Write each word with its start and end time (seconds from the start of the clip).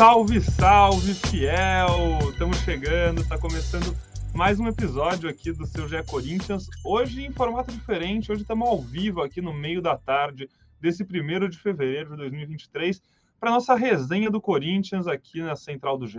Salve, 0.00 0.40
salve, 0.40 1.12
fiel! 1.12 2.30
Estamos 2.30 2.56
chegando, 2.60 3.20
está 3.20 3.36
começando 3.36 3.94
mais 4.32 4.58
um 4.58 4.66
episódio 4.66 5.28
aqui 5.28 5.52
do 5.52 5.66
seu 5.66 5.86
GE 5.86 6.02
Corinthians. 6.04 6.68
Hoje 6.82 7.22
em 7.22 7.30
formato 7.30 7.70
diferente, 7.70 8.32
hoje 8.32 8.40
estamos 8.40 8.66
ao 8.66 8.80
vivo 8.80 9.20
aqui 9.20 9.42
no 9.42 9.52
meio 9.52 9.82
da 9.82 9.98
tarde 9.98 10.48
desse 10.80 11.02
1 11.02 11.50
de 11.50 11.58
fevereiro 11.58 12.12
de 12.12 12.16
2023 12.16 13.02
para 13.38 13.50
nossa 13.50 13.74
resenha 13.74 14.30
do 14.30 14.40
Corinthians 14.40 15.06
aqui 15.06 15.42
na 15.42 15.54
central 15.54 15.98
do 15.98 16.06
GE, 16.06 16.18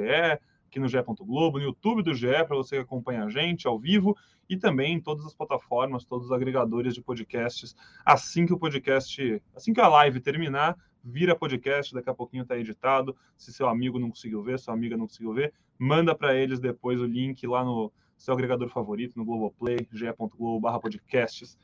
aqui 0.67 0.79
no 0.79 0.87
GE. 0.87 0.97
Globo, 1.21 1.57
no 1.57 1.63
YouTube 1.63 2.03
do 2.03 2.13
GE, 2.13 2.27
para 2.47 2.55
você 2.55 2.75
que 2.75 2.83
acompanha 2.83 3.23
a 3.23 3.29
gente 3.29 3.67
ao 3.67 3.79
vivo 3.79 4.15
e 4.47 4.55
também 4.55 4.93
em 4.93 5.01
todas 5.01 5.25
as 5.25 5.33
plataformas, 5.33 6.05
todos 6.05 6.27
os 6.27 6.31
agregadores 6.31 6.93
de 6.93 7.01
podcasts. 7.01 7.75
Assim 8.05 8.45
que 8.45 8.53
o 8.53 8.59
podcast, 8.59 9.41
assim 9.55 9.73
que 9.73 9.81
a 9.81 9.87
live 9.87 10.19
terminar, 10.19 10.77
vira 11.03 11.35
podcast, 11.35 11.93
daqui 11.93 12.09
a 12.09 12.13
pouquinho 12.13 12.43
está 12.43 12.57
editado. 12.57 13.15
Se 13.37 13.53
seu 13.53 13.67
amigo 13.67 13.99
não 13.99 14.09
conseguiu 14.09 14.41
ver, 14.43 14.59
sua 14.59 14.73
amiga 14.73 14.97
não 14.97 15.07
conseguiu 15.07 15.33
ver, 15.33 15.53
manda 15.77 16.15
para 16.15 16.35
eles 16.35 16.59
depois 16.59 16.99
o 16.99 17.05
link 17.05 17.45
lá 17.47 17.63
no 17.63 17.91
seu 18.17 18.33
agregador 18.33 18.69
favorito, 18.69 19.17
no 19.17 19.25
Globoplay, 19.25 19.87
ge.globo/podcasts. 19.91 21.57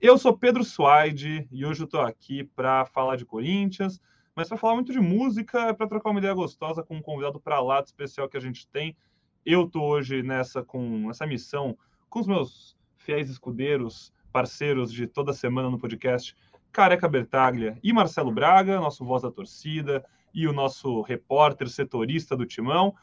Eu 0.00 0.16
sou 0.18 0.36
Pedro 0.36 0.64
Suaide 0.64 1.46
e 1.52 1.64
hoje 1.64 1.82
eu 1.82 1.84
estou 1.84 2.00
aqui 2.00 2.42
para 2.42 2.86
falar 2.86 3.16
de 3.16 3.24
Corinthians, 3.24 4.00
mas 4.34 4.48
para 4.48 4.56
falar 4.56 4.74
muito 4.74 4.92
de 4.92 5.00
música, 5.00 5.74
para 5.74 5.86
trocar 5.86 6.10
uma 6.10 6.18
ideia 6.18 6.34
gostosa 6.34 6.82
com 6.82 6.96
um 6.96 7.02
convidado 7.02 7.38
para 7.38 7.60
lá 7.60 7.80
especial 7.80 8.28
que 8.28 8.36
a 8.36 8.40
gente 8.40 8.66
tem. 8.68 8.96
Eu 9.44 9.64
estou 9.66 9.82
hoje 9.82 10.22
nessa 10.22 10.62
com 10.62 11.10
essa 11.10 11.26
missão 11.26 11.76
com 12.08 12.18
os 12.18 12.26
meus 12.26 12.76
fiéis 12.96 13.30
escudeiros, 13.30 14.12
parceiros 14.32 14.92
de 14.92 15.06
toda 15.06 15.32
semana 15.32 15.70
no 15.70 15.78
podcast, 15.78 16.34
Careca 16.72 17.08
Bertaglia 17.08 17.78
e 17.82 17.92
Marcelo 17.92 18.30
Braga, 18.30 18.80
nosso 18.80 19.04
voz 19.04 19.22
da 19.22 19.30
torcida 19.30 20.04
e 20.32 20.46
o 20.46 20.52
nosso 20.52 21.02
repórter 21.02 21.68
setorista 21.68 22.36
do 22.36 22.46
Timão. 22.46 22.94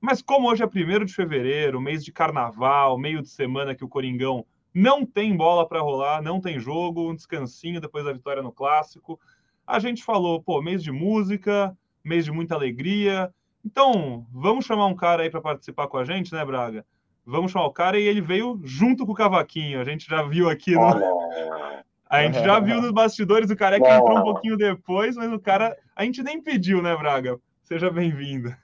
Mas 0.00 0.20
como 0.20 0.48
hoje 0.48 0.62
é 0.62 0.66
1 0.66 1.04
de 1.04 1.14
fevereiro, 1.14 1.80
mês 1.80 2.04
de 2.04 2.12
carnaval, 2.12 2.98
meio 2.98 3.22
de 3.22 3.28
semana 3.28 3.74
que 3.74 3.84
o 3.84 3.88
Coringão 3.88 4.44
não 4.74 5.06
tem 5.06 5.36
bola 5.36 5.66
para 5.66 5.80
rolar, 5.80 6.20
não 6.20 6.40
tem 6.40 6.58
jogo, 6.58 7.10
um 7.10 7.14
descansinho 7.14 7.80
depois 7.80 8.04
da 8.04 8.12
vitória 8.12 8.42
no 8.42 8.52
clássico. 8.52 9.18
A 9.66 9.78
gente 9.78 10.04
falou, 10.04 10.42
pô, 10.42 10.60
mês 10.60 10.82
de 10.82 10.92
música, 10.92 11.76
mês 12.04 12.24
de 12.24 12.32
muita 12.32 12.54
alegria. 12.54 13.32
Então, 13.64 14.26
vamos 14.30 14.66
chamar 14.66 14.86
um 14.86 14.94
cara 14.94 15.22
aí 15.22 15.30
para 15.30 15.40
participar 15.40 15.86
com 15.86 15.96
a 15.96 16.04
gente, 16.04 16.34
né, 16.34 16.44
Braga? 16.44 16.84
Vamos 17.24 17.52
chamar 17.52 17.64
o 17.66 17.72
cara 17.72 17.98
e 17.98 18.02
ele 18.02 18.20
veio 18.20 18.60
junto 18.62 19.06
com 19.06 19.12
o 19.12 19.14
cavaquinho. 19.14 19.80
A 19.80 19.84
gente 19.84 20.06
já 20.06 20.22
viu 20.22 20.50
aqui 20.50 20.72
no. 20.72 21.83
A 22.08 22.22
gente 22.22 22.38
já 22.44 22.60
viu 22.60 22.80
nos 22.80 22.92
bastidores, 22.92 23.50
o 23.50 23.56
careca 23.56 23.96
entrou 23.96 24.18
um 24.18 24.22
pouquinho 24.22 24.56
depois, 24.56 25.16
mas 25.16 25.32
o 25.32 25.38
cara. 25.38 25.76
A 25.96 26.04
gente 26.04 26.22
nem 26.22 26.40
pediu, 26.40 26.82
né, 26.82 26.94
Braga? 26.96 27.38
Seja 27.62 27.90
bem-vindo. 27.90 28.54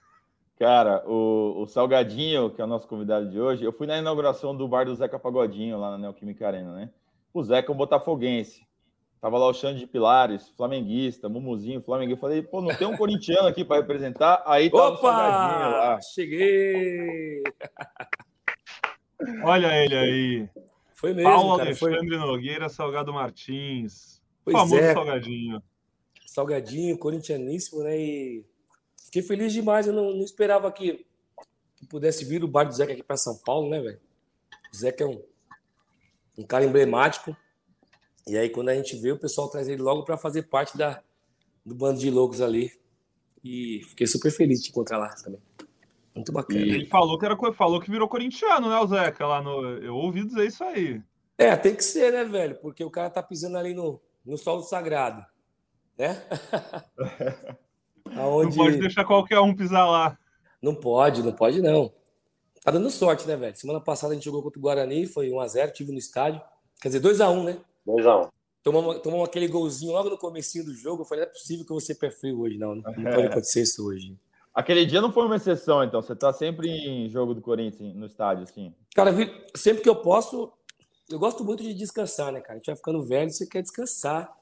Cara, 0.59 1.03
o, 1.07 1.63
o, 1.63 1.65
Salgadinho, 1.65 2.51
que 2.51 2.61
é 2.61 2.63
o 2.63 2.67
nosso 2.67 2.87
convidado 2.87 3.27
de 3.27 3.39
hoje, 3.39 3.63
eu 3.63 3.73
fui 3.73 3.87
na 3.87 3.97
inauguração 3.97 4.55
do 4.55 4.67
bar 4.67 4.85
do 4.85 4.95
Zeca 4.95 5.17
Pagodinho, 5.17 5.79
lá 5.79 5.91
na 5.91 5.97
Neoquímica 5.97 6.45
Arena, 6.45 6.71
né? 6.75 6.89
O 7.33 7.43
Zeca 7.43 7.71
é 7.71 7.73
um 7.73 7.77
botafoguense. 7.77 8.61
Tava 9.19 9.39
lá 9.39 9.47
o 9.47 9.53
Xande 9.53 9.79
de 9.79 9.87
Pilares, 9.87 10.49
flamenguista, 10.55 11.27
Mumuzinho, 11.27 11.81
Flamengo. 11.81 12.13
Eu 12.13 12.17
falei, 12.17 12.43
pô, 12.43 12.61
não 12.61 12.75
tem 12.75 12.87
um 12.87 12.95
corintiano 12.95 13.47
aqui 13.47 13.65
para 13.65 13.77
representar? 13.77 14.43
Aí 14.45 14.69
tá 14.69 14.77
Opa! 14.77 14.93
o 14.93 14.97
Salgadinho 14.97 15.71
lá. 15.71 15.99
Cheguei! 16.01 17.43
Olha 19.43 19.83
ele 19.83 19.95
aí. 19.95 20.49
Foi 21.01 21.15
mesmo, 21.15 21.31
Paulo 21.31 21.57
cara, 21.57 21.69
Alexandre 21.69 22.09
foi... 22.09 22.17
Nogueira, 22.19 22.69
Salgado 22.69 23.11
Martins. 23.11 24.21
Pois 24.45 24.55
famoso 24.55 24.77
é. 24.77 24.93
Salgadinho. 24.93 25.63
Salgadinho, 26.27 26.95
corintianíssimo, 26.95 27.81
né? 27.81 27.99
E 27.99 28.45
fiquei 29.05 29.23
feliz 29.23 29.51
demais. 29.51 29.87
Eu 29.87 29.93
não, 29.93 30.13
não 30.13 30.23
esperava 30.23 30.71
que, 30.71 31.03
que, 31.75 31.87
pudesse 31.87 32.23
vir 32.23 32.43
o 32.43 32.47
bar 32.47 32.65
do 32.65 32.73
Zeca 32.73 32.93
aqui 32.93 33.01
para 33.01 33.17
São 33.17 33.35
Paulo, 33.35 33.67
né, 33.67 33.81
velho? 33.81 33.99
O 34.71 34.77
Zeca 34.77 35.03
é 35.03 35.07
um, 35.07 35.19
um 36.37 36.43
cara 36.43 36.65
emblemático. 36.65 37.35
E 38.27 38.37
aí, 38.37 38.47
quando 38.51 38.69
a 38.69 38.75
gente 38.75 38.95
vê, 38.95 39.11
o 39.11 39.17
pessoal 39.17 39.49
traz 39.49 39.67
ele 39.67 39.81
logo 39.81 40.03
para 40.03 40.17
fazer 40.17 40.43
parte 40.43 40.77
da, 40.77 41.01
do 41.65 41.73
bando 41.73 41.99
de 41.99 42.11
loucos 42.11 42.41
ali. 42.41 42.71
E 43.43 43.81
fiquei 43.85 44.05
super 44.05 44.29
feliz 44.29 44.59
de 44.59 44.65
te 44.65 44.69
encontrar 44.69 44.99
lá 44.99 45.09
também. 45.15 45.41
Muito 46.15 46.31
bacana. 46.31 46.59
E 46.59 46.69
ele 46.69 46.85
falou 46.87 47.17
que, 47.17 47.25
era, 47.25 47.37
falou 47.53 47.79
que 47.79 47.89
virou 47.89 48.07
corintiano, 48.07 48.69
né, 48.69 48.77
o 48.79 48.87
Zeca? 48.87 49.25
Lá 49.25 49.41
no, 49.41 49.77
eu 49.77 49.95
ouvi 49.95 50.25
dizer 50.25 50.45
isso 50.45 50.63
aí. 50.63 51.01
É, 51.37 51.55
tem 51.55 51.73
que 51.73 51.83
ser, 51.83 52.11
né, 52.11 52.23
velho? 52.23 52.55
Porque 52.55 52.83
o 52.83 52.91
cara 52.91 53.09
tá 53.09 53.23
pisando 53.23 53.57
ali 53.57 53.73
no, 53.73 53.99
no 54.25 54.37
solo 54.37 54.61
sagrado. 54.61 55.25
Né? 55.97 56.21
Aonde... 58.15 58.57
Não 58.57 58.65
pode 58.65 58.77
deixar 58.77 59.05
qualquer 59.05 59.39
um 59.39 59.55
pisar 59.55 59.89
lá. 59.89 60.17
Não 60.61 60.75
pode, 60.75 61.23
não 61.23 61.31
pode, 61.31 61.61
não. 61.61 61.91
Tá 62.63 62.71
dando 62.71 62.91
sorte, 62.91 63.27
né, 63.27 63.35
velho? 63.35 63.55
Semana 63.55 63.79
passada 63.79 64.13
a 64.13 64.15
gente 64.15 64.25
jogou 64.25 64.43
contra 64.43 64.59
o 64.59 64.61
Guarani, 64.61 65.07
foi 65.07 65.29
1x0, 65.29 65.71
tive 65.71 65.91
no 65.91 65.97
estádio. 65.97 66.41
Quer 66.79 66.89
dizer, 66.89 67.01
2x1, 67.01 67.43
né? 67.43 67.57
2x1. 67.87 68.29
Tomamos, 68.63 68.99
tomamos 68.99 69.27
aquele 69.27 69.47
golzinho 69.47 69.93
logo 69.93 70.09
no 70.09 70.17
comecinho 70.17 70.65
do 70.65 70.75
jogo. 70.75 71.01
Eu 71.01 71.05
falei, 71.05 71.23
não 71.23 71.31
é 71.31 71.33
possível 71.33 71.65
que 71.65 71.71
eu 71.71 71.75
vou 71.75 71.81
ser 71.81 71.95
pé 71.95 72.11
frio 72.11 72.41
hoje, 72.41 72.59
não. 72.59 72.75
Não, 72.75 72.83
não 72.83 73.11
pode 73.11 73.25
acontecer 73.27 73.63
isso 73.63 73.87
hoje. 73.87 74.15
Aquele 74.53 74.85
dia 74.85 75.01
não 75.01 75.11
foi 75.11 75.25
uma 75.25 75.37
exceção, 75.37 75.83
então. 75.83 76.01
Você 76.01 76.15
tá 76.15 76.33
sempre 76.33 76.69
em 76.69 77.09
jogo 77.09 77.33
do 77.33 77.41
Corinthians, 77.41 77.95
no 77.95 78.05
estádio, 78.05 78.43
assim. 78.43 78.73
Cara, 78.93 79.11
sempre 79.55 79.81
que 79.81 79.89
eu 79.89 79.95
posso, 79.95 80.51
eu 81.09 81.17
gosto 81.17 81.43
muito 81.43 81.63
de 81.63 81.73
descansar, 81.73 82.31
né, 82.31 82.41
cara? 82.41 82.53
A 82.53 82.57
gente 82.57 82.65
vai 82.65 82.75
ficando 82.75 83.03
velho, 83.03 83.31
você 83.31 83.47
quer 83.47 83.61
descansar. 83.61 84.35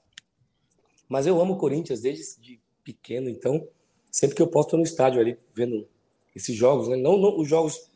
Mas 1.07 1.27
eu 1.27 1.39
amo 1.39 1.53
o 1.53 1.57
Corinthians 1.57 2.01
desde 2.01 2.41
de 2.41 2.59
pequeno, 2.83 3.29
então 3.29 3.67
sempre 4.11 4.35
que 4.35 4.41
eu 4.41 4.47
posso, 4.47 4.69
tô 4.69 4.77
no 4.77 4.83
estádio 4.83 5.19
ali, 5.21 5.37
vendo 5.53 5.87
esses 6.35 6.55
jogos, 6.55 6.87
né? 6.87 6.95
Não, 6.95 7.17
não 7.17 7.39
os 7.39 7.47
jogos, 7.47 7.89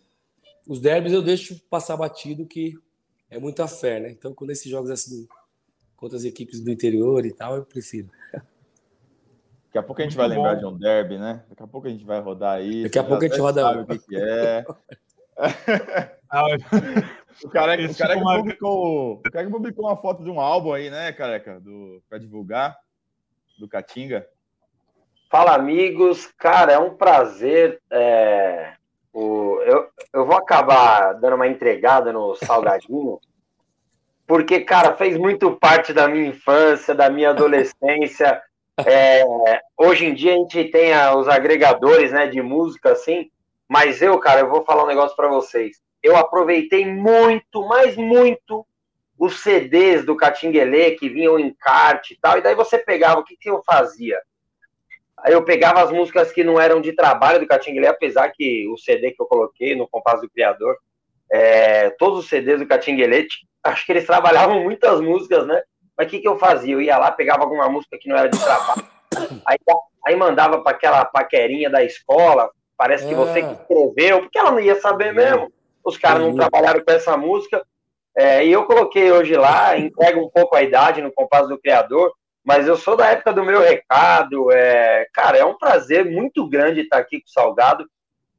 os 0.68 0.80
derbys 0.80 1.14
eu 1.14 1.22
deixo 1.22 1.60
passar 1.70 1.98
batido, 1.98 2.46
que 2.46 2.78
é 3.30 3.40
muita 3.40 3.68
fé, 3.68 4.00
né? 4.00 4.12
Então, 4.12 4.34
quando 4.34 4.52
esses 4.52 4.70
jogos 4.70 4.90
assim, 4.90 5.28
contra 5.96 6.18
as 6.18 6.24
equipes 6.24 6.60
do 6.60 6.72
interior 6.72 7.26
e 7.26 7.34
tal, 7.34 7.56
eu 7.56 7.66
prefiro. 7.66 8.10
Daqui 9.74 9.80
a 9.80 9.88
pouco 9.88 10.02
a 10.02 10.06
gente 10.06 10.16
Muito 10.16 10.30
vai 10.30 10.38
bom. 10.38 10.44
lembrar 10.44 10.60
de 10.60 10.66
um 10.68 10.78
derby, 10.78 11.18
né? 11.18 11.42
Daqui 11.50 11.64
a 11.64 11.68
pouco 11.68 11.88
a 11.88 11.90
gente 11.90 12.06
vai 12.06 12.20
rodar 12.20 12.58
aí. 12.58 12.84
Daqui 12.84 13.00
a 13.00 13.04
pouco 13.04 13.26
a 13.26 13.28
gente 13.28 13.40
roda. 13.40 13.82
o 13.82 13.88
que, 13.88 13.98
que 13.98 14.16
é. 14.16 14.64
o 17.44 17.50
cara, 17.50 17.76
o 17.84 17.96
cara 17.98 18.16
que 18.16 18.24
publicou, 18.24 19.14
o 19.14 19.32
cara 19.32 19.46
que 19.48 19.52
publicou 19.52 19.86
uma 19.88 19.98
foto 19.98 20.24
de 20.24 20.30
um 20.30 20.40
álbum 20.40 20.74
aí, 20.74 20.92
né, 20.92 21.12
careca? 21.12 21.60
Do, 21.60 22.04
pra 22.08 22.20
divulgar, 22.20 22.78
do 23.58 23.68
Catinga. 23.68 24.28
Fala, 25.28 25.56
amigos. 25.56 26.28
Cara, 26.38 26.74
é 26.74 26.78
um 26.78 26.94
prazer. 26.94 27.82
É, 27.90 28.74
o, 29.12 29.60
eu, 29.66 29.90
eu 30.14 30.24
vou 30.24 30.36
acabar 30.36 31.14
dando 31.14 31.36
uma 31.36 31.48
entregada 31.48 32.14
no 32.14 32.36
Salgadinho, 32.36 33.20
porque, 34.28 34.60
cara, 34.60 34.96
fez 34.96 35.18
muito 35.18 35.56
parte 35.56 35.92
da 35.94 36.08
minha 36.08 36.28
infância, 36.28 36.94
da 36.94 37.10
minha 37.10 37.32
adolescência. 37.32 38.40
É, 38.86 39.24
hoje 39.78 40.06
em 40.06 40.14
dia 40.14 40.34
a 40.34 40.38
gente 40.38 40.64
tem 40.66 40.94
a, 40.94 41.16
os 41.16 41.28
agregadores 41.28 42.12
né, 42.12 42.28
de 42.28 42.42
música 42.42 42.92
assim, 42.92 43.30
mas 43.70 44.02
eu, 44.02 44.18
cara, 44.20 44.42
eu 44.42 44.50
vou 44.50 44.64
falar 44.64 44.84
um 44.84 44.88
negócio 44.88 45.16
para 45.16 45.28
vocês. 45.28 45.82
Eu 46.02 46.16
aproveitei 46.16 46.86
muito, 46.86 47.66
mas 47.68 47.96
muito, 47.96 48.66
os 49.18 49.42
CDs 49.42 50.06
do 50.06 50.18
Catinguelê 50.18 50.92
que 50.92 51.08
vinham 51.08 51.40
em 51.40 51.54
kart 51.54 52.10
e 52.12 52.18
tal, 52.20 52.38
e 52.38 52.42
daí 52.42 52.56
você 52.56 52.78
pegava, 52.78 53.20
o 53.20 53.24
que, 53.24 53.38
que 53.38 53.50
eu 53.50 53.62
fazia? 53.64 54.20
Eu 55.26 55.46
pegava 55.46 55.82
as 55.82 55.92
músicas 55.92 56.32
que 56.32 56.44
não 56.44 56.60
eram 56.60 56.82
de 56.82 56.94
trabalho 56.94 57.40
do 57.40 57.48
Catinguelê, 57.48 57.88
apesar 57.88 58.30
que 58.32 58.68
o 58.68 58.78
CD 58.78 59.12
que 59.12 59.22
eu 59.22 59.26
coloquei 59.26 59.76
no 59.76 59.88
Compasso 59.88 60.24
do 60.24 60.30
Criador, 60.30 60.76
é, 61.32 61.90
todos 61.92 62.20
os 62.20 62.30
CDs 62.30 62.60
do 62.60 62.68
Catinguelê, 62.68 63.26
acho 63.64 63.86
que 63.86 63.92
eles 63.94 64.06
trabalhavam 64.06 64.62
muitas 64.62 65.00
músicas, 65.00 65.48
né? 65.48 65.62
Mas 65.98 66.08
o 66.08 66.10
que, 66.10 66.20
que 66.20 66.28
eu 66.28 66.38
fazia? 66.38 66.74
Eu 66.74 66.82
ia 66.82 66.98
lá, 66.98 67.12
pegava 67.12 67.44
alguma 67.44 67.70
música 67.70 67.98
que 68.00 68.10
não 68.10 68.18
era 68.18 68.30
de 68.30 68.40
trabalho, 68.40 68.84
aí, 69.46 69.58
aí 70.06 70.16
mandava 70.16 70.62
para 70.62 70.76
aquela 70.76 71.06
paquerinha 71.06 71.70
da 71.70 71.84
escola, 71.84 72.50
parece 72.78 73.08
que 73.08 73.14
você 73.14 73.42
que 73.42 73.48
ah. 73.48 73.58
escreveu, 73.62 74.22
porque 74.22 74.40
ela 74.40 74.52
não 74.52 74.60
ia 74.60 74.80
saber 74.80 75.14
mesmo. 75.14 75.52
Os 75.84 75.98
caras 75.98 76.22
não 76.22 76.36
trabalharam 76.36 76.84
com 76.84 76.92
essa 76.92 77.16
música. 77.18 77.64
É, 78.16 78.46
e 78.46 78.52
eu 78.52 78.66
coloquei 78.66 79.12
hoje 79.12 79.36
lá, 79.36 79.78
entrega 79.78 80.20
um 80.20 80.30
pouco 80.30 80.56
a 80.56 80.62
idade 80.62 81.02
no 81.02 81.12
compasso 81.12 81.50
do 81.50 81.60
Criador, 81.60 82.14
mas 82.44 82.68
eu 82.68 82.78
sou 82.78 82.96
da 82.96 83.08
época 83.08 83.34
do 83.34 83.44
meu 83.44 83.62
recado. 83.62 84.52
É, 84.52 85.08
cara, 85.14 85.38
é 85.38 85.46
um 85.46 85.58
prazer 85.58 86.06
muito 86.06 86.48
grande 86.48 86.82
estar 86.82 86.98
aqui 86.98 87.20
com 87.20 87.28
o 87.28 87.32
Salgado. 87.32 87.86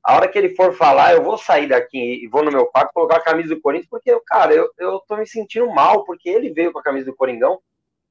A 0.05 0.17
hora 0.17 0.29
que 0.29 0.37
ele 0.37 0.55
for 0.55 0.75
falar, 0.75 1.15
eu 1.15 1.23
vou 1.23 1.39
sair 1.39 1.67
daqui 1.67 2.23
e 2.23 2.29
vou 2.29 2.45
no 2.45 2.53
meu 2.53 2.67
quarto 2.67 2.93
colocar 2.93 3.17
a 3.17 3.23
camisa 3.23 3.55
do 3.55 3.61
Corinthians, 3.61 3.89
porque, 3.89 4.15
cara, 4.27 4.53
eu, 4.53 4.71
eu 4.79 5.01
tô 5.09 5.17
me 5.17 5.27
sentindo 5.27 5.67
mal, 5.73 6.05
porque 6.05 6.29
ele 6.29 6.53
veio 6.53 6.71
com 6.73 6.79
a 6.79 6.83
camisa 6.83 7.06
do 7.06 7.17
Coringão. 7.17 7.59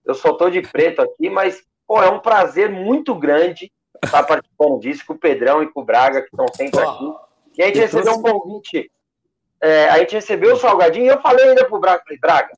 Eu 0.03 0.15
só 0.15 0.33
tô 0.33 0.49
de 0.49 0.61
preto 0.63 1.03
aqui, 1.03 1.29
mas, 1.29 1.63
pô, 1.87 2.01
é 2.01 2.09
um 2.09 2.19
prazer 2.19 2.67
muito 2.67 3.13
grande 3.13 3.71
estar 4.03 4.23
participando 4.25 4.79
disso 4.79 5.05
com 5.05 5.13
o 5.13 5.19
Pedrão 5.19 5.61
e 5.61 5.71
com 5.71 5.81
o 5.81 5.85
Braga, 5.85 6.21
que 6.21 6.29
estão 6.29 6.47
sempre 6.47 6.79
aqui. 6.79 7.13
E 7.59 7.61
a 7.61 7.67
gente 7.67 7.79
recebeu 7.79 8.13
um 8.13 8.21
convite. 8.23 8.91
É, 9.61 9.87
a 9.89 9.99
gente 9.99 10.15
recebeu 10.15 10.55
o 10.55 10.57
Salgadinho 10.57 11.05
e 11.05 11.09
eu 11.09 11.21
falei 11.21 11.49
ainda 11.49 11.65
pro 11.65 11.79
Braga, 11.79 12.01
falei, 12.03 12.19
Braga, 12.19 12.57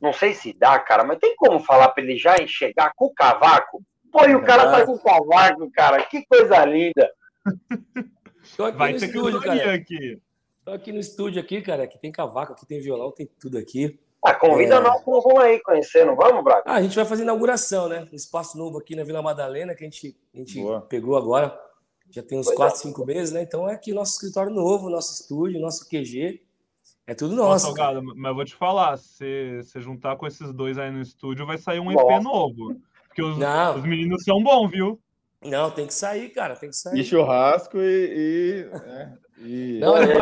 não 0.00 0.12
sei 0.12 0.32
se 0.32 0.54
dá, 0.54 0.78
cara, 0.78 1.04
mas 1.04 1.18
tem 1.18 1.36
como 1.36 1.60
falar 1.60 1.90
pra 1.90 2.02
ele 2.02 2.16
já 2.16 2.34
chegar 2.46 2.92
com 2.96 3.04
o 3.04 3.14
cavaco? 3.14 3.82
Pô, 4.10 4.24
e 4.24 4.34
o 4.34 4.42
cara 4.42 4.70
tá 4.70 4.86
com 4.86 4.94
o 4.94 5.02
cavaco, 5.02 5.70
cara, 5.70 6.02
que 6.04 6.24
coisa 6.26 6.64
linda. 6.64 7.12
Tô 8.56 8.64
aqui 8.64 8.78
Vai 8.78 8.92
no 8.92 8.98
ter 9.00 9.06
estúdio, 9.06 9.40
cara. 9.40 9.74
aqui. 9.74 10.20
Tô 10.64 10.70
aqui 10.72 10.92
no 10.92 10.98
estúdio 11.00 11.40
aqui, 11.40 11.60
cara. 11.62 11.84
Aqui 11.84 11.98
tem 11.98 12.10
cavaco, 12.12 12.52
aqui 12.52 12.66
tem 12.66 12.80
violão, 12.80 13.10
tem 13.12 13.28
tudo 13.40 13.58
aqui. 13.58 13.98
Ah, 14.24 14.34
convida 14.34 14.76
É. 14.76 14.80
nós 14.80 15.02
que 15.04 15.10
nós 15.10 15.22
vamos 15.22 15.40
aí 15.42 15.60
conhecer, 15.60 16.06
não 16.06 16.16
vamos, 16.16 16.42
Braga? 16.42 16.62
Ah, 16.64 16.74
a 16.76 16.82
gente 16.82 16.96
vai 16.96 17.04
fazer 17.04 17.22
inauguração, 17.24 17.88
né? 17.88 18.08
Um 18.10 18.16
espaço 18.16 18.56
novo 18.56 18.78
aqui 18.78 18.96
na 18.96 19.04
Vila 19.04 19.20
Madalena, 19.20 19.74
que 19.74 19.84
a 19.84 19.86
gente, 19.86 20.16
a 20.34 20.38
gente 20.38 20.60
Boa. 20.60 20.80
pegou 20.80 21.16
agora. 21.16 21.58
Já 22.10 22.22
tem 22.22 22.38
uns 22.38 22.46
Pois 22.46 22.54
é. 22.54 22.56
4, 22.56 22.80
5 22.80 23.04
meses, 23.04 23.32
né? 23.34 23.42
Então 23.42 23.68
é 23.68 23.74
aqui 23.74 23.92
nosso 23.92 24.12
escritório 24.12 24.52
novo, 24.52 24.88
nosso 24.88 25.12
estúdio, 25.20 25.60
nosso 25.60 25.86
QG. 25.88 26.40
É 27.06 27.14
tudo 27.14 27.34
nosso. 27.36 27.74
cara. 27.74 27.92
Salgado, 27.94 28.14
mas 28.16 28.30
eu 28.30 28.34
vou 28.34 28.44
te 28.46 28.54
falar, 28.54 28.96
se 28.96 29.62
você 29.62 29.78
juntar 29.80 30.16
com 30.16 30.26
esses 30.26 30.52
dois 30.54 30.78
aí 30.78 30.90
no 30.90 31.02
estúdio, 31.02 31.44
vai 31.44 31.58
sair 31.58 31.80
um 31.80 31.90
Nossa. 31.92 32.14
EP 32.14 32.22
novo. 32.22 32.80
Porque 33.08 33.22
os, 33.22 33.36
os 33.36 33.84
meninos 33.84 34.24
são 34.24 34.42
bons, 34.42 34.70
viu? 34.70 34.98
Não, 35.44 35.70
tem 35.70 35.86
que 35.86 35.94
sair, 35.94 36.30
cara. 36.30 36.56
Tem 36.56 36.70
que 36.70 36.76
sair. 36.76 36.98
E 36.98 37.04
churrasco 37.04 37.78
e. 37.78 38.66
e, 38.66 38.70
é, 38.88 39.08
e 39.38 39.78
Não, 39.80 39.94
água 39.94 40.06
é- 40.06 40.16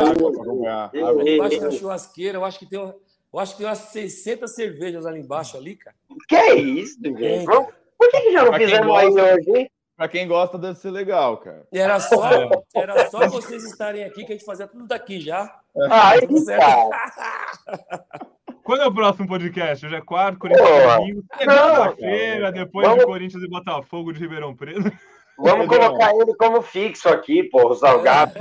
é- 0.97 1.01
Água. 1.03 1.23
é- 1.29 1.35
Embaixo 1.35 1.59
da 1.61 1.71
churrasqueira, 1.71 2.37
eu 2.37 2.45
acho 2.45 2.59
que 2.59 2.65
tem, 2.65 2.79
um- 2.79 2.93
eu 3.33 3.39
acho 3.39 3.53
que 3.53 3.57
tem 3.59 3.67
umas 3.67 3.77
60 3.79 4.47
cervejas 4.47 5.05
ali 5.05 5.19
embaixo 5.19 5.57
ali, 5.57 5.75
cara. 5.75 5.95
Que 6.27 6.35
é 6.35 6.55
isso, 6.55 6.97
gente? 7.01 7.45
Vamos- 7.45 7.73
Por 7.97 8.09
que, 8.11 8.19
que 8.21 8.31
já 8.33 8.41
não 8.43 8.49
Pra 8.49 8.59
fizemos 8.59 8.97
aí 8.97 9.09
gosta- 9.09 9.33
hoje, 9.35 9.49
hein? 9.59 9.69
Pra 9.95 10.07
quem 10.07 10.27
gosta, 10.27 10.57
deve 10.57 10.77
ser 10.79 10.89
legal, 10.91 11.37
cara. 11.37 11.65
E 11.71 11.77
era 11.79 11.99
só, 11.99 12.29
É. 12.31 12.49
era 12.75 13.09
só 13.09 13.27
vocês 13.29 13.63
estarem 13.63 14.03
aqui 14.03 14.25
que 14.25 14.33
a 14.33 14.35
gente 14.35 14.43
fazia 14.43 14.67
tudo 14.67 14.87
daqui 14.87 15.19
já. 15.21 15.59
Aí, 15.89 16.21
Tudo 16.27 16.39
certo. 16.39 16.65
Quando 18.63 18.81
é 18.81 18.87
o 18.87 18.93
próximo 18.93 19.27
podcast? 19.27 19.85
Hoje 19.85 19.95
é 19.95 20.01
quarto, 20.01 20.39
Corinthians 20.39 20.69
domingo, 20.97 21.23
segunda-feira, 21.37 22.51
depois 22.51 22.87
vamos- 22.87 23.01
de 23.01 23.05
Corinthians 23.05 23.43
e 23.43 23.47
Botafogo 23.49 24.13
de 24.13 24.19
Ribeirão 24.19 24.55
Preto. 24.55 24.91
Vamos 25.37 25.67
colocar 25.67 26.13
ele 26.15 26.35
como 26.35 26.61
fixo 26.61 27.09
aqui, 27.09 27.43
pô, 27.43 27.69
o 27.69 27.75
Salgado. 27.75 28.33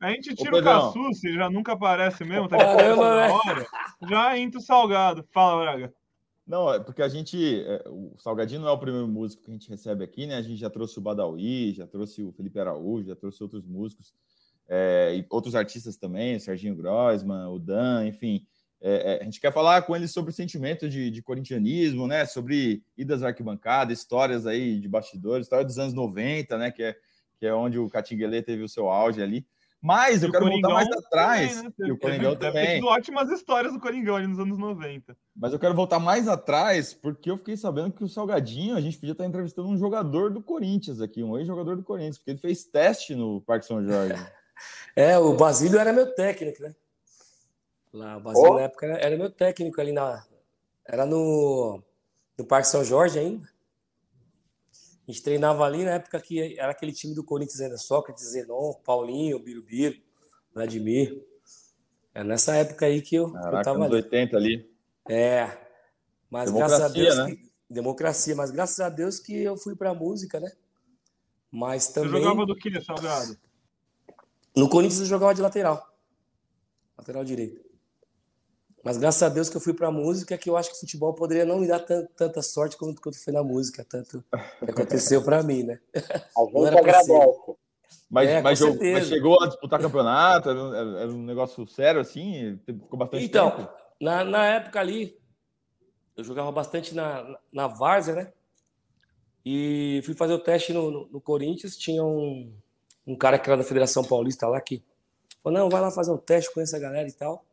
A 0.00 0.10
gente 0.10 0.32
Ô, 0.32 0.36
tira 0.36 0.58
o. 0.58 0.62
Caçu, 0.62 1.12
se 1.14 1.32
já 1.34 1.48
nunca 1.48 1.72
aparece 1.72 2.24
mesmo, 2.24 2.48
tá 2.48 2.56
hora. 2.56 3.66
Já 4.08 4.38
entra 4.38 4.58
o 4.58 4.62
salgado. 4.62 5.24
Fala, 5.32 5.62
Braga. 5.62 5.94
Não, 6.46 6.72
é 6.72 6.80
porque 6.80 7.02
a 7.02 7.08
gente. 7.08 7.64
é, 7.64 7.84
o 7.88 8.14
Salgadinho 8.18 8.60
não 8.60 8.68
é 8.68 8.72
o 8.72 8.78
primeiro 8.78 9.06
músico 9.06 9.44
que 9.44 9.50
a 9.50 9.54
gente 9.54 9.70
recebe 9.70 10.02
aqui, 10.02 10.26
né? 10.26 10.36
A 10.36 10.42
gente 10.42 10.56
já 10.56 10.68
trouxe 10.68 10.98
o 10.98 11.02
Badawi, 11.02 11.72
já 11.72 11.86
trouxe 11.86 12.22
o 12.22 12.32
Felipe 12.32 12.58
Araújo, 12.58 13.06
já 13.06 13.14
trouxe 13.14 13.42
outros 13.42 13.64
músicos, 13.64 14.12
é, 14.68 15.14
e 15.14 15.26
outros 15.30 15.54
artistas 15.54 15.96
também, 15.96 16.36
o 16.36 16.40
Serginho 16.40 16.74
Grossman, 16.74 17.48
o 17.48 17.58
Dan, 17.58 18.06
enfim. 18.06 18.44
É, 18.84 19.14
é, 19.14 19.20
a 19.20 19.24
gente 19.24 19.40
quer 19.40 19.52
falar 19.52 19.82
com 19.82 19.94
eles 19.94 20.10
sobre 20.10 20.32
o 20.32 20.34
sentimento 20.34 20.88
de, 20.88 21.08
de 21.08 21.22
corintianismo, 21.22 22.08
né? 22.08 22.26
Sobre 22.26 22.82
idas 22.98 23.22
à 23.22 23.28
arquibancada, 23.28 23.92
histórias 23.92 24.44
aí 24.44 24.80
de 24.80 24.88
bastidores, 24.88 25.46
história 25.46 25.64
dos 25.64 25.78
anos 25.78 25.94
90, 25.94 26.58
né? 26.58 26.72
Que 26.72 26.82
é, 26.82 26.96
que 27.38 27.46
é 27.46 27.54
onde 27.54 27.78
o 27.78 27.88
Catinguelê 27.88 28.42
teve 28.42 28.64
o 28.64 28.68
seu 28.68 28.88
auge 28.88 29.22
ali. 29.22 29.46
Mas 29.80 30.22
eu 30.22 30.30
quero 30.30 30.48
voltar 30.48 30.68
mais 30.68 30.88
atrás. 30.88 31.56
também, 31.56 31.72
né? 31.78 31.88
E 31.88 31.92
o 31.92 31.98
Coringão 31.98 32.36
também. 32.36 32.74
tido 32.76 32.86
ótimas 32.86 33.30
histórias 33.30 33.72
do 33.72 33.80
Coringão 33.80 34.16
ali 34.16 34.26
nos 34.26 34.38
anos 34.38 34.58
90. 34.58 35.16
Mas 35.34 35.52
eu 35.52 35.58
quero 35.58 35.74
voltar 35.74 35.98
mais 35.98 36.28
atrás, 36.28 36.92
porque 36.92 37.30
eu 37.30 37.36
fiquei 37.36 37.56
sabendo 37.56 37.92
que 37.92 38.02
o 38.02 38.08
Salgadinho, 38.08 38.76
a 38.76 38.80
gente 38.80 38.96
podia 38.96 39.12
estar 39.12 39.26
entrevistando 39.26 39.68
um 39.68 39.76
jogador 39.76 40.30
do 40.30 40.40
Corinthians 40.40 41.00
aqui, 41.00 41.22
um 41.22 41.36
ex-jogador 41.36 41.76
do 41.76 41.82
Corinthians, 41.82 42.18
porque 42.18 42.30
ele 42.32 42.38
fez 42.38 42.64
teste 42.64 43.14
no 43.14 43.40
Parque 43.40 43.66
São 43.66 43.84
Jorge. 43.84 44.14
É, 44.94 45.18
o 45.18 45.34
Basílio 45.34 45.78
era 45.78 45.92
meu 45.92 46.14
técnico, 46.14 46.62
né? 46.62 46.74
Lá, 47.92 48.16
o 48.16 48.20
Basílio 48.20 48.52
Ó. 48.52 48.54
na 48.56 48.62
época 48.62 48.86
era, 48.86 48.98
era 48.98 49.16
meu 49.16 49.30
técnico 49.30 49.80
ali 49.80 49.92
na. 49.92 50.24
Era 50.84 51.04
no, 51.04 51.82
no 52.38 52.44
Parque 52.44 52.68
São 52.68 52.82
Jorge 52.82 53.18
ainda. 53.18 53.46
A 55.06 55.10
gente 55.12 55.22
treinava 55.22 55.64
ali 55.64 55.84
na 55.84 55.92
época 55.92 56.20
que 56.20 56.58
era 56.58 56.72
aquele 56.72 56.92
time 56.92 57.14
do 57.14 57.24
Corinthians 57.24 57.60
ainda, 57.60 57.76
Sócrates, 57.76 58.30
Zenon, 58.30 58.72
Paulinho, 58.84 59.38
Birubiru, 59.38 60.00
Vladimir. 60.54 61.22
É 62.14 62.22
nessa 62.22 62.56
época 62.56 62.86
aí 62.86 63.02
que 63.02 63.16
eu, 63.16 63.30
que 63.30 63.36
eu 63.36 63.42
Caraca, 63.42 63.64
tava 63.64 63.78
anos 63.84 63.88
ali. 63.88 64.04
80 64.04 64.36
ali. 64.36 64.70
É. 65.08 65.50
Mas 66.30 66.50
graças 66.50 66.80
a 66.80 66.88
Democracia, 66.88 67.02
Deus 67.02 67.16
né? 67.18 67.36
que, 67.36 67.52
democracia, 67.74 68.36
mas 68.36 68.50
graças 68.50 68.80
a 68.80 68.88
Deus 68.88 69.18
que 69.18 69.34
eu 69.42 69.56
fui 69.56 69.76
pra 69.76 69.92
música, 69.92 70.40
né? 70.40 70.50
Mas 71.50 71.84
Você 71.84 71.94
também 71.94 72.22
jogava 72.22 72.46
do 72.46 72.56
que, 72.56 72.80
Salgado? 72.80 73.36
no 74.56 74.68
Corinthians 74.68 75.00
eu 75.00 75.06
jogava 75.06 75.34
de 75.34 75.42
lateral. 75.42 75.94
Lateral 76.96 77.24
direito. 77.24 77.71
Mas 78.84 78.96
graças 78.96 79.22
a 79.22 79.28
Deus 79.28 79.48
que 79.48 79.56
eu 79.56 79.60
fui 79.60 79.72
pra 79.72 79.90
música, 79.92 80.36
que 80.36 80.50
eu 80.50 80.56
acho 80.56 80.70
que 80.70 80.76
o 80.76 80.80
futebol 80.80 81.14
poderia 81.14 81.44
não 81.44 81.60
me 81.60 81.68
dar 81.68 81.78
tan- 81.80 82.06
tanta 82.16 82.42
sorte 82.42 82.76
quanto, 82.76 83.00
quanto 83.00 83.22
foi 83.22 83.32
na 83.32 83.42
música, 83.42 83.84
tanto 83.88 84.24
que 84.64 84.70
aconteceu 84.70 85.22
pra 85.22 85.42
mim, 85.42 85.62
né? 85.62 85.78
A 86.36 86.44
gente 86.44 86.66
era 86.66 86.82
pra 86.82 87.02
ser. 87.02 87.12
agradece. 87.12 87.38
Mas, 88.10 88.28
É, 88.28 88.42
mas, 88.42 88.58
jogou- 88.58 88.78
mas 88.92 89.06
chegou 89.06 89.42
a 89.42 89.46
disputar 89.46 89.80
campeonato, 89.80 90.50
era, 90.50 90.62
um- 90.62 90.74
era- 90.74 91.08
um 91.12 91.22
negócio 91.22 91.66
sério 91.68 92.00
assim, 92.00 92.58
ficou 92.66 92.98
bastante 92.98 93.24
Então, 93.24 93.50
tempo. 93.52 93.70
na, 94.00 94.24
na 94.24 94.46
época 94.46 94.80
ali, 94.80 95.16
eu 96.16 96.24
jogava 96.24 96.50
bastante 96.50 96.94
na, 96.94 97.22
na, 97.22 97.38
na 97.52 97.66
Várzea, 97.68 98.14
né? 98.16 98.32
E 99.44 100.00
fui 100.04 100.14
fazer 100.14 100.32
o 100.34 100.38
teste 100.38 100.72
no, 100.72 100.90
no, 100.90 101.06
no 101.08 101.20
Corinthians. 101.20 101.76
Tinha 101.76 102.04
um, 102.04 102.52
um 103.06 103.16
cara 103.16 103.38
que 103.38 103.48
era 103.48 103.56
da 103.56 103.64
Federação 103.64 104.04
Paulista 104.04 104.46
lá 104.46 104.60
que 104.60 104.82
falou: 105.42 105.58
não, 105.58 105.70
vai 105.70 105.80
lá 105.80 105.90
fazer 105.90 106.12
um 106.12 106.16
teste 106.18 106.52
com 106.52 106.60
essa 106.60 106.78
galera 106.78 107.08
e 107.08 107.12
tal. 107.12 107.44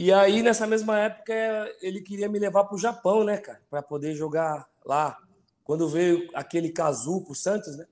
E 0.00 0.12
aí, 0.12 0.44
nessa 0.44 0.64
mesma 0.64 0.96
época, 0.96 1.34
ele 1.82 2.00
queria 2.00 2.28
me 2.28 2.38
levar 2.38 2.62
para 2.62 2.76
o 2.76 2.78
Japão, 2.78 3.24
né, 3.24 3.36
cara? 3.36 3.60
Para 3.68 3.82
poder 3.82 4.14
jogar 4.14 4.70
lá. 4.86 5.18
Quando 5.64 5.88
veio 5.88 6.30
aquele 6.34 6.70
Kazu 6.70 7.24
pro 7.24 7.34
Santos, 7.34 7.76
né? 7.76 7.84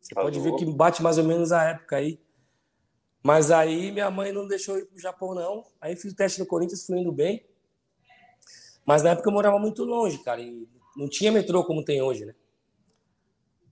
Você 0.00 0.14
pode 0.14 0.40
ver 0.40 0.56
que 0.56 0.64
bate 0.64 1.02
mais 1.02 1.18
ou 1.18 1.24
menos 1.24 1.52
a 1.52 1.62
época 1.64 1.96
aí. 1.96 2.18
Mas 3.22 3.50
aí 3.50 3.92
minha 3.92 4.10
mãe 4.10 4.32
não 4.32 4.48
deixou 4.48 4.78
eu 4.78 4.84
ir 4.84 4.86
pro 4.86 4.98
Japão, 4.98 5.34
não. 5.34 5.66
Aí 5.78 5.94
fiz 5.94 6.10
o 6.10 6.16
teste 6.16 6.40
no 6.40 6.46
Corinthians, 6.46 6.86
fui 6.86 6.98
indo 6.98 7.12
bem. 7.12 7.44
Mas 8.86 9.02
na 9.02 9.10
época 9.10 9.28
eu 9.28 9.34
morava 9.34 9.58
muito 9.58 9.84
longe, 9.84 10.16
cara. 10.24 10.40
E 10.40 10.66
não 10.96 11.06
tinha 11.06 11.30
metrô 11.30 11.66
como 11.66 11.84
tem 11.84 12.00
hoje, 12.00 12.24
né? 12.24 12.34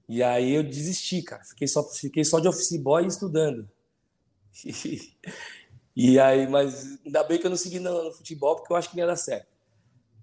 E 0.06 0.22
aí 0.22 0.52
eu 0.52 0.62
desisti, 0.62 1.22
cara. 1.22 1.42
Fiquei 1.44 1.66
só, 1.66 1.82
fiquei 1.82 2.24
só 2.26 2.40
de 2.40 2.48
office 2.48 2.76
boy 2.76 3.06
estudando. 3.06 3.66
E, 4.66 5.16
aí, 6.20 6.46
mas 6.48 6.98
ainda 7.04 7.22
bem 7.24 7.38
que 7.38 7.46
eu 7.46 7.50
não 7.50 7.56
segui 7.56 7.78
no, 7.78 8.04
no 8.04 8.12
futebol, 8.12 8.56
porque 8.56 8.72
eu 8.72 8.76
acho 8.76 8.90
que 8.90 8.96
não 8.96 9.02
ia 9.02 9.06
dar 9.06 9.16
certo. 9.16 9.46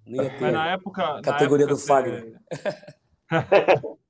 Não 0.06 0.24
ia 0.24 0.30
ter 0.30 0.40
Mas 0.40 0.52
na 0.52 0.68
época. 0.72 1.14
na 1.14 1.22
categoria 1.22 1.64
época 1.66 1.80
do 1.80 1.86
Fagner. 1.86 2.40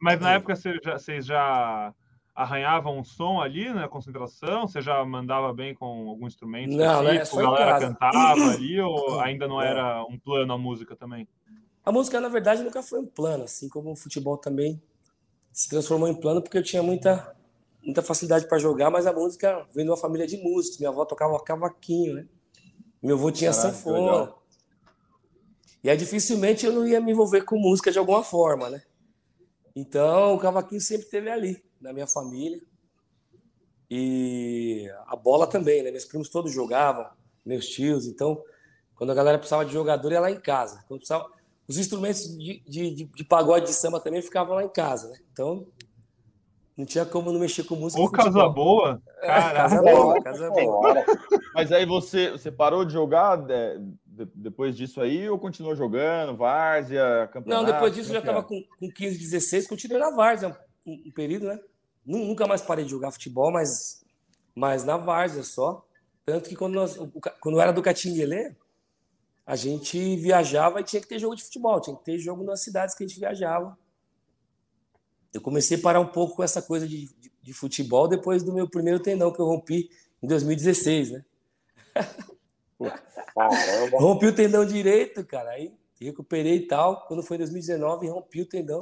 Mas 0.00 0.20
na 0.20 0.34
época 0.34 0.54
vocês 0.54 0.78
já, 0.84 0.98
vocês 0.98 1.26
já 1.26 1.94
arranhavam 2.34 2.98
um 2.98 3.04
som 3.04 3.40
ali 3.40 3.72
na 3.72 3.88
concentração? 3.88 4.68
Você 4.68 4.80
já 4.80 5.04
mandava 5.04 5.52
bem 5.52 5.74
com 5.74 6.08
algum 6.08 6.26
instrumento? 6.26 6.76
Não, 6.76 7.02
né? 7.02 7.22
A 7.22 7.36
galera 7.36 7.80
cantava 7.80 8.50
ali 8.52 8.80
ou 8.80 9.20
ainda 9.20 9.48
não 9.48 9.56
Não. 9.56 9.62
era 9.62 10.04
um 10.04 10.18
plano 10.18 10.52
a 10.52 10.58
música 10.58 10.94
também? 10.94 11.26
A 11.84 11.90
música, 11.90 12.20
na 12.20 12.28
verdade, 12.28 12.62
nunca 12.62 12.82
foi 12.82 13.00
um 13.00 13.06
plano, 13.06 13.44
assim 13.44 13.68
como 13.68 13.90
o 13.90 13.96
futebol 13.96 14.36
também 14.36 14.80
se 15.50 15.68
transformou 15.68 16.06
em 16.06 16.14
plano, 16.14 16.42
porque 16.42 16.58
eu 16.58 16.62
tinha 16.62 16.82
muita, 16.82 17.34
muita 17.88 18.02
facilidade 18.02 18.46
para 18.46 18.58
jogar, 18.58 18.90
mas 18.90 19.06
a 19.06 19.12
música 19.14 19.66
veio 19.72 19.86
de 19.86 19.90
uma 19.90 19.96
família 19.96 20.26
de 20.26 20.36
músicos. 20.36 20.78
Minha 20.78 20.90
avó 20.90 21.06
tocava 21.06 21.42
cavaquinho, 21.42 22.16
né? 22.16 22.28
Meu 23.02 23.16
avô 23.16 23.32
tinha 23.32 23.50
Caraca, 23.50 23.72
sanfona. 23.72 24.34
E 25.82 25.88
aí 25.88 25.96
dificilmente 25.96 26.66
eu 26.66 26.72
não 26.72 26.86
ia 26.86 27.00
me 27.00 27.12
envolver 27.12 27.42
com 27.42 27.58
música 27.58 27.90
de 27.90 27.98
alguma 27.98 28.22
forma, 28.22 28.68
né? 28.68 28.82
Então 29.74 30.34
o 30.34 30.38
cavaquinho 30.38 30.82
sempre 30.82 31.06
esteve 31.06 31.30
ali, 31.30 31.64
na 31.80 31.94
minha 31.94 32.06
família. 32.06 32.60
E 33.90 34.86
a 35.06 35.16
bola 35.16 35.46
também, 35.46 35.82
né? 35.82 35.90
Meus 35.90 36.04
primos 36.04 36.28
todos 36.28 36.52
jogavam, 36.52 37.08
meus 37.42 37.66
tios. 37.66 38.06
Então, 38.06 38.44
quando 38.96 39.10
a 39.10 39.14
galera 39.14 39.38
precisava 39.38 39.64
de 39.64 39.72
jogador, 39.72 40.12
ia 40.12 40.20
lá 40.20 40.30
em 40.30 40.40
casa. 40.40 40.84
Precisava... 40.86 41.26
Os 41.66 41.78
instrumentos 41.78 42.36
de, 42.36 42.62
de, 42.66 42.94
de, 42.94 43.04
de 43.04 43.24
pagode 43.24 43.66
de 43.66 43.72
samba 43.72 43.98
também 43.98 44.20
ficavam 44.20 44.56
lá 44.56 44.64
em 44.64 44.68
casa, 44.68 45.08
né? 45.08 45.18
Então, 45.32 45.66
não 46.78 46.86
tinha 46.86 47.04
como 47.04 47.32
não 47.32 47.40
mexer 47.40 47.64
com 47.64 47.74
música. 47.74 48.00
Ou 48.00 48.08
Casa. 48.10 48.48
Boa? 48.48 49.02
É, 49.20 49.26
Caraca. 49.26 49.54
casa 49.56 49.82
boa, 49.82 50.22
casa 50.22 50.50
boa. 50.50 51.04
Mas 51.52 51.72
aí 51.72 51.84
você, 51.84 52.30
você 52.30 52.52
parou 52.52 52.84
de 52.84 52.92
jogar 52.92 53.44
é, 53.50 53.78
de- 54.06 54.28
depois 54.34 54.76
disso 54.76 55.00
aí 55.00 55.28
ou 55.28 55.38
continuou 55.38 55.74
jogando? 55.74 56.36
Várzea, 56.36 57.22
Não, 57.22 57.28
campeonato? 57.28 57.72
depois 57.72 57.92
disso 57.94 58.10
eu 58.10 58.12
já 58.14 58.18
é 58.18 58.22
estava 58.22 58.42
com, 58.44 58.62
com 58.78 58.88
15, 58.88 59.18
16, 59.18 59.66
continuei 59.66 60.00
na 60.00 60.10
Várzea 60.10 60.56
um, 60.86 60.92
um 61.08 61.10
período, 61.12 61.46
né? 61.48 61.58
Nu- 62.06 62.24
Nunca 62.24 62.46
mais 62.46 62.62
parei 62.62 62.84
de 62.84 62.92
jogar 62.92 63.10
futebol, 63.10 63.50
mas, 63.52 64.04
mas 64.54 64.84
na 64.84 64.96
Várzea 64.96 65.42
só. 65.42 65.84
Tanto 66.24 66.48
que 66.48 66.54
quando, 66.54 66.74
nós, 66.74 66.96
quando 67.40 67.56
eu 67.56 67.60
era 67.60 67.72
do 67.72 67.82
Catinguelê, 67.82 68.54
a 69.46 69.56
gente 69.56 70.14
viajava 70.16 70.80
e 70.80 70.84
tinha 70.84 71.00
que 71.02 71.08
ter 71.08 71.18
jogo 71.18 71.34
de 71.34 71.42
futebol, 71.42 71.80
tinha 71.80 71.96
que 71.96 72.04
ter 72.04 72.18
jogo 72.18 72.44
nas 72.44 72.62
cidades 72.62 72.94
que 72.94 73.02
a 73.02 73.06
gente 73.06 73.18
viajava. 73.18 73.76
Eu 75.32 75.40
comecei 75.40 75.78
a 75.78 75.80
parar 75.80 76.00
um 76.00 76.06
pouco 76.06 76.36
com 76.36 76.42
essa 76.42 76.62
coisa 76.62 76.88
de, 76.88 77.06
de, 77.14 77.32
de 77.42 77.52
futebol 77.52 78.08
depois 78.08 78.42
do 78.42 78.52
meu 78.52 78.68
primeiro 78.68 79.00
tendão 79.00 79.32
que 79.32 79.40
eu 79.40 79.46
rompi 79.46 79.90
em 80.22 80.26
2016, 80.26 81.10
né? 81.12 81.24
Caramba. 83.34 83.98
Rompi 83.98 84.26
o 84.26 84.34
tendão 84.34 84.64
direito, 84.64 85.24
cara. 85.24 85.50
Aí 85.50 85.72
recuperei 86.00 86.56
e 86.56 86.66
tal. 86.66 87.06
Quando 87.06 87.22
foi 87.22 87.36
em 87.36 87.38
2019, 87.38 88.08
rompi 88.08 88.42
o 88.42 88.46
tendão. 88.46 88.80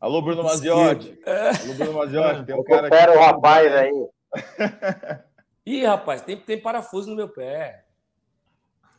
Alô, 0.00 0.20
Bruno 0.20 0.42
Maziotti. 0.42 1.18
É. 1.24 1.48
Alô, 1.48 1.74
Bruno 1.74 1.92
Maziotti. 1.94 2.44
Tem 2.44 2.54
um 2.54 2.64
cara 2.64 2.88
Espera 2.88 3.16
o 3.16 3.20
rapaz 3.20 3.72
aí. 3.72 4.08
Ih, 5.64 5.84
rapaz, 5.86 6.22
tem, 6.22 6.36
tem 6.36 6.60
parafuso 6.60 7.08
no 7.08 7.16
meu 7.16 7.28
pé. 7.28 7.84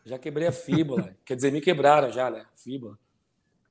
Já 0.06 0.18
quebrei 0.18 0.48
a 0.48 0.52
fíbula. 0.52 1.16
Quer 1.26 1.36
dizer, 1.36 1.52
me 1.52 1.62
quebraram 1.62 2.12
já, 2.12 2.30
né? 2.30 2.46
Fíbula. 2.56 2.98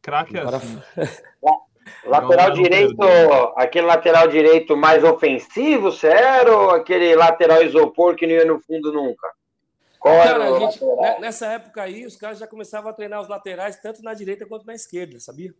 Craque 0.02 0.37
é 0.37 0.42
assim. 0.42 0.82
Lateral 2.05 2.51
direito, 2.53 2.97
aquele 3.57 3.87
lateral 3.87 4.29
direito 4.29 4.77
mais 4.77 5.05
ofensivo, 5.05 5.91
sério? 5.93 6.53
Ou 6.53 6.71
aquele 6.71 7.15
lateral 7.15 7.62
isopor 7.62 8.15
que 8.15 8.27
não 8.27 8.35
ia 8.35 8.45
no 8.45 8.61
fundo 8.61 8.93
nunca? 8.93 9.29
Qual 9.99 10.15
Cara, 10.17 10.59
gente, 10.59 10.85
né, 10.85 11.21
nessa 11.21 11.47
época 11.47 11.83
aí, 11.83 12.05
os 12.05 12.17
caras 12.17 12.39
já 12.39 12.47
começavam 12.47 12.91
a 12.91 12.93
treinar 12.93 13.21
os 13.21 13.29
laterais 13.29 13.77
tanto 13.77 14.03
na 14.03 14.12
direita 14.12 14.45
quanto 14.45 14.67
na 14.67 14.75
esquerda, 14.75 15.21
sabia? 15.21 15.55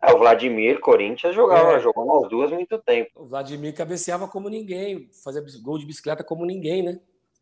É, 0.00 0.12
o 0.12 0.18
Vladimir, 0.18 0.80
Corinthians, 0.80 1.34
jogava, 1.34 1.76
é. 1.76 1.80
jogou 1.80 2.06
nas 2.06 2.30
duas 2.30 2.50
muito 2.50 2.78
tempo. 2.78 3.10
O 3.14 3.26
Vladimir 3.26 3.74
cabeceava 3.74 4.26
como 4.26 4.48
ninguém, 4.48 5.10
fazia 5.22 5.44
gol 5.62 5.78
de 5.78 5.84
bicicleta 5.84 6.24
como 6.24 6.46
ninguém, 6.46 6.82
né? 6.82 6.98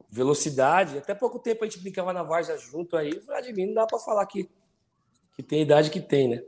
Velocidade. 0.09 0.99
Até 0.99 1.15
pouco 1.15 1.39
tempo 1.39 1.65
a 1.65 1.69
gente 1.69 1.81
brincava 1.81 2.13
na 2.13 2.23
Varja 2.23 2.57
junto 2.57 2.97
aí. 2.97 3.13
O 3.13 3.25
Vladimir 3.25 3.69
não 3.69 3.75
dá 3.75 3.87
para 3.87 3.99
falar 3.99 4.27
que, 4.27 4.49
que 5.37 5.43
tem 5.43 5.61
a 5.61 5.63
idade 5.63 5.91
que 5.91 6.01
tem, 6.01 6.29
né? 6.29 6.43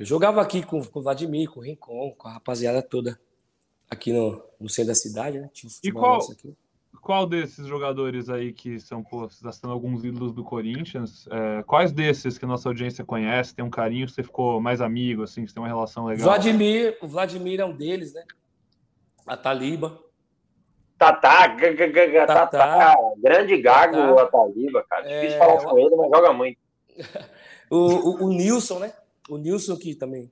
Eu 0.00 0.06
jogava 0.06 0.40
aqui 0.40 0.62
com, 0.62 0.82
com 0.82 0.98
o 0.98 1.02
Vladimir, 1.02 1.50
com 1.50 1.60
o 1.60 1.62
Rincon, 1.62 2.14
com 2.16 2.26
a 2.26 2.32
rapaziada 2.32 2.80
toda 2.80 3.20
aqui 3.90 4.14
no, 4.14 4.42
no 4.58 4.66
centro 4.66 4.88
da 4.88 4.94
cidade, 4.94 5.38
né? 5.38 5.50
e 5.84 5.92
qual, 5.92 6.18
qual 7.02 7.26
desses 7.26 7.66
jogadores 7.66 8.30
aí 8.30 8.50
que 8.50 8.80
são, 8.80 9.04
pô, 9.04 9.26
está 9.26 9.52
sendo 9.52 9.74
alguns 9.74 10.02
ídolos 10.02 10.32
do 10.32 10.42
Corinthians, 10.42 11.28
é, 11.30 11.62
quais 11.64 11.92
desses 11.92 12.38
que 12.38 12.46
a 12.46 12.48
nossa 12.48 12.66
audiência 12.66 13.04
conhece, 13.04 13.54
tem 13.54 13.62
um 13.62 13.68
carinho, 13.68 14.08
você 14.08 14.22
ficou 14.22 14.58
mais 14.58 14.80
amigo, 14.80 15.24
assim, 15.24 15.46
você 15.46 15.52
tem 15.52 15.62
uma 15.62 15.68
relação 15.68 16.06
legal? 16.06 16.24
Vladimir, 16.24 16.96
o 17.02 17.06
Vladimir 17.06 17.60
é 17.60 17.64
um 17.66 17.76
deles, 17.76 18.14
né? 18.14 18.24
A 19.26 19.36
Taliba. 19.36 20.00
Tatá, 20.96 21.46
Tatá, 22.26 22.96
grande 23.18 23.60
gago 23.60 24.18
a 24.18 24.24
Taliba, 24.24 24.82
cara. 24.88 25.02
Difícil 25.02 25.36
é, 25.36 25.38
falar 25.38 25.62
com 25.62 25.78
ele, 25.78 25.94
mas 25.94 26.10
joga 26.10 26.32
muito. 26.32 26.58
o, 27.70 27.76
o, 27.76 28.24
o 28.24 28.28
Nilson, 28.30 28.78
né? 28.78 28.94
O 29.30 29.38
Nilson 29.38 29.74
aqui 29.74 29.94
também. 29.94 30.30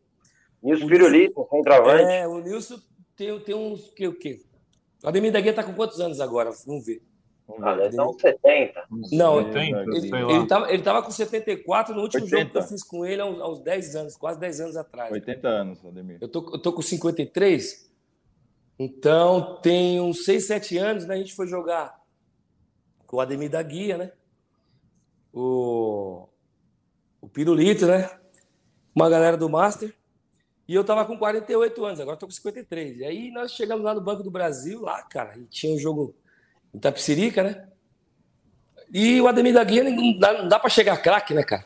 Nilson 0.62 0.86
Pirulito, 0.86 1.46
centroavante. 1.50 2.02
É, 2.04 2.26
o 2.26 2.40
Nilson 2.40 2.78
tem, 3.16 3.38
tem 3.40 3.54
uns 3.54 3.88
que 3.90 4.06
o 4.08 4.18
quê? 4.18 4.42
O 5.02 5.08
Ademir 5.08 5.32
da 5.32 5.40
Guia 5.40 5.54
tá 5.54 5.62
com 5.62 5.72
quantos 5.72 6.00
anos 6.00 6.20
agora? 6.20 6.50
Vamos 6.66 6.84
ver. 6.84 7.02
Ah, 7.62 7.74
deve 7.74 7.88
estar 7.88 8.06
uns 8.06 8.20
70. 8.20 8.84
Não, 9.12 9.34
80, 9.36 9.80
ele, 9.94 10.10
ele, 10.14 10.46
tava, 10.46 10.70
ele 10.70 10.82
tava 10.82 11.02
com 11.02 11.10
74 11.10 11.94
no 11.94 12.02
último 12.02 12.24
80. 12.24 12.38
jogo 12.38 12.52
que 12.52 12.58
eu 12.58 12.62
fiz 12.62 12.82
com 12.82 13.06
ele 13.06 13.22
há 13.22 13.24
uns, 13.24 13.40
há 13.40 13.48
uns 13.48 13.60
10 13.60 13.96
anos, 13.96 14.16
quase 14.16 14.38
10 14.38 14.60
anos 14.60 14.76
atrás. 14.76 15.10
80 15.10 15.48
anos, 15.48 15.86
Ademir. 15.86 16.18
Eu 16.20 16.28
tô, 16.28 16.40
eu 16.52 16.58
tô 16.58 16.72
com 16.74 16.82
53, 16.82 17.90
então 18.78 19.60
tem 19.62 19.98
uns 19.98 20.24
6, 20.24 20.46
7 20.46 20.76
anos, 20.76 21.06
né? 21.06 21.14
A 21.14 21.18
gente 21.18 21.34
foi 21.34 21.46
jogar 21.46 21.98
com 23.06 23.16
o 23.16 23.20
Ademir 23.20 23.48
da 23.48 23.62
Guia, 23.62 23.96
né? 23.96 24.12
O, 25.32 26.28
o 27.20 27.28
Pirulito, 27.28 27.86
né? 27.86 28.17
Uma 28.98 29.08
galera 29.08 29.36
do 29.36 29.48
Master. 29.48 29.94
E 30.66 30.74
eu 30.74 30.82
tava 30.82 31.04
com 31.04 31.16
48 31.16 31.84
anos, 31.84 32.00
agora 32.00 32.16
tô 32.16 32.26
com 32.26 32.32
53. 32.32 32.98
E 32.98 33.04
aí 33.04 33.30
nós 33.30 33.52
chegamos 33.52 33.84
lá 33.84 33.94
no 33.94 34.00
Banco 34.00 34.24
do 34.24 34.30
Brasil, 34.30 34.80
lá, 34.80 35.00
cara, 35.04 35.38
e 35.38 35.46
tinha 35.46 35.72
um 35.72 35.78
jogo 35.78 36.16
em 36.74 36.80
Tapicirica, 36.80 37.44
né? 37.44 37.68
E 38.92 39.20
o 39.20 39.28
Ademir 39.28 39.54
da 39.54 39.62
Guia 39.62 39.84
não 39.84 40.18
dá, 40.18 40.42
não 40.42 40.48
dá 40.48 40.58
pra 40.58 40.68
chegar 40.68 41.00
craque, 41.00 41.32
né, 41.32 41.44
cara? 41.44 41.64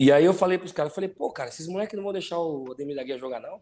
E 0.00 0.10
aí 0.10 0.24
eu 0.24 0.32
falei 0.32 0.56
pros 0.56 0.72
caras, 0.72 0.94
falei, 0.94 1.10
pô, 1.10 1.30
cara, 1.30 1.50
esses 1.50 1.68
moleques 1.68 1.94
não 1.94 2.02
vão 2.02 2.14
deixar 2.14 2.38
o 2.38 2.72
Ademir 2.72 2.96
da 2.96 3.04
Guia 3.04 3.18
jogar, 3.18 3.38
não? 3.38 3.60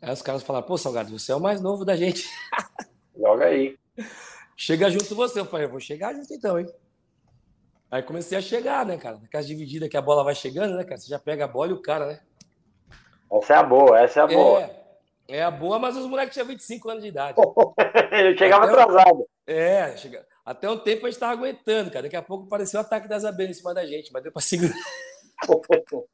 Aí 0.00 0.12
os 0.12 0.22
caras 0.22 0.44
falaram, 0.44 0.68
pô, 0.68 0.78
Salgado, 0.78 1.10
você 1.10 1.32
é 1.32 1.34
o 1.34 1.40
mais 1.40 1.60
novo 1.60 1.84
da 1.84 1.96
gente. 1.96 2.28
Joga 3.18 3.46
aí. 3.46 3.76
Chega 4.56 4.88
junto 4.88 5.16
você. 5.16 5.40
Eu 5.40 5.46
falei, 5.46 5.66
eu 5.66 5.70
vou 5.70 5.80
chegar 5.80 6.14
junto 6.14 6.32
então, 6.32 6.60
hein? 6.60 6.66
Aí 7.90 8.02
comecei 8.02 8.38
a 8.38 8.40
chegar, 8.40 8.86
né, 8.86 8.96
cara? 8.96 9.18
Naquelas 9.18 9.46
divididas 9.46 9.88
que 9.88 9.96
a 9.96 10.02
bola 10.02 10.22
vai 10.22 10.34
chegando, 10.34 10.76
né, 10.76 10.84
cara? 10.84 10.96
Você 10.96 11.08
já 11.08 11.18
pega 11.18 11.44
a 11.44 11.48
bola 11.48 11.70
e 11.70 11.74
o 11.74 11.82
cara, 11.82 12.06
né? 12.06 12.20
Essa 13.32 13.54
é 13.54 13.56
a 13.56 13.62
boa, 13.64 13.98
essa 13.98 14.20
é 14.20 14.22
a 14.22 14.26
boa. 14.28 14.60
É, 14.60 14.84
é 15.28 15.42
a 15.42 15.50
boa, 15.50 15.78
mas 15.78 15.96
os 15.96 16.06
moleques 16.06 16.34
tinham 16.34 16.46
25 16.46 16.88
anos 16.88 17.02
de 17.02 17.08
idade. 17.08 17.36
Ele 18.12 18.38
chegava 18.38 18.64
até 18.64 18.80
atrasado. 18.80 19.26
É, 19.44 19.96
chega... 19.96 20.24
até 20.44 20.70
um 20.70 20.78
tempo 20.78 21.06
a 21.06 21.08
gente 21.08 21.16
estava 21.16 21.32
aguentando, 21.32 21.90
cara. 21.90 22.04
Daqui 22.04 22.16
a 22.16 22.22
pouco 22.22 22.46
apareceu 22.46 22.78
o 22.78 22.82
ataque 22.82 23.08
das 23.08 23.24
abelhas 23.24 23.56
em 23.56 23.60
cima 23.60 23.74
da 23.74 23.84
gente, 23.84 24.12
mas 24.12 24.22
deu 24.22 24.30
para 24.30 24.42
segurar. 24.42 24.74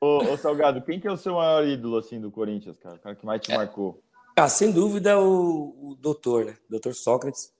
ô, 0.00 0.16
ô, 0.16 0.36
Salgado, 0.36 0.82
quem 0.82 0.98
que 0.98 1.06
é 1.06 1.12
o 1.12 1.16
seu 1.16 1.34
maior 1.34 1.64
ídolo 1.64 1.96
assim 1.96 2.20
do 2.20 2.30
Corinthians, 2.30 2.76
cara? 2.76 2.96
O 2.96 3.00
cara 3.00 3.14
que 3.14 3.24
mais 3.24 3.40
te 3.40 3.52
é. 3.52 3.56
marcou? 3.56 4.02
Ah, 4.36 4.48
sem 4.48 4.72
dúvida 4.72 5.20
o, 5.20 5.92
o 5.92 5.96
doutor, 5.96 6.44
né? 6.44 6.56
Doutor 6.68 6.94
Sócrates. 6.94 7.56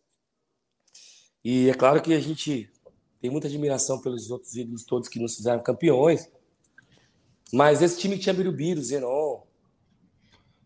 E 1.51 1.71
é 1.71 1.73
claro 1.73 2.03
que 2.03 2.13
a 2.13 2.21
gente 2.21 2.71
tem 3.23 3.31
muita 3.31 3.49
admiração 3.49 3.99
pelos 4.03 4.31
outros 4.31 4.55
ídolos 4.55 4.85
todos 4.85 5.09
que 5.09 5.19
nos 5.19 5.35
fizeram 5.35 5.63
campeões. 5.63 6.31
Mas 7.51 7.81
esse 7.81 7.99
time 7.99 8.19
tinha 8.19 8.35
Birubiru, 8.35 8.83
Zenon. 8.83 9.45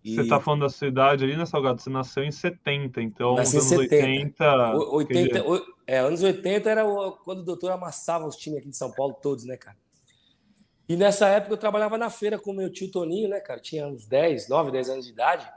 E... 0.03 0.17
Você 0.17 0.27
tá 0.27 0.41
falando 0.41 0.63
da 0.63 0.69
sua 0.69 0.89
idade 0.89 1.23
ali, 1.23 1.37
né, 1.37 1.47
Salgado? 1.47 1.81
Você 1.81 1.89
nasceu 1.89 2.25
em 2.25 2.33
70, 2.33 3.01
então 3.01 3.37
nos 3.37 3.55
anos 3.55 3.71
80. 3.71 4.75
80 4.75 5.45
é, 5.87 5.99
anos 6.01 6.21
80 6.21 6.69
era 6.69 6.85
o, 6.85 7.13
quando 7.13 7.39
o 7.39 7.45
doutor 7.45 7.71
amassava 7.71 8.27
os 8.27 8.35
times 8.35 8.59
aqui 8.59 8.69
de 8.69 8.77
São 8.77 8.91
Paulo, 8.91 9.15
todos, 9.23 9.45
né, 9.45 9.57
cara? 9.57 9.77
E 10.89 10.97
nessa 10.97 11.29
época 11.29 11.53
eu 11.53 11.59
trabalhava 11.59 11.97
na 11.97 12.11
feira 12.11 12.41
com 12.41 12.53
meu 12.53 12.69
tio 12.69 12.91
Toninho, 12.91 13.29
né, 13.29 13.39
cara? 13.39 13.61
Tinha 13.61 13.87
uns 13.87 14.05
10, 14.05 14.49
9, 14.49 14.73
10 14.73 14.91
anos 14.91 15.07
de 15.07 15.13
idade. 15.13 15.49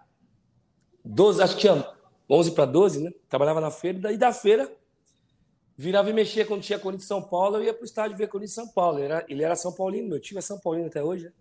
12, 1.04 1.42
acho 1.42 1.56
que 1.56 1.62
tinha 1.62 1.84
11 2.30 2.52
para 2.52 2.66
12, 2.66 3.04
né? 3.06 3.12
Trabalhava 3.28 3.60
na 3.60 3.72
feira, 3.72 3.98
daí 3.98 4.18
da 4.20 4.32
feira 4.32 4.72
virava 5.78 6.10
e 6.10 6.14
mexia 6.14 6.46
quando 6.46 6.62
tinha 6.62 6.80
Corinthians 6.80 7.08
São 7.08 7.22
Paulo, 7.22 7.58
eu 7.58 7.64
ia 7.64 7.74
para 7.74 7.82
o 7.82 7.86
estádio 7.86 8.18
ver 8.18 8.28
Corinthians 8.28 8.54
São 8.54 8.68
Paulo. 8.68 9.00
Ele 9.00 9.06
era, 9.06 9.26
ele 9.28 9.44
era 9.44 9.56
São 9.56 9.74
Paulino, 9.74 10.10
meu 10.10 10.20
tio 10.20 10.38
é 10.38 10.42
São 10.42 10.60
Paulino 10.60 10.88
até 10.88 11.04
hoje, 11.04 11.26
né? 11.26 11.32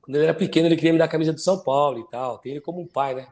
Quando 0.00 0.16
ele 0.16 0.24
era 0.24 0.34
pequeno, 0.34 0.66
ele 0.68 0.76
queria 0.76 0.92
me 0.92 0.98
dar 0.98 1.04
a 1.04 1.08
camisa 1.08 1.34
do 1.34 1.40
São 1.40 1.58
Paulo 1.58 2.00
e 2.00 2.10
tal. 2.10 2.38
Tem 2.38 2.52
ele 2.52 2.62
como 2.62 2.80
um 2.80 2.86
pai, 2.86 3.14
né? 3.14 3.28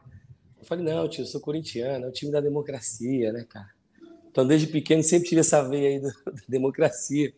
Eu 0.59 0.65
falei, 0.65 0.85
não, 0.85 1.09
tio, 1.09 1.23
eu 1.23 1.25
sou 1.25 1.41
corintiano, 1.41 2.05
é 2.05 2.07
o 2.07 2.11
time 2.11 2.31
da 2.31 2.39
democracia, 2.39 3.33
né, 3.33 3.45
cara? 3.49 3.69
Então, 4.29 4.45
desde 4.45 4.67
pequeno, 4.67 5.01
sempre 5.01 5.27
tive 5.27 5.41
essa 5.41 5.67
veia 5.67 5.89
aí 5.89 5.99
do, 5.99 6.09
da 6.31 6.43
democracia. 6.47 7.33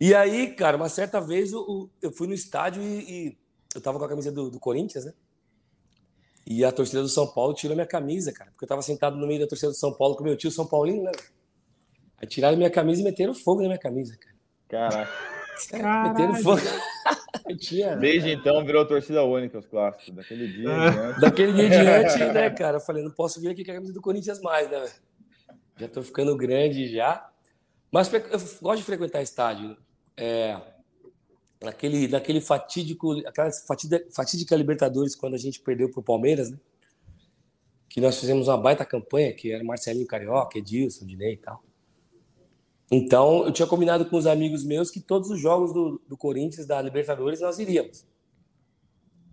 E 0.00 0.12
aí, 0.12 0.52
cara, 0.54 0.76
uma 0.76 0.88
certa 0.88 1.20
vez 1.20 1.52
eu, 1.52 1.88
eu 2.02 2.10
fui 2.10 2.26
no 2.26 2.34
estádio 2.34 2.82
e, 2.82 3.28
e 3.28 3.38
eu 3.72 3.80
tava 3.80 4.00
com 4.00 4.04
a 4.04 4.08
camisa 4.08 4.32
do, 4.32 4.50
do 4.50 4.58
Corinthians, 4.58 5.04
né? 5.04 5.14
E 6.46 6.64
a 6.64 6.72
torcida 6.72 7.02
do 7.02 7.08
São 7.08 7.26
Paulo 7.26 7.54
tirou 7.54 7.76
minha 7.76 7.86
camisa, 7.86 8.32
cara, 8.32 8.50
porque 8.50 8.64
eu 8.64 8.68
tava 8.68 8.82
sentado 8.82 9.16
no 9.16 9.26
meio 9.26 9.40
da 9.40 9.46
torcida 9.46 9.70
do 9.70 9.76
São 9.76 9.92
Paulo 9.92 10.16
com 10.16 10.24
meu 10.24 10.36
tio 10.36 10.50
São 10.50 10.66
Paulino, 10.66 11.04
né? 11.04 11.12
Aí 12.20 12.26
tiraram 12.26 12.56
minha 12.56 12.70
camisa 12.70 13.00
e 13.00 13.04
meteram 13.04 13.34
fogo 13.34 13.62
na 13.62 13.68
minha 13.68 13.78
camisa, 13.78 14.16
cara. 14.16 14.32
Caraca. 14.68 16.08
Meteram 16.08 16.34
fogo. 16.36 16.60
Tinha... 17.58 17.96
Desde 17.96 18.30
então 18.30 18.64
virou 18.64 18.86
torcida 18.86 19.22
única 19.24 19.58
os 19.58 19.66
clássicos. 19.66 20.14
Daquele 20.14 20.48
dia 20.48 20.62
diante. 20.62 21.20
Daquele 21.20 21.52
dia 21.52 21.68
diante, 21.70 22.18
né, 22.32 22.50
cara? 22.50 22.76
Eu 22.76 22.80
falei, 22.80 23.02
não 23.02 23.10
posso 23.10 23.40
vir 23.40 23.48
aqui 23.50 23.64
com 23.64 23.72
a 23.72 23.74
camisa 23.74 23.92
do 23.92 24.00
Corinthians 24.00 24.40
mais, 24.40 24.70
né? 24.70 24.88
Já 25.76 25.88
tô 25.88 26.02
ficando 26.02 26.36
grande 26.36 26.88
já. 26.88 27.28
Mas 27.90 28.12
eu 28.12 28.20
gosto 28.60 28.78
de 28.78 28.84
frequentar 28.84 29.22
estádio. 29.22 29.76
É, 30.16 30.56
naquele, 31.62 32.08
naquele 32.08 32.40
fatídico, 32.40 33.12
aquela 33.26 33.50
fatídica, 33.50 34.06
fatídica 34.10 34.56
Libertadores, 34.56 35.14
quando 35.14 35.34
a 35.34 35.38
gente 35.38 35.60
perdeu 35.60 35.90
para 35.90 36.00
o 36.00 36.02
Palmeiras, 36.02 36.50
né? 36.50 36.58
Que 37.88 38.00
nós 38.00 38.18
fizemos 38.18 38.48
uma 38.48 38.56
baita 38.56 38.84
campanha, 38.84 39.32
que 39.32 39.52
era 39.52 39.62
Marcelinho 39.62 40.06
Carioca, 40.06 40.58
Edilson, 40.58 41.06
Dinei 41.06 41.34
e 41.34 41.36
tal. 41.36 41.62
Então, 42.90 43.46
eu 43.46 43.52
tinha 43.52 43.66
combinado 43.66 44.04
com 44.06 44.16
os 44.16 44.26
amigos 44.26 44.64
meus 44.64 44.90
que 44.90 45.00
todos 45.00 45.30
os 45.30 45.40
jogos 45.40 45.72
do, 45.72 46.00
do 46.06 46.16
Corinthians, 46.16 46.66
da 46.66 46.80
Libertadores, 46.80 47.40
nós 47.40 47.58
iríamos. 47.58 48.04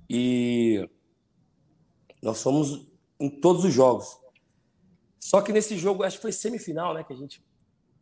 E 0.10 0.90
nós 2.22 2.42
fomos 2.42 2.86
em 3.20 3.30
todos 3.30 3.64
os 3.64 3.74
jogos. 3.74 4.18
Só 5.20 5.42
que 5.42 5.52
nesse 5.52 5.78
jogo, 5.78 6.04
acho 6.04 6.18
que 6.18 6.22
foi 6.22 6.32
semifinal, 6.32 6.94
né? 6.94 7.04
Que 7.04 7.14
a 7.14 7.16
gente 7.16 7.44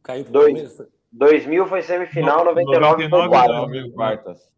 caiu 0.03 0.23
pro 0.23 0.33
Palmeiras. 0.33 0.75
Foi... 0.75 0.87
2000 1.11 1.67
foi 1.67 1.81
semifinal, 1.81 2.43
99, 2.45 3.07
99 3.07 3.81
foi 3.81 3.91
quartas. 3.91 4.51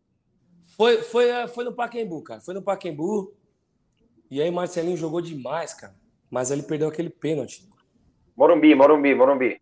Foi, 0.76 1.02
foi, 1.02 1.30
eh, 1.30 1.48
foi 1.48 1.64
no 1.66 1.74
Paquembu, 1.74 2.24
cara. 2.24 2.40
Foi 2.40 2.54
no 2.54 2.62
Paquembu. 2.62 3.34
E 4.32 4.42
aí 4.42 4.50
Marcelinho 4.50 4.98
jogou 4.98 5.22
demais, 5.22 5.74
cara. 5.74 5.94
Mas 6.30 6.52
ele 6.52 6.64
perdeu 6.64 6.88
aquele 6.88 7.10
pênalti. 7.10 7.68
Morumbi, 8.36 8.74
Morumbi, 8.74 9.14
Morumbi. 9.14 9.62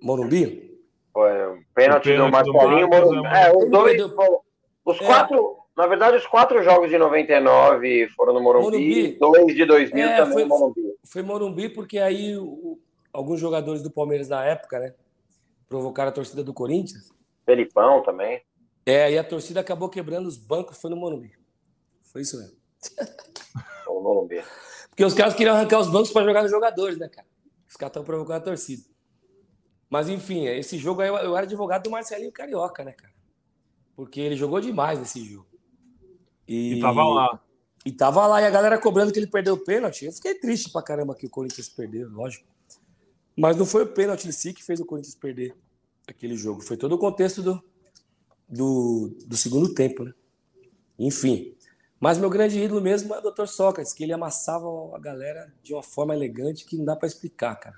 Morumbi? 0.00 0.80
Foi 1.12 1.30
pênalti, 1.74 2.16
do 2.16 2.30
Marcelinho, 2.30 2.88
do 2.88 2.96
Morumbi. 2.96 3.28
É, 3.28 3.52
os 3.54 3.70
dois. 3.70 3.96
Perdeu... 3.96 4.42
Os 4.84 5.00
é. 5.00 5.04
quatro. 5.04 5.56
Na 5.76 5.86
verdade, 5.86 6.16
os 6.16 6.26
quatro 6.26 6.62
jogos 6.62 6.90
de 6.90 6.98
99 6.98 8.08
foram 8.16 8.34
no 8.34 8.40
Morumbi, 8.40 8.64
Morumbi. 8.64 9.12
dois 9.18 9.54
de 9.54 9.64
2000 9.64 10.04
é, 10.04 10.16
também 10.16 10.32
foi, 10.32 10.42
no 10.42 10.48
Morumbi. 10.48 10.80
Foi 11.04 11.22
Morumbi 11.22 11.68
porque 11.68 11.98
aí 11.98 12.36
o, 12.36 12.78
alguns 13.12 13.40
jogadores 13.40 13.82
do 13.82 13.90
Palmeiras 13.90 14.28
na 14.28 14.44
época, 14.44 14.78
né? 14.78 14.94
Provocaram 15.70 16.10
a 16.10 16.12
torcida 16.12 16.42
do 16.42 16.52
Corinthians. 16.52 17.14
Felipão 17.46 18.02
também. 18.02 18.42
É, 18.84 19.12
e 19.12 19.16
a 19.16 19.22
torcida 19.22 19.60
acabou 19.60 19.88
quebrando 19.88 20.26
os 20.26 20.36
bancos, 20.36 20.78
foi 20.78 20.90
no 20.90 20.96
Morumbi. 20.96 21.32
Foi 22.02 22.22
isso 22.22 22.36
mesmo. 22.36 22.56
O 23.86 24.00
Morumbi. 24.00 24.42
Porque 24.88 25.04
os 25.04 25.14
caras 25.14 25.34
queriam 25.34 25.54
arrancar 25.54 25.78
os 25.78 25.88
bancos 25.88 26.10
para 26.10 26.26
jogar 26.26 26.42
nos 26.42 26.50
jogadores, 26.50 26.98
né, 26.98 27.08
cara? 27.08 27.26
Os 27.68 27.76
caras 27.76 27.90
estão 27.90 28.04
provocando 28.04 28.38
a 28.38 28.40
torcida. 28.40 28.82
Mas, 29.88 30.08
enfim, 30.08 30.46
esse 30.46 30.76
jogo 30.76 31.02
aí 31.02 31.08
eu, 31.08 31.16
eu 31.16 31.36
era 31.36 31.46
advogado 31.46 31.84
do 31.84 31.90
Marcelinho 31.90 32.32
Carioca, 32.32 32.82
né, 32.82 32.92
cara? 32.92 33.12
Porque 33.94 34.20
ele 34.20 34.36
jogou 34.36 34.60
demais 34.60 34.98
nesse 34.98 35.24
jogo. 35.24 35.46
E, 36.48 36.74
e 36.74 36.80
tava 36.80 37.04
lá. 37.04 37.40
E 37.84 37.92
tava 37.92 38.26
lá, 38.26 38.42
e 38.42 38.46
a 38.46 38.50
galera 38.50 38.78
cobrando 38.78 39.12
que 39.12 39.18
ele 39.18 39.26
perdeu 39.26 39.54
o 39.54 39.64
pênalti. 39.64 40.04
Eu 40.04 40.12
fiquei 40.12 40.34
triste 40.34 40.70
pra 40.70 40.82
caramba 40.82 41.14
que 41.14 41.26
o 41.26 41.30
Corinthians 41.30 41.68
perdeu, 41.68 42.08
lógico. 42.10 42.46
Mas 43.40 43.56
não 43.56 43.64
foi 43.64 43.84
o 43.84 43.86
pênalti 43.86 44.28
em 44.28 44.32
si 44.32 44.52
que 44.52 44.62
fez 44.62 44.80
o 44.80 44.84
Corinthians 44.84 45.14
perder 45.14 45.56
aquele 46.06 46.36
jogo. 46.36 46.60
Foi 46.60 46.76
todo 46.76 46.92
o 46.92 46.98
contexto 46.98 47.42
do, 47.42 47.64
do, 48.46 49.16
do 49.26 49.34
segundo 49.34 49.72
tempo, 49.72 50.04
né? 50.04 50.12
Enfim. 50.98 51.54
Mas 51.98 52.18
meu 52.18 52.28
grande 52.28 52.62
ídolo 52.62 52.82
mesmo 52.82 53.14
é 53.14 53.18
o 53.18 53.30
Dr. 53.30 53.46
Sócrates, 53.46 53.94
que 53.94 54.04
ele 54.04 54.12
amassava 54.12 54.66
a 54.94 54.98
galera 54.98 55.50
de 55.62 55.72
uma 55.72 55.82
forma 55.82 56.14
elegante 56.14 56.66
que 56.66 56.76
não 56.76 56.84
dá 56.84 56.94
para 56.94 57.08
explicar, 57.08 57.54
cara. 57.56 57.76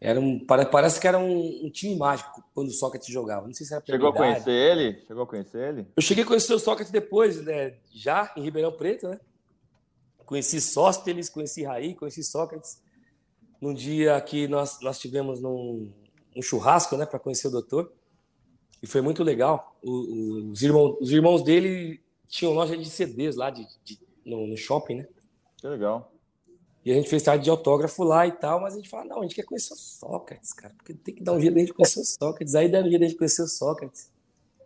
Era 0.00 0.20
um, 0.20 0.38
parece 0.46 1.00
que 1.00 1.08
era 1.08 1.18
um, 1.18 1.66
um, 1.66 1.70
time 1.70 1.96
mágico 1.96 2.40
quando 2.54 2.68
o 2.68 2.72
Sócrates 2.72 3.08
jogava. 3.08 3.48
Não 3.48 3.54
sei 3.54 3.66
se 3.66 3.74
era 3.74 3.82
Chegou 3.84 4.10
a 4.10 4.12
conhecer 4.14 4.52
ele? 4.52 5.02
Chegou 5.08 5.24
a 5.24 5.26
conhecer 5.26 5.58
ele? 5.58 5.86
Eu 5.96 6.02
cheguei 6.02 6.22
a 6.22 6.26
conhecer 6.26 6.54
o 6.54 6.58
Sócrates 6.60 6.92
depois, 6.92 7.42
né? 7.42 7.74
Já 7.92 8.32
em 8.36 8.42
Ribeirão 8.42 8.70
Preto, 8.70 9.08
né? 9.08 9.18
Conheci 10.24 10.60
Sóstenes, 10.60 11.28
conheci 11.28 11.64
Raí, 11.64 11.96
conheci 11.96 12.22
Sócrates. 12.22 12.80
Num 13.60 13.74
dia 13.74 14.20
que 14.20 14.46
nós, 14.46 14.80
nós 14.80 14.98
tivemos 14.98 15.40
num, 15.40 15.92
um 16.36 16.42
churrasco, 16.42 16.96
né, 16.96 17.04
para 17.04 17.18
conhecer 17.18 17.48
o 17.48 17.50
doutor. 17.50 17.92
E 18.82 18.86
foi 18.86 19.00
muito 19.00 19.24
legal. 19.24 19.76
O, 19.82 19.90
o, 19.90 20.50
os, 20.50 20.62
irmãos, 20.62 20.96
os 21.00 21.10
irmãos 21.10 21.42
dele 21.42 22.00
tinham 22.28 22.52
loja 22.52 22.76
de 22.76 22.88
CDs 22.88 23.34
lá 23.34 23.50
de, 23.50 23.66
de 23.84 23.98
no, 24.24 24.46
no, 24.46 24.56
shopping, 24.56 24.96
né? 24.96 25.08
Que 25.56 25.66
legal. 25.66 26.12
E 26.84 26.92
a 26.92 26.94
gente 26.94 27.08
fez 27.08 27.22
tarde 27.22 27.44
de 27.44 27.50
autógrafo 27.50 28.04
lá 28.04 28.26
e 28.26 28.32
tal, 28.32 28.60
mas 28.60 28.74
a 28.74 28.76
gente 28.76 28.88
fala, 28.88 29.04
não, 29.04 29.18
a 29.18 29.22
gente 29.22 29.34
quer 29.34 29.44
conhecer 29.44 29.74
o 29.74 29.76
Sócrates, 29.76 30.52
cara, 30.52 30.72
porque 30.76 30.94
tem 30.94 31.14
que 31.14 31.22
dar 31.22 31.32
um 31.32 31.40
jeito 31.40 31.54
de 31.54 31.60
a 31.60 31.64
gente 31.64 31.74
conhecer 31.74 32.00
o 32.00 32.04
Sócrates. 32.04 32.54
Aí 32.54 32.68
deram 32.68 32.86
um 32.86 32.90
jeito 32.90 33.00
de 33.00 33.06
a 33.06 33.08
gente 33.08 33.18
conhecer 33.18 33.42
o 33.42 33.48
Sócrates. 33.48 34.10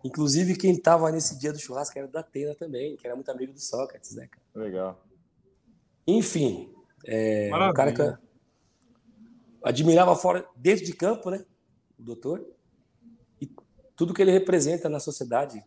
Inclusive, 0.04 0.56
quem 0.56 0.72
estava 0.72 1.10
nesse 1.10 1.38
dia 1.38 1.52
do 1.52 1.58
churrasco 1.58 1.98
era 1.98 2.08
da 2.08 2.20
Atena 2.20 2.54
também, 2.54 2.96
que 2.96 3.06
era 3.06 3.14
muito 3.14 3.30
amigo 3.30 3.52
do 3.52 3.60
Sócrates, 3.60 4.14
né, 4.14 4.28
cara? 4.28 4.64
Legal. 4.64 5.00
Enfim, 6.06 6.72
é, 7.06 7.50
um 7.52 7.72
cara 7.72 7.92
que 7.92 8.02
admirava 9.64 10.14
fora, 10.16 10.46
dentro 10.56 10.84
de 10.84 10.92
campo, 10.92 11.30
né? 11.30 11.44
O 11.98 12.02
doutor. 12.02 12.44
E 13.40 13.50
tudo 13.96 14.14
que 14.14 14.22
ele 14.22 14.32
representa 14.32 14.88
na 14.88 15.00
sociedade. 15.00 15.64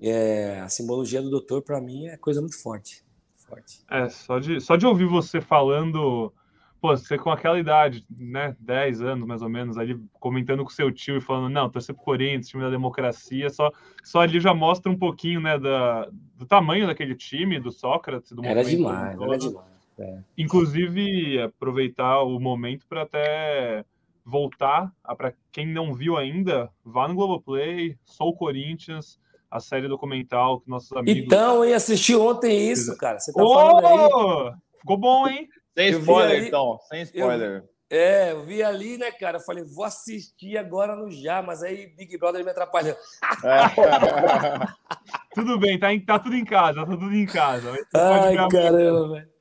É, 0.00 0.60
a 0.60 0.68
simbologia 0.68 1.22
do 1.22 1.30
doutor, 1.30 1.62
para 1.62 1.80
mim, 1.80 2.06
é 2.08 2.16
coisa 2.16 2.40
muito 2.40 2.60
forte 2.60 3.04
forte. 3.52 3.84
É, 3.90 4.08
só 4.08 4.38
de, 4.38 4.60
só 4.60 4.76
de 4.76 4.86
ouvir 4.86 5.04
você 5.04 5.40
falando, 5.40 6.32
pô, 6.80 6.96
você 6.96 7.18
com 7.18 7.30
aquela 7.30 7.58
idade, 7.58 8.04
né, 8.10 8.56
10 8.58 9.02
anos 9.02 9.26
mais 9.26 9.42
ou 9.42 9.48
menos, 9.48 9.76
ali 9.76 10.00
comentando 10.18 10.64
com 10.64 10.70
seu 10.70 10.90
tio 10.90 11.18
e 11.18 11.20
falando, 11.20 11.52
não, 11.52 11.68
torcer 11.68 11.94
pro 11.94 12.04
Corinthians, 12.04 12.48
time 12.48 12.62
da 12.62 12.70
democracia, 12.70 13.50
só, 13.50 13.70
só 14.02 14.20
ali 14.20 14.40
já 14.40 14.54
mostra 14.54 14.90
um 14.90 14.98
pouquinho, 14.98 15.40
né, 15.40 15.58
da, 15.58 16.08
do 16.36 16.46
tamanho 16.46 16.86
daquele 16.86 17.14
time, 17.14 17.60
do 17.60 17.70
Sócrates, 17.70 18.32
do 18.32 18.44
Era 18.44 18.64
demais, 18.64 19.16
todo. 19.16 19.24
era 19.28 19.38
demais. 19.38 19.71
É. 19.98 20.18
Inclusive, 20.36 21.40
aproveitar 21.40 22.22
o 22.22 22.38
momento 22.40 22.86
para 22.88 23.02
até 23.02 23.84
voltar, 24.24 24.92
para 25.16 25.34
quem 25.50 25.66
não 25.66 25.94
viu 25.94 26.16
ainda, 26.16 26.70
vá 26.84 27.08
no 27.08 27.14
Globoplay, 27.14 27.96
Sou 28.04 28.34
Corinthians, 28.34 29.18
a 29.50 29.60
série 29.60 29.88
documental 29.88 30.60
que 30.60 30.70
nossos 30.70 30.92
amigos. 30.92 31.24
Então, 31.24 31.64
eu 31.64 31.76
assisti 31.76 32.14
ontem 32.14 32.70
isso, 32.70 32.96
cara. 32.96 33.18
Você 33.18 33.32
tá 33.32 33.42
oh! 33.42 33.52
falando 33.52 33.86
aí. 33.86 34.54
Ficou 34.80 34.96
bom, 34.96 35.28
hein? 35.28 35.48
Sem 35.76 35.90
spoiler, 35.90 36.38
ali, 36.38 36.48
então. 36.48 36.78
Sem 36.88 37.02
spoiler. 37.02 37.64
Eu, 37.90 37.98
é, 37.98 38.32
eu 38.32 38.42
vi 38.42 38.62
ali, 38.62 38.96
né, 38.96 39.10
cara? 39.10 39.36
Eu 39.36 39.42
falei, 39.42 39.62
vou 39.64 39.84
assistir 39.84 40.56
agora 40.56 40.96
no 40.96 41.10
já, 41.10 41.42
mas 41.42 41.62
aí 41.62 41.86
Big 41.94 42.16
Brother 42.16 42.42
me 42.42 42.50
atrapalhou. 42.50 42.96
É. 43.44 44.64
tudo 45.34 45.58
bem, 45.58 45.78
tá, 45.78 45.92
em, 45.92 46.00
tá 46.00 46.18
tudo 46.18 46.34
em 46.34 46.44
casa, 46.44 46.86
tá 46.86 46.86
tudo 46.86 47.14
em 47.14 47.26
casa. 47.26 47.70
Ai, 47.94 48.34
caramba, 48.48 49.14
velho. 49.14 49.31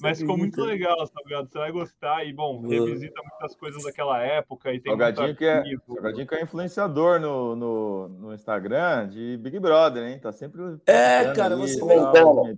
Mas 0.00 0.18
ficou 0.18 0.36
muito 0.36 0.60
legal, 0.62 0.96
Salgado. 1.06 1.48
Você 1.50 1.58
vai 1.58 1.72
gostar 1.72 2.24
e, 2.24 2.32
bom, 2.32 2.66
revisita 2.66 3.20
muitas 3.22 3.56
coisas 3.56 3.82
daquela 3.82 4.22
época. 4.22 4.72
E 4.72 4.80
tem 4.80 4.92
Salgadinho, 4.92 5.36
que 5.36 5.44
é, 5.44 5.62
Salgadinho 5.86 6.26
que 6.26 6.34
é 6.34 6.42
influenciador 6.42 7.20
no, 7.20 7.54
no, 7.54 8.08
no, 8.08 8.34
Instagram 8.34 9.08
de 9.08 9.36
Big 9.36 9.58
Brother, 9.58 10.04
hein? 10.04 10.18
Tá 10.18 10.32
sempre. 10.32 10.62
É, 10.86 11.32
cara, 11.32 11.56
você 11.56 11.78
comentando. 11.78 12.56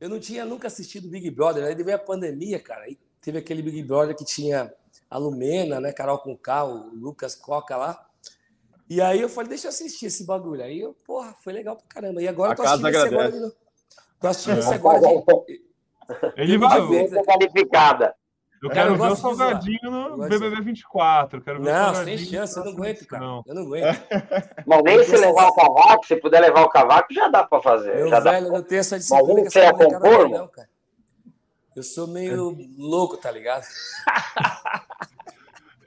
Eu 0.00 0.08
não 0.08 0.18
tinha 0.18 0.44
nunca 0.44 0.66
assistido 0.66 1.08
Big 1.08 1.30
Brother. 1.30 1.64
Aí 1.64 1.74
veio 1.74 1.96
a 1.96 2.00
pandemia, 2.00 2.58
cara. 2.58 2.84
Aí 2.84 2.98
teve 3.20 3.38
aquele 3.38 3.62
Big 3.62 3.82
Brother 3.82 4.16
que 4.16 4.24
tinha 4.24 4.72
a 5.10 5.18
Lumena, 5.18 5.80
né? 5.80 5.92
Carol 5.92 6.18
com 6.18 6.32
o 6.32 6.94
Lucas 6.94 7.34
Coca 7.34 7.76
lá. 7.76 8.06
E 8.88 9.00
aí 9.00 9.20
eu 9.20 9.28
falei, 9.28 9.48
deixa 9.48 9.66
eu 9.66 9.70
assistir 9.70 10.06
esse 10.06 10.24
bagulho. 10.24 10.62
Aí 10.62 10.80
eu, 10.80 10.94
porra, 11.06 11.34
foi 11.40 11.52
legal 11.52 11.76
pra 11.76 11.86
caramba. 11.88 12.22
E 12.22 12.28
agora 12.28 12.50
a 12.50 12.52
eu 12.52 12.56
tô 12.56 12.62
assistindo 12.62 12.88
esse 12.88 13.06
agora 13.06 13.32
de 13.32 13.40
novo. 13.40 13.54
Tô 14.20 14.28
assistindo 14.28 14.56
é. 14.56 14.60
esse 14.60 14.74
agora 14.74 15.00
de... 15.00 15.63
Ele 16.36 16.58
vai. 16.58 16.80
qualificada. 17.24 18.14
Eu 18.62 18.70
quero 18.70 18.94
eu 18.94 18.96
ver 18.96 19.12
o 19.12 19.16
Salgadinho 19.16 19.90
no 19.90 20.26
BBB 20.26 20.62
24. 20.62 21.42
Quero 21.42 21.62
ver 21.62 21.70
não, 21.70 21.94
sem 21.94 22.16
chance, 22.16 22.56
eu 22.56 22.64
não 22.64 22.72
aguento, 22.72 23.06
cara. 23.06 23.22
Não. 23.22 23.42
Eu 23.46 23.54
não 23.54 23.62
aguento. 23.62 24.02
Mas 24.66 24.82
nem 24.82 25.04
se 25.04 25.16
levar 25.18 25.48
o 25.48 25.54
cavaco, 25.54 26.06
se 26.06 26.16
puder 26.16 26.40
levar 26.40 26.62
o 26.62 26.68
cavaco, 26.70 27.12
já 27.12 27.28
dá 27.28 27.44
pra 27.44 27.60
fazer. 27.60 27.94
Meu 27.94 28.08
já 28.08 28.20
velho, 28.20 28.46
dá 28.46 28.52
não 28.52 28.62
tenho 28.62 28.80
essa 28.80 28.98
disciplina 28.98 29.42
Mas 29.42 29.52
você 29.52 29.60
é 29.60 29.70
compor, 29.72 30.30
não, 30.30 30.48
cara. 30.48 30.68
Eu 31.76 31.82
sou 31.82 32.06
meio 32.06 32.56
louco, 32.78 33.18
tá 33.18 33.30
ligado? 33.30 33.64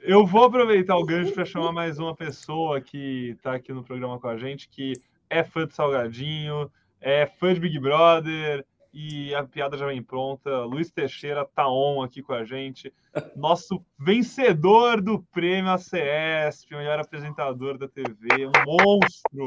Eu 0.03 0.25
vou 0.25 0.45
aproveitar 0.45 0.95
o 0.95 1.05
gancho 1.05 1.33
para 1.33 1.43
chamar 1.43 1.71
mais 1.73 1.99
uma 1.99 2.15
pessoa 2.15 2.79
que 2.79 3.31
está 3.31 3.55
aqui 3.55 3.73
no 3.73 3.83
programa 3.83 4.19
com 4.19 4.27
a 4.27 4.37
gente, 4.37 4.69
que 4.69 4.93
é 5.29 5.43
fã 5.43 5.65
de 5.65 5.73
Salgadinho, 5.73 6.71
é 7.01 7.25
fã 7.25 7.53
de 7.53 7.59
Big 7.59 7.77
Brother, 7.79 8.65
e 8.99 9.35
a 9.35 9.43
piada 9.43 9.77
já 9.77 9.85
vem 9.85 10.01
pronta. 10.01 10.63
Luiz 10.65 10.89
Teixeira 10.89 11.45
tá 11.45 11.69
on 11.69 12.01
aqui 12.01 12.23
com 12.23 12.33
a 12.33 12.43
gente, 12.43 12.91
nosso 13.35 13.85
vencedor 13.99 14.99
do 14.99 15.21
prêmio 15.31 15.69
ACS, 15.69 16.65
melhor 16.71 16.99
apresentador 16.99 17.77
da 17.77 17.87
TV, 17.87 18.47
um 18.47 18.65
monstro. 18.65 19.45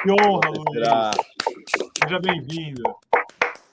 Que 0.00 0.12
honra, 0.12 0.48
Luiz. 0.48 1.16
Seja 2.00 2.20
bem-vindo. 2.20 2.82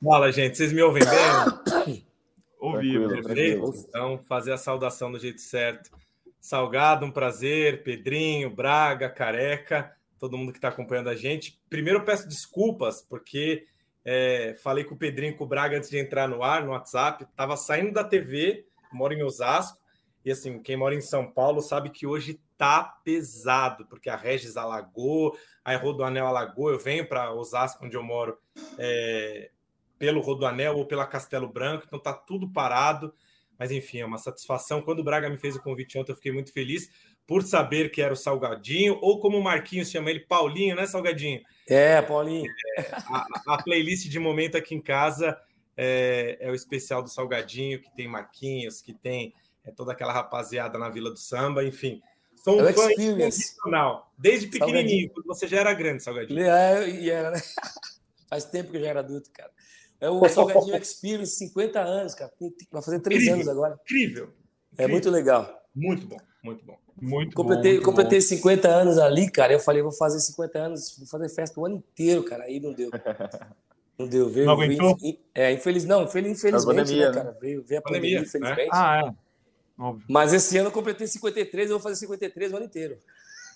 Fala, 0.03 0.31
gente. 0.31 0.57
Vocês 0.57 0.73
me 0.73 0.81
ouvem 0.81 1.03
bem? 1.03 2.03
Ouvimos. 2.59 3.85
Então, 3.87 4.17
fazer 4.27 4.53
a 4.53 4.57
saudação 4.57 5.11
do 5.11 5.19
jeito 5.19 5.39
certo. 5.39 5.91
Salgado, 6.39 7.05
um 7.05 7.11
prazer. 7.11 7.83
Pedrinho, 7.83 8.49
Braga, 8.49 9.07
Careca, 9.07 9.91
todo 10.17 10.35
mundo 10.35 10.51
que 10.51 10.57
está 10.57 10.69
acompanhando 10.69 11.09
a 11.09 11.15
gente. 11.15 11.61
Primeiro, 11.69 11.99
eu 11.99 12.05
peço 12.05 12.27
desculpas, 12.27 13.03
porque 13.03 13.67
é, 14.03 14.55
falei 14.63 14.83
com 14.83 14.95
o 14.95 14.97
Pedrinho 14.97 15.35
com 15.35 15.43
o 15.43 15.47
Braga 15.47 15.77
antes 15.77 15.89
de 15.89 15.99
entrar 15.99 16.27
no 16.27 16.43
ar, 16.43 16.63
no 16.63 16.71
WhatsApp. 16.71 17.25
Tava 17.35 17.55
saindo 17.55 17.93
da 17.93 18.03
TV, 18.03 18.65
moro 18.91 19.13
em 19.13 19.23
Osasco. 19.23 19.79
E 20.23 20.31
assim, 20.31 20.61
quem 20.61 20.77
mora 20.77 20.93
em 20.93 21.01
São 21.01 21.31
Paulo 21.31 21.61
sabe 21.61 21.89
que 21.89 22.05
hoje 22.05 22.39
tá 22.57 22.83
pesado, 23.03 23.87
porque 23.87 24.09
a 24.09 24.15
Regis 24.15 24.55
alagou, 24.55 25.35
a 25.65 25.75
Rodoanel 25.75 26.27
alagou. 26.27 26.69
Eu 26.69 26.77
venho 26.77 27.07
para 27.07 27.33
Osasco, 27.33 27.85
onde 27.85 27.97
eu 27.97 28.03
moro, 28.03 28.37
é, 28.77 29.49
pelo 29.97 30.21
Rodoanel 30.21 30.77
ou 30.77 30.85
pela 30.85 31.07
Castelo 31.07 31.47
Branco, 31.47 31.85
então 31.87 31.99
tá 31.99 32.13
tudo 32.13 32.51
parado. 32.51 33.13
Mas 33.57 33.71
enfim, 33.71 33.99
é 33.99 34.05
uma 34.05 34.17
satisfação. 34.17 34.81
Quando 34.81 34.99
o 34.99 35.03
Braga 35.03 35.29
me 35.29 35.37
fez 35.37 35.55
o 35.55 35.61
convite 35.61 35.97
ontem, 35.97 36.11
eu 36.11 36.15
fiquei 36.15 36.31
muito 36.31 36.51
feliz 36.51 36.89
por 37.27 37.43
saber 37.43 37.91
que 37.91 38.01
era 38.01 38.13
o 38.13 38.17
Salgadinho, 38.17 38.97
ou 39.01 39.19
como 39.19 39.37
o 39.37 39.43
Marquinhos 39.43 39.89
chama 39.89 40.09
ele, 40.09 40.21
Paulinho, 40.21 40.75
né, 40.75 40.85
Salgadinho? 40.85 41.41
É, 41.67 42.01
Paulinho. 42.01 42.51
É, 42.77 42.81
a, 42.91 43.25
a, 43.47 43.63
playlist 43.63 44.09
de 44.09 44.19
momento 44.19 44.57
aqui 44.57 44.75
em 44.75 44.81
casa 44.81 45.37
é, 45.77 46.37
é, 46.39 46.51
o 46.51 46.55
especial 46.55 47.01
do 47.01 47.09
Salgadinho, 47.09 47.81
que 47.81 47.89
tem 47.95 48.07
Marquinhos, 48.07 48.81
que 48.81 48.93
tem 48.93 49.33
é, 49.63 49.71
toda 49.71 49.91
aquela 49.91 50.11
rapaziada 50.11 50.77
na 50.77 50.89
Vila 50.89 51.09
do 51.09 51.17
Samba, 51.17 51.63
enfim. 51.63 52.01
Sou 52.43 52.59
um 52.59 52.67
é 52.67 52.73
fã 52.73 52.91
incondicional, 52.91 54.11
desde 54.17 54.47
pequenininho, 54.47 55.11
quando 55.11 55.27
você 55.27 55.47
já 55.47 55.59
era 55.59 55.73
grande, 55.73 56.03
Salgadinho. 56.03 56.41
É, 56.41 56.89
e 56.89 57.09
era, 57.09 57.31
né? 57.31 57.41
Faz 58.27 58.45
tempo 58.45 58.71
que 58.71 58.77
eu 58.77 58.81
já 58.81 58.87
era 58.87 58.99
adulto, 59.01 59.29
cara. 59.31 59.51
É 59.99 60.09
o 60.09 60.27
Salgadinho 60.27 60.75
Experience, 60.75 61.35
50 61.35 61.79
anos, 61.79 62.15
cara. 62.15 62.31
Vai 62.71 62.81
fazer 62.81 62.99
três 62.99 63.27
anos 63.27 63.47
agora. 63.47 63.79
Incrível, 63.83 64.23
incrível. 64.23 64.33
É 64.77 64.87
muito 64.87 65.09
legal. 65.11 65.61
Muito 65.75 66.07
bom, 66.07 66.17
muito 66.43 66.65
bom. 66.65 66.77
Muito 66.99 67.35
completei, 67.35 67.71
bom, 67.71 67.75
muito 67.75 67.85
completei 67.85 68.19
bom. 68.19 68.25
50 68.25 68.67
anos 68.67 68.97
ali, 68.97 69.29
cara. 69.29 69.53
Eu 69.53 69.59
falei, 69.59 69.81
vou 69.81 69.91
fazer 69.91 70.19
50 70.19 70.59
anos, 70.59 70.97
vou 70.97 71.07
fazer 71.07 71.29
festa 71.29 71.59
o 71.59 71.65
ano 71.65 71.75
inteiro, 71.75 72.23
cara. 72.23 72.43
Aí 72.43 72.59
não 72.59 72.73
deu. 72.73 72.89
Não 73.99 74.07
deu. 74.07 74.27
Veio, 74.29 74.47
não 74.47 74.53
aguentou? 74.53 74.97
Veio, 74.97 75.19
é, 75.35 75.51
infeliz, 75.51 75.85
não, 75.85 76.03
infelizmente, 76.03 76.65
pandemia, 76.65 77.09
né, 77.09 77.13
cara? 77.13 77.37
Veio, 77.39 77.63
veio 77.63 77.79
a 77.79 77.83
pandemia, 77.83 78.17
pandemia 78.17 78.19
infelizmente. 78.21 78.57
Né? 78.57 78.69
Ah, 78.71 79.01
é. 79.05 79.81
Óbvio. 79.81 80.05
Mas 80.09 80.33
esse 80.33 80.57
ano 80.57 80.69
eu 80.69 80.71
completei 80.71 81.05
53, 81.05 81.69
eu 81.69 81.77
vou 81.77 81.83
fazer 81.83 81.97
53 81.97 82.51
o 82.51 82.55
ano 82.55 82.65
inteiro. 82.65 82.97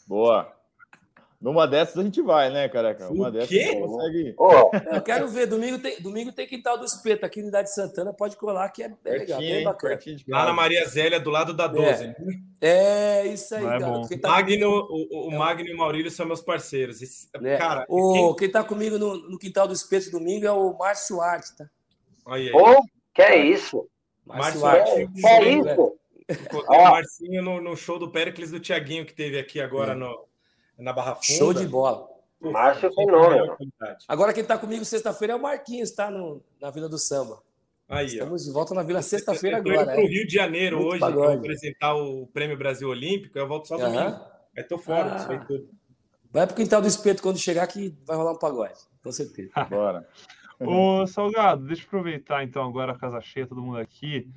Boa. 0.05 0.53
Numa 1.45 1.67
dessas 1.67 1.95
a 1.95 2.01
gente 2.03 2.23
vai, 2.23 2.49
né, 2.49 2.67
careca? 2.67 3.07
Uma 3.07 3.27
O 3.27 3.31
dessas 3.31 3.49
quê? 3.49 3.59
a 3.59 3.65
gente 3.67 3.81
consegue. 3.81 4.33
Ô, 4.35 4.71
Eu 4.95 5.01
quero 5.03 5.27
ver. 5.27 5.45
Domingo 5.45 5.77
tem, 5.77 6.01
domingo 6.01 6.31
tem 6.31 6.47
quintal 6.47 6.75
do 6.75 6.85
espeto 6.85 7.23
aqui 7.23 7.37
na 7.37 7.43
Unidade 7.43 7.71
Santana. 7.71 8.11
Pode 8.11 8.35
colar, 8.35 8.67
que 8.69 8.81
é 8.81 8.89
bem 8.89 9.13
legal, 9.19 9.37
bem 9.39 9.63
bacana. 9.63 9.99
Lá 10.27 10.45
na. 10.45 10.53
Maria 10.53 10.83
Zélia, 10.87 11.19
do 11.19 11.29
lado 11.29 11.53
da 11.53 11.67
12. 11.67 12.15
É 12.59 13.27
isso 13.27 13.53
aí, 13.53 13.61
Não 13.63 13.73
é 13.73 13.79
cara. 13.79 14.07
Quem 14.07 14.17
tá 14.17 14.29
Magno, 14.29 14.69
o, 14.89 15.27
o 15.29 15.31
É 15.33 15.37
Magno 15.37 15.67
e 15.67 15.73
o 15.75 15.77
Maurílio 15.77 16.09
são 16.09 16.25
meus 16.25 16.41
parceiros. 16.41 16.99
Esse- 17.03 17.29
É. 17.43 17.57
Cara, 17.57 17.85
O, 17.87 18.33
quem 18.33 18.49
tá 18.49 18.63
comigo 18.63 18.97
no, 18.97 19.15
no 19.29 19.37
quintal 19.37 19.67
do 19.67 19.73
espeto 19.73 20.09
domingo 20.09 20.47
é 20.47 20.51
o 20.51 20.75
Márcio 20.75 21.21
Arte, 21.21 21.55
tá? 21.55 21.65
quem- 21.65 22.33
olha 22.33 22.41
aí. 22.49 22.53
ô, 22.53 22.81
que 23.13 23.21
é 23.21 23.35
isso? 23.45 23.87
Márcio 24.25 24.65
Arte. 24.65 24.89
Arte. 24.89 25.11
Que 25.21 25.27
é 25.27 25.49
isso? 25.49 25.95
O 26.67 26.83
Marcinho 26.89 27.43
no, 27.43 27.61
no 27.61 27.75
show 27.77 27.99
do 27.99 28.09
Péricles 28.09 28.49
do 28.49 28.59
Tiaguinho 28.59 29.05
que 29.05 29.13
teve 29.13 29.37
aqui 29.37 29.61
agora 29.61 29.93
no, 29.93 30.25
na 30.77 30.93
Barra 30.93 31.15
Funda. 31.15 31.37
Show 31.37 31.53
de 31.53 31.67
bola. 31.67 32.07
Márcio 32.41 32.93
Fenômeno. 32.93 33.57
Agora 34.07 34.33
quem 34.33 34.43
tá 34.43 34.57
comigo 34.57 34.85
sexta-feira 34.85 35.33
é 35.33 35.35
o 35.35 35.41
Marquinhos, 35.41 35.91
tá? 35.91 36.11
No, 36.11 36.43
na 36.61 36.69
Vila 36.69 36.87
do 36.87 36.97
Samba. 36.97 37.41
Aí, 37.87 38.05
ó. 38.05 38.07
Estamos 38.09 38.43
de 38.45 38.51
volta 38.51 38.73
na 38.73 38.83
Vila 38.83 39.01
sexta-feira 39.01 39.57
agora. 39.57 39.85
pro 39.93 40.01
é. 40.01 40.05
Rio 40.05 40.27
de 40.27 40.33
Janeiro 40.33 40.77
Muito 40.77 40.89
hoje, 40.89 40.99
que 40.99 41.05
eu 41.05 41.09
pagode. 41.09 41.27
vou 41.27 41.37
apresentar 41.39 41.95
o 41.95 42.27
Prêmio 42.27 42.57
Brasil 42.57 42.89
Olímpico, 42.89 43.37
eu 43.37 43.47
volto 43.47 43.67
só 43.67 43.77
domingo. 43.77 43.99
Aham. 43.99 44.25
Aí 44.57 44.63
tô 44.63 44.77
fora 44.77 45.11
Ah. 45.13 45.15
disso 45.15 45.31
aí 45.31 45.39
tudo. 45.45 45.69
Vai 46.31 46.45
pro 46.47 46.55
quintal 46.55 46.81
do 46.81 46.87
espeto 46.87 47.21
quando 47.23 47.37
chegar 47.37 47.65
que 47.67 47.95
vai 48.05 48.17
rolar 48.17 48.33
um 48.33 48.37
pagode. 48.39 48.79
Com 49.03 49.11
certeza. 49.11 49.51
Bora. 49.69 50.07
Ô, 50.59 51.05
Salgado, 51.07 51.65
deixa 51.65 51.83
eu 51.83 51.87
aproveitar 51.87 52.43
então 52.43 52.63
agora 52.67 52.93
a 52.93 52.97
casa 52.97 53.19
cheia, 53.21 53.45
todo 53.47 53.61
mundo 53.61 53.77
aqui, 53.77 54.27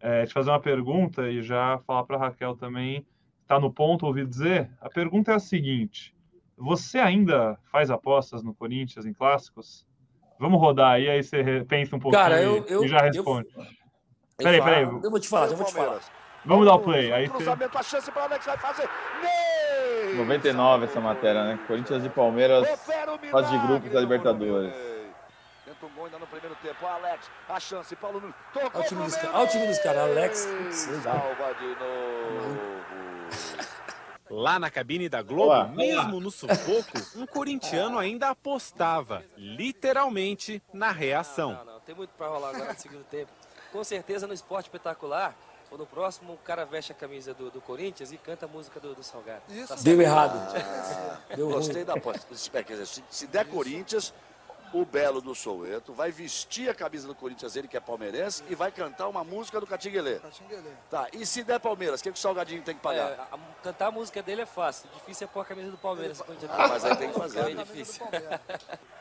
é, 0.00 0.26
te 0.26 0.32
fazer 0.32 0.50
uma 0.50 0.60
pergunta 0.60 1.28
e 1.30 1.42
já 1.42 1.78
falar 1.86 2.04
para 2.04 2.18
Raquel 2.18 2.56
também, 2.56 3.06
tá 3.48 3.58
no 3.58 3.72
ponto, 3.72 4.06
ouvi 4.06 4.24
dizer. 4.24 4.70
A 4.80 4.88
pergunta 4.88 5.32
é 5.32 5.34
a 5.34 5.40
seguinte: 5.40 6.14
você 6.56 6.98
ainda 6.98 7.58
faz 7.72 7.90
apostas 7.90 8.42
no 8.42 8.54
Corinthians 8.54 9.06
em 9.06 9.12
clássicos? 9.12 9.86
Vamos 10.38 10.60
rodar 10.60 10.92
aí, 10.92 11.08
aí 11.08 11.22
você 11.22 11.64
pensa 11.66 11.96
um 11.96 11.98
pouquinho 11.98 12.22
Cara, 12.22 12.40
e- 12.40 12.44
eu- 12.44 12.64
eu- 12.68 12.84
e 12.84 12.88
já 12.88 12.98
eu- 12.98 13.04
responde. 13.04 13.48
Eu 13.56 13.64
Peraí, 14.44 14.62
peraí. 14.62 14.82
Eu 14.84 15.10
vou 15.10 15.18
te 15.18 15.28
falar, 15.28 15.48
já 15.48 15.56
vou 15.56 15.66
te 15.66 15.74
falar. 15.74 15.98
Vamos 16.44 16.64
dar 16.64 16.74
o 16.74 16.78
play. 16.78 17.12
Aí 17.12 17.26
você... 17.26 17.32
Cruzamento, 17.38 17.76
a 17.76 17.82
chance 17.82 18.10
para 18.12 18.22
Alex 18.22 18.46
vai 18.46 18.56
fazer. 18.56 18.88
Ney! 19.20 20.14
99 20.14 20.84
essa 20.84 21.00
matéria, 21.00 21.42
né? 21.44 21.58
Corinthians 21.66 22.04
e 22.04 22.08
Palmeiras. 22.08 22.68
Fase 23.30 23.50
de 23.50 23.66
grupos 23.66 23.90
da 23.90 24.00
Libertadores. 24.00 24.72
Tenta 25.64 25.86
um 25.86 25.88
gol 25.90 26.04
ainda 26.06 26.18
no 26.20 26.26
primeiro 26.28 26.56
tempo. 26.62 26.86
Alex, 26.86 27.28
a 27.48 27.58
chance. 27.60 27.94
Paulo 27.96 28.20
Nunes. 28.20 28.34
Tocou 28.52 28.70
Olha 28.74 28.84
o 29.44 29.48
time 29.48 29.66
dos 29.66 29.78
caras, 29.80 30.02
Alex. 30.02 30.38
Salva 31.02 31.54
de 31.58 31.66
novo. 31.66 32.77
Lá 34.30 34.58
na 34.58 34.70
cabine 34.70 35.08
da 35.08 35.22
Globo, 35.22 35.44
Olá. 35.44 35.64
mesmo 35.68 36.20
no 36.20 36.30
sufoco, 36.30 36.98
um 37.16 37.26
corintiano 37.26 37.98
ainda 37.98 38.28
apostava, 38.28 39.24
literalmente, 39.36 40.62
na 40.72 40.92
reação. 40.92 41.52
Não, 41.52 41.64
não, 41.64 41.80
tem 41.80 41.94
muito 41.94 42.10
pra 42.10 42.28
rolar 42.28 42.50
agora 42.50 42.72
no 42.72 42.78
segundo 42.78 43.04
tempo. 43.04 43.32
Com 43.72 43.82
certeza 43.82 44.26
no 44.26 44.34
esporte 44.34 44.66
espetacular, 44.66 45.34
ou 45.70 45.76
no 45.76 45.86
próximo, 45.86 46.32
o 46.32 46.38
cara 46.38 46.64
veste 46.64 46.92
a 46.92 46.94
camisa 46.94 47.34
do, 47.34 47.50
do 47.50 47.60
Corinthians 47.60 48.12
e 48.12 48.16
canta 48.16 48.46
a 48.46 48.48
música 48.48 48.80
do, 48.80 48.94
do 48.94 49.02
Salgado. 49.02 49.42
Isso. 49.50 49.68
Tá? 49.68 49.76
Deu 49.82 50.00
errado. 50.00 50.54
Deu 51.34 51.46
ruim. 51.46 51.56
Gostei 51.56 51.84
da 51.84 51.94
aposta. 51.94 52.34
Se, 52.34 53.04
se 53.10 53.26
der 53.26 53.46
Corinthians, 53.46 54.14
o 54.72 54.84
Belo 54.84 55.20
do 55.20 55.34
Soueto 55.34 55.92
vai 55.92 56.10
vestir 56.10 56.68
a 56.68 56.74
camisa 56.74 57.06
do 57.06 57.14
Corinthians, 57.14 57.56
ele 57.56 57.66
que 57.68 57.76
é 57.76 57.80
palmeirense, 57.80 58.42
e 58.48 58.54
vai 58.54 58.70
cantar 58.70 59.08
uma 59.08 59.24
música 59.24 59.58
do 59.60 59.66
Catinguelê. 59.66 60.20
Tá, 60.90 61.06
e 61.12 61.24
se 61.24 61.42
der 61.42 61.58
Palmeiras, 61.58 62.00
o 62.00 62.02
que, 62.02 62.10
que 62.12 62.18
o 62.18 62.20
Salgadinho 62.20 62.62
tem 62.62 62.74
que 62.74 62.80
É, 62.80 62.82
pagar? 62.82 63.28
a- 63.32 63.38
cantar 63.62 63.86
a 63.86 63.90
música 63.90 64.22
dele 64.22 64.42
é 64.42 64.46
fácil, 64.46 64.88
difícil 64.94 65.26
é 65.26 65.30
pôr 65.30 65.40
a 65.40 65.44
camisa 65.44 65.70
do 65.70 65.78
Palmeiras. 65.78 66.22
Ah, 66.50 66.68
mas 66.68 66.84
aí 66.84 66.96
tem 66.96 67.10
que 67.10 67.18
fazer. 67.18 67.40
É 67.40 67.54
difícil. 67.54 68.06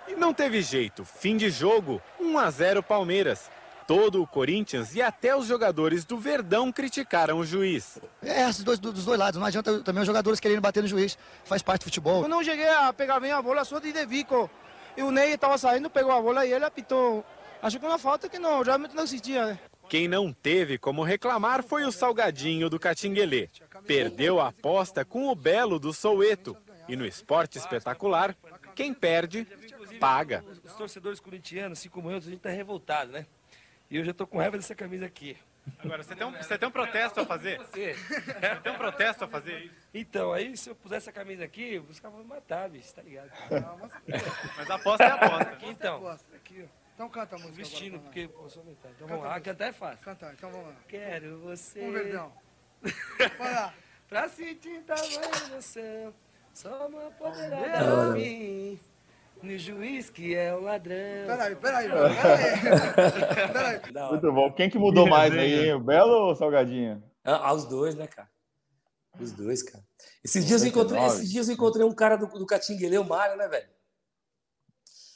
E 0.07 0.15
não 0.15 0.33
teve 0.33 0.61
jeito, 0.61 1.03
fim 1.03 1.35
de 1.37 1.49
jogo, 1.49 2.01
1 2.19 2.37
a 2.39 2.49
0 2.49 2.81
Palmeiras. 2.83 3.49
Todo 3.85 4.21
o 4.21 4.27
Corinthians 4.27 4.93
e 4.95 5.01
até 5.01 5.33
os 5.33 5.45
jogadores 5.45 6.03
do 6.03 6.17
Verdão 6.17 6.73
criticaram 6.73 7.39
o 7.39 7.45
juiz. 7.45 7.97
É, 8.21 8.49
esses 8.49 8.61
dois, 8.61 8.77
dos 8.79 9.05
dois 9.05 9.17
lados. 9.17 9.39
Não 9.39 9.47
adianta 9.47 9.79
também 9.79 10.01
os 10.01 10.07
jogadores 10.07 10.41
querendo 10.41 10.59
bater 10.59 10.83
no 10.83 10.89
juiz. 10.89 11.17
Faz 11.45 11.61
parte 11.61 11.81
do 11.81 11.85
futebol. 11.85 12.23
Eu 12.23 12.27
não 12.27 12.43
cheguei 12.43 12.67
a 12.67 12.91
pegar 12.91 13.17
bem 13.21 13.31
a 13.31 13.41
bola, 13.41 13.63
só 13.63 13.79
de 13.79 13.93
Devico. 13.93 14.49
E 14.97 15.03
o 15.03 15.11
Ney 15.11 15.33
estava 15.33 15.57
saindo, 15.59 15.89
pegou 15.91 16.11
a 16.11 16.19
bola 16.19 16.43
e 16.43 16.51
ele 16.51 16.65
apitou. 16.65 17.23
Acho 17.61 17.79
que 17.79 17.85
uma 17.85 17.99
falta 17.99 18.27
que 18.27 18.39
não, 18.39 18.63
realmente 18.63 18.95
não 18.95 19.03
existia, 19.03 19.45
né? 19.45 19.59
Quem 19.87 20.07
não 20.07 20.33
teve 20.33 20.77
como 20.77 21.03
reclamar 21.03 21.63
foi 21.63 21.85
o 21.85 21.91
Salgadinho 21.91 22.69
do 22.69 22.79
Catinguelê. 22.79 23.47
Perdeu 23.85 24.39
a 24.39 24.47
aposta 24.49 25.05
com 25.05 25.27
o 25.27 25.35
Belo 25.35 25.79
do 25.79 25.93
Soueto. 25.93 26.57
E 26.89 26.95
no 26.95 27.05
esporte 27.05 27.57
espetacular, 27.57 28.35
quem 28.75 28.93
perde, 28.93 29.45
paga. 29.99 30.43
Os, 30.63 30.73
torcedores 30.73 31.19
corintianos, 31.19 31.79
assim 31.79 31.89
como 31.89 32.09
eu, 32.09 32.17
a 32.17 32.19
gente 32.19 32.39
tá 32.39 32.49
revoltado, 32.49 33.11
né? 33.11 33.25
E 33.89 33.97
eu 33.97 34.03
já 34.03 34.13
tô 34.13 34.25
com 34.25 34.39
raiva 34.39 34.57
dessa 34.57 34.75
camisa 34.75 35.05
aqui. 35.05 35.37
Agora, 35.79 36.03
você 36.03 36.15
tem 36.15 36.25
um, 36.27 36.31
você 36.31 36.57
tem 36.57 36.67
um 36.67 36.71
protesto 36.71 37.19
a 37.21 37.25
fazer? 37.25 37.57
Você? 37.59 37.93
Você 37.93 38.55
tem 38.63 38.71
um 38.71 38.77
protesto 38.77 39.23
a 39.25 39.27
fazer? 39.27 39.71
Então, 39.93 40.33
aí 40.33 40.55
se 40.57 40.69
eu 40.69 40.75
pusesse 40.75 41.09
a 41.09 41.13
camisa 41.13 41.43
aqui, 41.43 41.77
os 41.89 41.99
caras 41.99 42.15
vão 42.17 42.23
me 42.25 42.29
matar, 42.29 42.69
bicho, 42.69 42.93
tá 42.93 43.01
ligado? 43.01 43.29
Mas 44.57 44.69
a 44.69 44.75
aposta 44.75 45.03
é 45.03 45.07
a 45.11 45.15
aposta. 45.15 45.57
Então, 45.63 46.07
Aqui, 46.35 46.63
ó. 46.63 46.87
Então 46.95 47.09
canta 47.09 47.35
a 47.35 47.39
música. 47.39 47.57
vestindo, 47.57 47.99
porque 47.99 48.21
eu 48.33 48.49
sou 48.49 48.63
metade. 48.63 48.95
Então 48.95 49.07
vamos 49.07 49.23
lá, 49.25 49.39
cantar 49.39 49.67
é 49.67 49.71
fácil. 49.71 50.03
Cantar, 50.03 50.33
então 50.33 50.49
vamos 50.51 50.67
lá. 50.67 50.75
Quero 50.87 51.37
você. 51.41 51.81
Um 51.81 51.91
verdão. 51.91 52.33
Vai 53.37 53.53
lá. 53.53 53.73
Pra 54.09 54.27
sentir 54.29 54.81
tamanho 54.83 55.21
emoção, 55.51 56.13
só 56.53 56.87
uma 56.87 57.11
poderá 57.11 57.49
Da 57.59 57.65
dar 57.83 57.93
hora. 57.93 58.09
a 58.09 58.13
mim. 58.13 58.79
No 59.41 59.57
juiz 59.57 60.09
que 60.09 60.35
é 60.35 60.53
o 60.55 60.61
ladrão. 60.61 60.95
Peraí, 61.27 61.55
peraí. 61.55 61.89
Peraí. 61.89 62.15
Peraí. 63.53 64.09
Muito 64.09 64.31
bom. 64.33 64.51
Quem 64.53 64.69
que 64.69 64.79
mudou 64.79 65.07
mais 65.07 65.33
aí? 65.33 65.71
O 65.73 65.79
Belo 65.79 66.11
ou 66.11 66.31
o 66.31 66.35
Salgadinho? 66.35 67.03
Ah, 67.23 67.49
ah, 67.49 67.53
os 67.53 67.65
dois, 67.65 67.95
né, 67.95 68.07
cara? 68.07 68.29
Os 69.19 69.31
dois, 69.31 69.63
cara. 69.63 69.83
Esses 70.23 70.45
dias, 70.45 70.61
eu 70.61 70.69
encontrei, 70.69 70.99
99. 70.99 71.19
esses 71.19 71.31
dias 71.31 71.47
eu 71.47 71.53
encontrei 71.53 71.85
um 71.85 71.93
cara 71.93 72.15
do, 72.15 72.27
do 72.27 72.45
Catinguelê, 72.45 72.97
o 72.97 73.03
Mário, 73.03 73.37
né, 73.37 73.47
velho? 73.47 73.69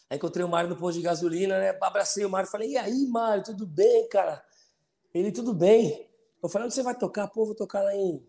Aí 0.09 0.17
encontrei 0.17 0.45
o 0.45 0.49
Mário 0.49 0.69
no 0.69 0.75
posto 0.75 0.97
de 0.97 1.03
gasolina, 1.03 1.59
né? 1.59 1.77
Abracei 1.81 2.25
o 2.25 2.29
Mário 2.29 2.49
falei, 2.49 2.71
e 2.71 2.77
aí, 2.77 3.07
Mário, 3.07 3.43
tudo 3.43 3.65
bem, 3.65 4.07
cara? 4.09 4.43
Ele, 5.13 5.31
tudo 5.31 5.53
bem. 5.53 6.09
Eu 6.43 6.49
falei, 6.49 6.65
onde 6.65 6.75
você 6.75 6.83
vai 6.83 6.95
tocar? 6.95 7.27
Pô, 7.27 7.45
vou 7.45 7.55
tocar 7.55 7.81
lá 7.81 7.95
em, 7.95 8.21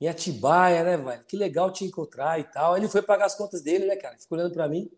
em 0.00 0.08
Atibaia, 0.08 0.84
né, 0.84 0.96
velho? 0.96 1.24
Que 1.24 1.36
legal 1.36 1.72
te 1.72 1.84
encontrar 1.84 2.38
e 2.38 2.44
tal. 2.44 2.74
Aí 2.74 2.80
ele 2.80 2.88
foi 2.88 3.02
pagar 3.02 3.26
as 3.26 3.34
contas 3.34 3.62
dele, 3.62 3.86
né, 3.86 3.96
cara? 3.96 4.18
Ficou 4.18 4.38
olhando 4.38 4.52
pra 4.52 4.68
mim. 4.68 4.90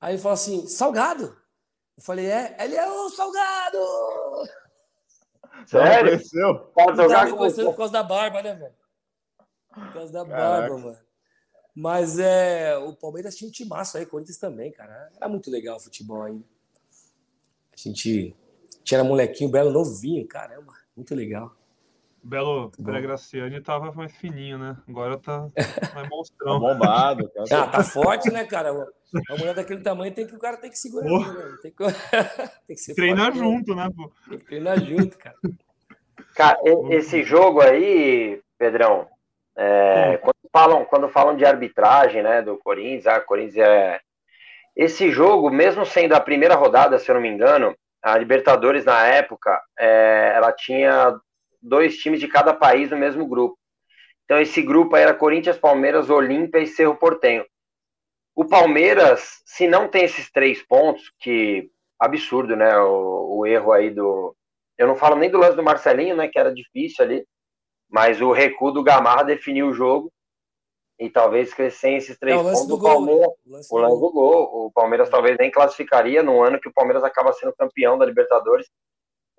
Aí 0.00 0.14
ele 0.14 0.22
falou 0.22 0.34
assim, 0.34 0.66
Salgado? 0.68 1.36
Eu 1.96 2.02
falei, 2.02 2.26
é? 2.26 2.56
Ele 2.60 2.76
é 2.76 2.88
o 2.88 3.08
Salgado! 3.10 3.78
Sério? 5.66 6.14
Apareceu? 6.14 6.58
Pode 6.74 6.96
jogar 6.96 7.24
me 7.24 7.32
com 7.32 7.38
conhecendo 7.38 7.70
por 7.70 7.76
causa 7.76 7.92
da 7.92 8.02
barba, 8.02 8.42
né, 8.42 8.54
velho? 8.54 8.74
Por 9.74 9.92
causa 9.92 10.12
da 10.12 10.24
Caraca. 10.24 10.60
barba, 10.60 10.78
mano. 10.78 10.98
Mas 11.74 12.18
é, 12.18 12.76
o 12.76 12.92
Palmeiras 12.94 13.36
tinha 13.36 13.48
um 13.48 13.52
timaço 13.52 13.98
aí, 13.98 14.06
Corinthians 14.06 14.38
também, 14.38 14.72
cara. 14.72 15.10
Era 15.16 15.28
muito 15.28 15.50
legal 15.50 15.76
o 15.76 15.80
futebol 15.80 16.22
ainda. 16.22 16.44
A 17.72 17.76
gente 17.76 18.36
tinha 18.82 19.04
molequinho, 19.04 19.50
belo 19.50 19.70
novinho, 19.70 20.26
caramba, 20.26 20.72
muito 20.96 21.14
legal. 21.14 21.54
Belo, 22.22 22.70
Graciani 22.78 23.60
tava 23.60 23.92
mais 23.92 24.14
fininho, 24.16 24.58
né? 24.58 24.76
Agora 24.88 25.16
tá 25.18 25.46
mais 25.94 26.08
Tá 26.08 26.08
monstrão. 26.10 26.60
bombado, 26.60 27.30
cara. 27.30 27.62
Ah, 27.62 27.66
tá 27.68 27.82
forte, 27.84 28.30
né, 28.30 28.44
cara? 28.44 28.72
Uma 28.72 28.86
mulher 29.38 29.54
daquele 29.54 29.80
tamanho 29.80 30.12
tem 30.12 30.26
que 30.26 30.34
o 30.34 30.38
cara 30.38 30.56
tem 30.56 30.70
que 30.70 30.78
segurar, 30.78 31.08
Porra. 31.08 31.32
né? 31.32 31.56
Tem 31.62 31.70
que, 31.72 31.84
tem 32.66 32.76
que 32.76 32.82
ser 32.82 32.94
Treinar 32.94 33.26
forte, 33.32 33.38
junto, 33.38 33.74
né, 33.74 33.88
pô? 33.96 34.12
Tem 34.28 34.38
que 34.38 34.44
treinar 34.44 34.78
junto, 34.84 35.16
cara. 35.18 35.36
Cara, 36.34 36.58
esse 36.90 37.22
jogo 37.22 37.60
aí, 37.60 38.40
Pedrão, 38.58 39.08
é, 39.56 40.18
quando, 40.18 40.36
falam, 40.52 40.84
quando 40.84 41.08
falam 41.08 41.36
de 41.36 41.44
arbitragem, 41.44 42.22
né, 42.22 42.42
do 42.42 42.56
Corinthians, 42.58 43.06
ah, 43.06 43.20
Corinthians 43.20 43.66
é. 43.66 44.00
Esse 44.76 45.10
jogo, 45.10 45.50
mesmo 45.50 45.84
sendo 45.84 46.14
a 46.14 46.20
primeira 46.20 46.54
rodada, 46.54 46.98
se 46.98 47.10
eu 47.10 47.14
não 47.16 47.22
me 47.22 47.28
engano, 47.28 47.74
a 48.00 48.16
Libertadores 48.16 48.84
na 48.84 49.04
época, 49.06 49.60
é, 49.76 50.32
ela 50.36 50.52
tinha 50.52 51.18
dois 51.60 51.96
times 51.98 52.20
de 52.20 52.28
cada 52.28 52.52
país 52.54 52.90
no 52.90 52.96
mesmo 52.96 53.26
grupo. 53.26 53.58
Então 54.24 54.40
esse 54.40 54.62
grupo 54.62 54.94
aí 54.94 55.02
era 55.02 55.14
Corinthians, 55.14 55.58
Palmeiras, 55.58 56.10
Olímpia 56.10 56.60
e 56.60 56.66
Cerro 56.66 56.96
Portenho. 56.96 57.44
O 58.34 58.44
Palmeiras, 58.44 59.42
se 59.44 59.66
não 59.66 59.88
tem 59.88 60.04
esses 60.04 60.30
três 60.30 60.62
pontos, 60.62 61.12
que 61.18 61.70
absurdo, 61.98 62.54
né? 62.54 62.78
O, 62.78 63.38
o 63.38 63.46
erro 63.46 63.72
aí 63.72 63.90
do, 63.90 64.36
eu 64.78 64.86
não 64.86 64.94
falo 64.94 65.16
nem 65.16 65.28
do 65.28 65.38
lance 65.38 65.56
do 65.56 65.62
Marcelinho, 65.62 66.14
né, 66.16 66.28
que 66.28 66.38
era 66.38 66.54
difícil 66.54 67.04
ali, 67.04 67.26
mas 67.90 68.22
o 68.22 68.30
recuo 68.30 68.70
do 68.70 68.84
Gamarra 68.84 69.24
definiu 69.24 69.68
o 69.68 69.74
jogo. 69.74 70.10
E 71.00 71.08
talvez 71.08 71.54
sem 71.72 71.96
esses 71.96 72.18
três 72.18 72.36
É, 72.36 72.40
o 72.40 72.42
lance 72.42 72.62
pontos, 72.62 72.68
do 72.68 72.74
o 72.74 72.78
gol, 72.78 73.06
né? 73.06 73.12
Palmeiras, 73.12 73.70
O 73.70 73.78
lance 73.78 73.94
do 73.94 74.00
gol. 74.00 74.00
do 74.00 74.12
gol, 74.12 74.66
o 74.66 74.72
Palmeiras 74.72 75.08
talvez 75.08 75.36
nem 75.38 75.50
classificaria 75.50 76.22
no 76.24 76.42
ano 76.42 76.60
que 76.60 76.68
o 76.68 76.72
Palmeiras 76.72 77.04
acaba 77.04 77.32
sendo 77.32 77.54
campeão 77.54 77.96
da 77.96 78.04
Libertadores. 78.04 78.68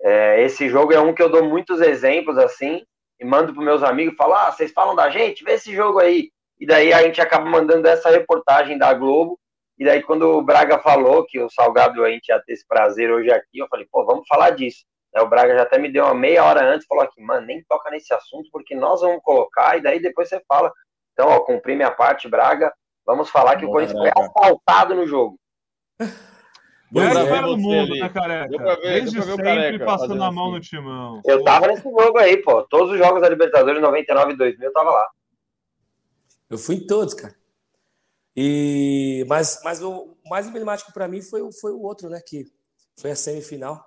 É, 0.02 0.42
esse 0.42 0.68
jogo 0.68 0.92
é 0.92 1.00
um 1.00 1.14
que 1.14 1.22
eu 1.22 1.28
dou 1.28 1.44
muitos 1.44 1.80
exemplos 1.80 2.38
assim, 2.38 2.84
e 3.18 3.24
mando 3.24 3.52
para 3.52 3.62
meus 3.62 3.82
amigos 3.82 4.16
falar, 4.16 4.48
ah, 4.48 4.52
vocês 4.52 4.72
falam 4.72 4.94
da 4.94 5.10
gente? 5.10 5.44
Vê 5.44 5.52
esse 5.52 5.74
jogo 5.74 5.98
aí. 5.98 6.30
E 6.58 6.66
daí 6.66 6.92
a 6.92 7.02
gente 7.02 7.20
acaba 7.20 7.44
mandando 7.44 7.86
essa 7.86 8.10
reportagem 8.10 8.78
da 8.78 8.92
Globo. 8.94 9.38
E 9.78 9.84
daí 9.84 10.02
quando 10.02 10.22
o 10.22 10.42
Braga 10.42 10.78
falou 10.78 11.24
que 11.26 11.38
o 11.38 11.50
Salgado 11.50 12.04
a 12.04 12.10
gente 12.10 12.28
ia 12.28 12.40
ter 12.40 12.52
esse 12.52 12.66
prazer 12.66 13.10
hoje 13.10 13.30
aqui, 13.30 13.58
eu 13.58 13.68
falei, 13.68 13.86
pô, 13.90 14.04
vamos 14.04 14.26
falar 14.26 14.50
disso. 14.50 14.84
Aí 15.14 15.22
o 15.22 15.28
Braga 15.28 15.54
já 15.54 15.62
até 15.62 15.78
me 15.78 15.90
deu 15.90 16.04
uma 16.04 16.14
meia 16.14 16.44
hora 16.44 16.62
antes, 16.62 16.86
falou 16.86 17.04
aqui, 17.04 17.20
mano, 17.22 17.46
nem 17.46 17.64
toca 17.64 17.90
nesse 17.90 18.12
assunto, 18.14 18.48
porque 18.52 18.74
nós 18.74 19.00
vamos 19.00 19.22
colocar, 19.22 19.76
e 19.76 19.82
daí 19.82 20.00
depois 20.00 20.28
você 20.28 20.40
fala. 20.46 20.72
Então, 21.12 21.28
ó, 21.28 21.40
cumpri 21.40 21.74
minha 21.74 21.90
parte, 21.90 22.28
Braga. 22.28 22.72
Vamos 23.04 23.28
falar 23.28 23.56
que 23.56 23.64
o 23.64 23.70
Corinthians 23.70 23.98
foi 23.98 24.10
assaltado 24.14 24.94
no 24.94 25.06
jogo. 25.06 25.38
Melhor 26.90 27.28
é, 27.28 27.42
do 27.42 27.56
mundo, 27.56 27.94
né, 27.94 28.08
careca? 28.08 28.58
Ver, 28.58 28.80
Desde 28.82 29.22
sempre 29.22 29.44
careca, 29.44 29.84
passando 29.84 30.22
a 30.22 30.32
mão 30.32 30.46
assim. 30.46 30.54
no 30.54 30.60
timão. 30.60 31.22
Eu 31.24 31.44
tava 31.44 31.68
nesse 31.68 31.82
jogo 31.82 32.18
aí, 32.18 32.36
pô. 32.38 32.62
Todos 32.64 32.92
os 32.92 32.98
jogos 32.98 33.20
da 33.20 33.28
Libertadores 33.28 33.80
99 33.80 34.32
e 34.32 34.36
2000 34.36 34.68
eu 34.68 34.72
tava 34.72 34.90
lá. 34.90 35.08
Eu 36.48 36.58
fui 36.58 36.76
em 36.76 36.86
todos, 36.86 37.14
cara. 37.14 37.34
E 38.36 39.24
mas, 39.28 39.60
mas 39.62 39.82
o 39.82 40.16
mais 40.28 40.48
emblemático 40.48 40.92
para 40.92 41.06
mim 41.06 41.22
foi, 41.22 41.40
foi 41.52 41.72
o 41.72 41.82
outro, 41.82 42.08
né? 42.08 42.20
Que 42.26 42.46
foi 42.98 43.12
a 43.12 43.16
semifinal. 43.16 43.84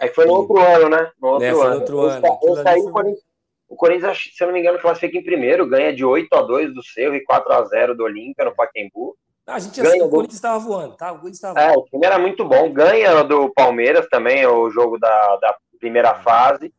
É 0.00 0.08
que 0.08 0.14
foi 0.14 0.26
no 0.26 0.32
e... 0.32 0.34
outro 0.36 0.58
ano, 0.60 0.88
né? 0.88 1.10
No 1.20 1.28
outro 1.28 1.44
é, 1.44 1.50
ano. 1.50 1.58
No 1.58 1.74
outro 1.74 2.00
ano. 2.00 2.26
Esse, 2.26 2.68
aí, 2.68 2.80
foi... 2.80 2.90
o, 2.90 2.92
Corinthians, 2.92 3.24
o 3.68 3.76
Corinthians, 3.76 4.30
se 4.32 4.42
eu 4.42 4.46
não 4.46 4.54
me 4.54 4.60
engano, 4.60 4.80
classifica 4.80 5.18
em 5.18 5.24
primeiro, 5.24 5.68
ganha 5.68 5.94
de 5.94 6.04
8 6.04 6.32
a 6.34 6.42
2 6.42 6.74
do 6.74 6.82
Cerro 6.84 7.14
e 7.16 7.24
4 7.24 7.52
a 7.52 7.64
0 7.64 7.96
do 7.96 8.04
Olímpia 8.04 8.44
no 8.44 8.54
Pacaembu. 8.54 9.16
Ah, 9.46 9.56
a 9.56 9.58
gente 9.58 9.80
ganha 9.80 9.94
assim, 9.94 10.02
o 10.02 10.08
Corinthians 10.08 10.36
estava 10.36 10.58
voando, 10.58 10.96
tá? 10.96 11.12
O 11.12 11.16
Corinthians 11.16 11.36
estava 11.36 11.60
É, 11.60 11.72
o 11.76 11.82
time 11.82 12.06
era 12.06 12.18
muito 12.18 12.44
bom. 12.44 12.72
Ganha 12.72 13.22
do 13.22 13.52
Palmeiras 13.52 14.06
também, 14.08 14.46
o 14.46 14.70
jogo 14.70 14.98
da, 14.98 15.36
da 15.36 15.56
primeira 15.78 16.14
fase. 16.14 16.72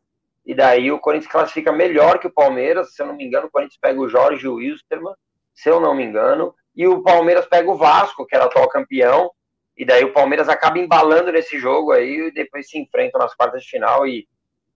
E 0.44 0.54
daí 0.54 0.90
o 0.90 0.98
Corinthians 0.98 1.30
classifica 1.30 1.72
melhor 1.72 2.18
que 2.18 2.26
o 2.26 2.32
Palmeiras. 2.32 2.94
Se 2.94 3.02
eu 3.02 3.06
não 3.06 3.14
me 3.14 3.24
engano, 3.24 3.46
o 3.46 3.50
Corinthians 3.50 3.78
pega 3.80 4.00
o 4.00 4.08
Jorge 4.08 4.48
Wilstermann, 4.48 5.14
se 5.54 5.68
eu 5.68 5.80
não 5.80 5.94
me 5.94 6.04
engano. 6.04 6.54
E 6.74 6.86
o 6.88 7.02
Palmeiras 7.02 7.46
pega 7.46 7.70
o 7.70 7.76
Vasco, 7.76 8.26
que 8.26 8.34
era 8.34 8.46
atual 8.46 8.68
campeão. 8.68 9.30
E 9.76 9.84
daí 9.84 10.04
o 10.04 10.12
Palmeiras 10.12 10.48
acaba 10.48 10.78
embalando 10.78 11.30
nesse 11.30 11.58
jogo 11.58 11.92
aí 11.92 12.28
e 12.28 12.32
depois 12.32 12.68
se 12.68 12.78
enfrentam 12.78 13.20
nas 13.20 13.34
quartas 13.34 13.62
de 13.62 13.68
final. 13.68 14.06
E 14.06 14.26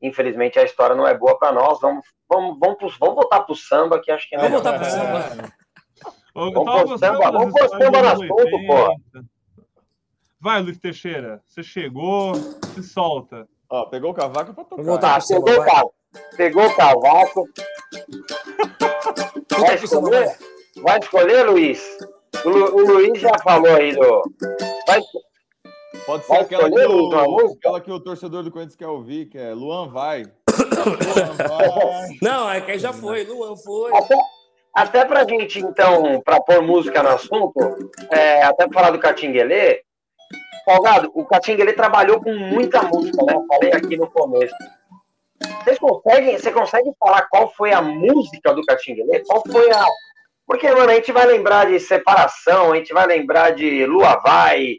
infelizmente 0.00 0.59
a 0.61 0.64
história 0.64 0.94
não 0.94 1.09
é 1.09 1.14
boa 1.14 1.37
para 1.38 1.53
nós. 1.53 1.81
Vamos, 1.81 2.05
vamos, 2.29 2.57
vamos, 2.59 2.98
vamos 2.98 3.14
voltar 3.16 3.40
pro 3.40 3.55
samba, 3.57 4.00
que 4.00 4.12
acho 4.12 4.29
que 4.29 4.37
é 4.37 4.38
Vamos 4.38 4.62
voltar 4.62 4.79
pro 4.79 4.88
samba. 4.88 5.53
Eu 6.35 6.53
vamos 6.53 7.01
samba, 7.01 7.31
vamos 7.31 7.55
no 7.55 8.09
assunto, 8.09 8.66
pô. 8.66 9.23
Vai, 10.40 10.62
Luiz 10.62 10.79
Teixeira, 10.79 11.43
você 11.47 11.62
chegou, 11.62 12.35
se 12.35 12.83
solta. 12.83 13.47
Ó, 13.69 13.85
pegou 13.87 14.11
o 14.11 14.14
cavaco 14.14 14.55
pra 14.55 14.64
tocar. 14.64 14.83
Voltar 14.83 15.16
ah, 15.16 15.21
pegou, 15.27 15.53
o 15.53 15.64
cavaco, 15.64 15.95
pegou 16.37 16.66
o 16.66 16.77
cavaco. 16.77 17.49
Vai 19.59 19.75
escolher? 19.75 20.38
Vai 20.83 20.99
escolher, 20.99 21.43
Luiz? 21.51 21.99
O, 22.45 22.49
Lu, 22.49 22.75
o 22.75 22.87
Luiz 22.87 23.21
já 23.21 23.33
falou 23.45 23.75
aí 23.75 23.95
do. 23.95 24.23
Vai, 24.87 25.01
Pode 26.07 26.25
ser 26.25 26.33
aquela, 26.38 26.69
escolher, 26.69 26.87
que 26.87 26.93
o, 26.93 27.53
aquela 27.53 27.81
que 27.81 27.93
o 27.93 28.01
torcedor 28.01 28.43
do 28.43 28.51
Corinthians 28.51 28.77
quer 28.77 28.88
ouvir, 28.88 29.27
que 29.27 29.38
é 29.38 29.53
Luan 29.53 29.88
vai. 29.88 30.23
Luan 30.49 31.49
vai. 31.49 32.19
Não, 32.23 32.51
é 32.51 32.61
que 32.61 32.79
já 32.79 32.93
foi, 32.93 33.25
Luan 33.25 33.57
foi. 33.57 33.97
Até, 33.97 34.16
até 34.74 35.04
pra 35.04 35.24
gente, 35.24 35.59
então, 35.59 36.20
pra 36.22 36.40
pôr 36.40 36.62
música 36.62 37.02
no 37.02 37.11
assunto, 37.11 37.90
é, 38.11 38.42
até 38.42 38.66
pra 38.66 38.74
falar 38.74 38.90
do 38.90 39.00
Catinguelê, 39.00 39.83
Salgado, 40.64 41.11
o 41.14 41.24
Catinguelê 41.24 41.72
trabalhou 41.72 42.20
com 42.20 42.33
muita 42.33 42.83
música, 42.83 43.24
né? 43.24 43.35
Falei 43.48 43.72
aqui 43.72 43.96
no 43.96 44.09
começo. 44.11 44.54
Vocês 45.64 45.78
conseguem, 45.78 46.38
você 46.38 46.52
consegue 46.52 46.90
falar 46.98 47.26
qual 47.28 47.52
foi 47.54 47.72
a 47.72 47.83
música 47.83 48.52
do 48.52 48.64
Catinguelê? 48.64 49.20
Qual 49.20 49.42
foi 49.50 49.70
a. 49.72 49.85
Porque, 50.46 50.70
mano, 50.70 50.90
a 50.90 50.94
gente 50.94 51.12
vai 51.12 51.26
lembrar 51.26 51.66
de 51.66 51.80
separação, 51.80 52.72
a 52.72 52.76
gente 52.76 52.92
vai 52.92 53.06
lembrar 53.06 53.50
de 53.50 53.87
Lua 53.87 54.20
Vai. 54.24 54.76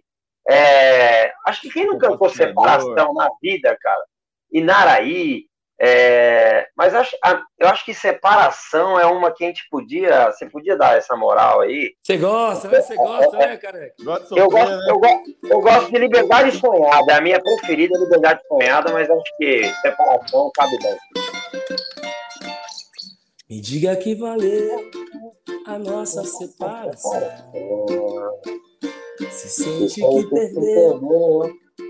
É... 0.47 1.31
Acho 1.45 1.61
que 1.61 1.69
quem 1.69 1.85
não 1.85 1.97
cantou 1.97 2.29
separação 2.29 3.13
na 3.13 3.29
vida, 3.41 3.77
cara? 3.81 4.03
Inaraí, 4.51 5.45
é, 5.83 6.67
mas 6.77 6.93
acho, 6.93 7.17
eu 7.57 7.67
acho 7.67 7.83
que 7.83 7.91
separação 7.91 8.99
é 8.99 9.05
uma 9.07 9.33
que 9.33 9.43
a 9.43 9.47
gente 9.47 9.67
podia. 9.67 10.27
Você 10.27 10.47
podia 10.47 10.77
dar 10.77 10.95
essa 10.95 11.15
moral 11.15 11.61
aí. 11.61 11.95
Você 12.03 12.17
gosta, 12.17 12.67
né? 12.67 12.81
Você 12.81 12.95
gosta, 12.95 13.35
né, 13.35 13.57
cara? 13.57 13.91
eu, 13.99 14.05
gosto, 14.05 14.37
eu, 14.37 14.99
gosto, 14.99 15.37
eu 15.43 15.59
gosto 15.59 15.91
de 15.91 15.97
liberdade 15.97 16.51
sonhada. 16.59 17.13
É 17.13 17.15
a 17.15 17.21
minha 17.21 17.41
preferida 17.41 17.97
é 17.97 17.99
liberdade 17.99 18.41
sonhada, 18.47 18.93
mas 18.93 19.09
acho 19.09 19.37
que 19.39 19.63
separação 19.81 20.51
cabe 20.53 20.77
bem. 20.83 20.97
Me 23.49 23.59
diga 23.59 23.95
que 23.95 24.13
valeu 24.13 24.91
a 25.65 25.79
nossa 25.79 26.23
separação. 26.23 27.23
Se 29.31 29.49
sente 29.49 29.95
que 29.95 30.29
perdeu 30.29 31.01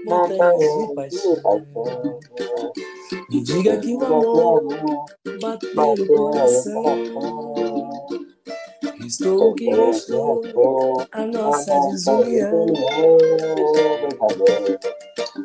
montanhas 0.06 0.88
de 0.88 0.96
paixão. 0.96 1.36
Me 3.30 3.44
diga 3.44 3.78
que 3.78 3.94
o 3.94 4.04
amor 4.06 4.68
bateu 5.42 5.96
no 5.98 6.08
coração. 6.08 6.84
Estou 9.06 9.52
o 9.52 9.56
que 9.56 9.70
restou, 9.70 10.42
a 11.12 11.26
nossa 11.26 11.78
desunião. 11.90 12.66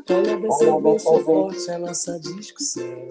Olha, 0.09 0.37
dessa 0.37 0.81
vez 0.81 1.03
foi 1.03 1.25
forte 1.25 1.71
a 1.71 1.79
nossa 1.79 2.21
discussão. 2.21 3.09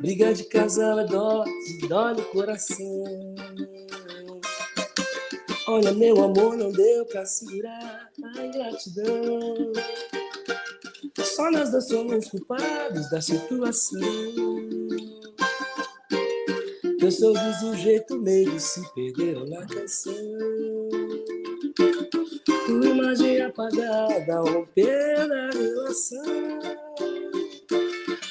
Briga 0.00 0.34
de 0.34 0.44
casal 0.44 0.98
é 0.98 1.06
dó, 1.06 1.44
dó 1.88 2.12
no 2.12 2.22
coração. 2.24 3.04
Olha, 5.68 5.92
meu 5.94 6.22
amor, 6.22 6.56
não 6.56 6.72
deu 6.72 7.06
pra 7.06 7.24
segurar 7.24 8.10
a 8.36 8.44
ingratidão. 8.44 9.72
Só 11.22 11.50
nós 11.50 11.70
dois 11.70 11.86
somos 11.86 12.28
culpados 12.28 13.10
da 13.10 13.20
situação. 13.20 14.00
Teu 16.98 17.10
sorriso, 17.10 17.66
um 17.66 17.76
jeito 17.76 18.18
meio 18.18 18.58
se 18.58 18.80
perderam 18.94 19.46
na 19.46 19.66
canção. 19.66 20.14
Tua 22.66 22.86
imagem 22.86 23.42
apagada, 23.42 24.40
romper 24.40 25.30
a 25.30 25.50
relação. 25.50 26.58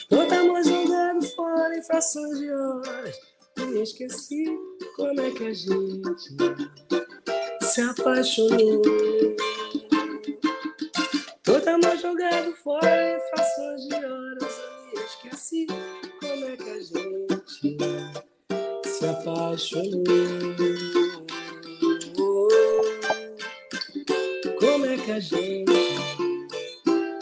Todo 0.09 0.33
amor 0.33 0.63
jogado 0.63 1.25
fora 1.35 1.77
em 1.77 1.83
frações 1.83 2.39
de 2.39 2.51
horas. 2.51 3.15
E 3.57 3.81
esqueci 3.81 4.45
como 4.95 5.21
é 5.21 5.31
que 5.31 5.43
a 5.43 5.53
gente 5.53 6.35
se 7.61 7.81
apaixonou. 7.81 8.81
Todo 11.53 11.67
amor 11.67 11.95
jogado 11.99 12.51
fora 12.63 13.15
em 13.15 13.19
frações 13.29 13.87
de 13.87 13.93
horas. 13.93 14.57
Eu 14.91 14.99
me 14.99 15.05
esqueci 15.05 15.67
como 16.19 16.45
é 16.45 16.57
que 16.57 16.67
a 16.67 16.79
gente 16.79 17.43
se 18.89 19.05
apaixonou. 19.05 20.03
Como 24.59 24.85
é 24.87 24.97
que 24.97 25.11
a 25.11 25.19
gente 25.19 25.71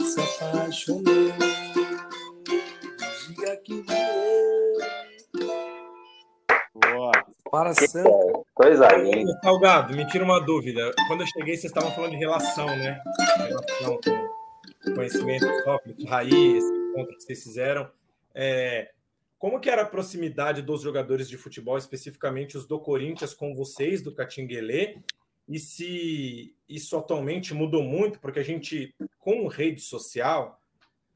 se 0.02 0.22
apaixonou? 0.22 1.34
Diga 3.28 3.58
que 3.58 3.84
Boa. 6.74 7.12
Para 7.52 7.74
sempre. 7.74 8.21
Coisa 8.72 8.96
linda. 8.96 9.38
Salgado, 9.44 9.94
me 9.94 10.08
tira 10.08 10.24
uma 10.24 10.40
dúvida. 10.40 10.94
Quando 11.10 11.22
eu 11.22 11.28
cheguei, 11.28 11.58
vocês 11.58 11.66
estavam 11.66 11.92
falando 11.92 12.12
de 12.12 12.18
relação, 12.18 12.68
né? 12.68 13.04
Relação 13.38 14.00
com 14.02 14.94
conhecimento 14.96 15.46
Sócrates, 15.66 16.06
raiz, 16.06 16.64
encontro 16.64 17.18
que 17.18 17.22
vocês 17.22 17.44
fizeram. 17.44 17.92
É, 18.34 18.92
como 19.38 19.60
que 19.60 19.70
era 19.70 19.82
a 19.82 19.86
proximidade 19.86 20.62
dos 20.62 20.82
jogadores 20.82 21.28
de 21.28 21.36
futebol, 21.36 21.78
especificamente 21.78 22.56
os 22.56 22.66
do 22.66 22.80
Corinthians, 22.80 23.34
com 23.34 23.54
vocês, 23.54 24.02
do 24.02 24.16
Catinguelê? 24.16 25.00
E 25.50 25.60
se 25.60 26.56
isso 26.70 26.96
atualmente 26.96 27.54
mudou 27.54 27.84
muito, 27.84 28.22
porque 28.22 28.40
a 28.40 28.44
gente, 28.44 28.96
com 29.20 29.48
rede 29.48 29.82
social, 29.82 30.62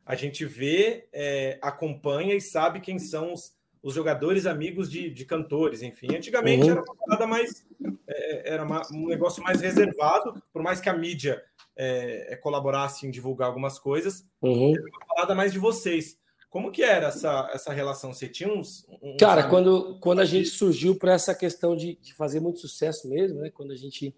a 0.05 0.13
gente 0.13 0.43
vê, 0.43 1.07
é, 1.13 1.57
acompanha 1.61 2.35
e 2.35 2.41
sabe 2.41 2.81
quem 2.81 2.99
são 2.99 3.31
os 3.31 3.54
os 3.85 3.93
jogadores 3.93 4.47
amigos 4.47 4.89
de, 4.89 5.11
de 5.11 5.25
cantores, 5.25 5.83
enfim. 5.83 6.07
Antigamente 6.15 6.63
uhum. 6.63 6.71
era 6.71 6.81
uma 6.81 6.95
parada 6.95 7.27
mais. 7.27 7.63
É, 8.07 8.53
era 8.53 8.63
uma, 8.63 8.81
um 8.91 9.05
negócio 9.05 9.43
mais 9.43 9.61
reservado, 9.61 10.41
por 10.51 10.63
mais 10.63 10.81
que 10.81 10.89
a 10.89 10.93
mídia 10.97 11.39
é, 11.77 12.33
é 12.33 12.35
colaborasse 12.35 13.05
em 13.05 13.11
divulgar 13.11 13.47
algumas 13.47 13.77
coisas, 13.77 14.27
uhum. 14.41 14.73
era 14.73 14.81
uma 14.81 15.05
parada 15.07 15.35
mais 15.35 15.53
de 15.53 15.59
vocês. 15.59 16.17
Como 16.49 16.71
que 16.71 16.81
era 16.81 17.09
essa, 17.09 17.47
essa 17.53 17.71
relação? 17.71 18.11
Você 18.11 18.27
tinha 18.27 18.51
uns. 18.51 18.87
uns 19.03 19.17
Cara, 19.19 19.47
quando, 19.47 19.99
quando 19.99 20.19
a 20.19 20.25
gente 20.25 20.49
surgiu 20.49 20.95
para 20.95 21.13
essa 21.13 21.35
questão 21.35 21.75
de, 21.75 21.95
de, 22.01 22.11
fazer 22.15 22.39
muito 22.39 22.61
sucesso 22.61 23.07
mesmo, 23.07 23.39
né? 23.39 23.51
Quando 23.51 23.71
a 23.71 23.77
gente 23.77 24.15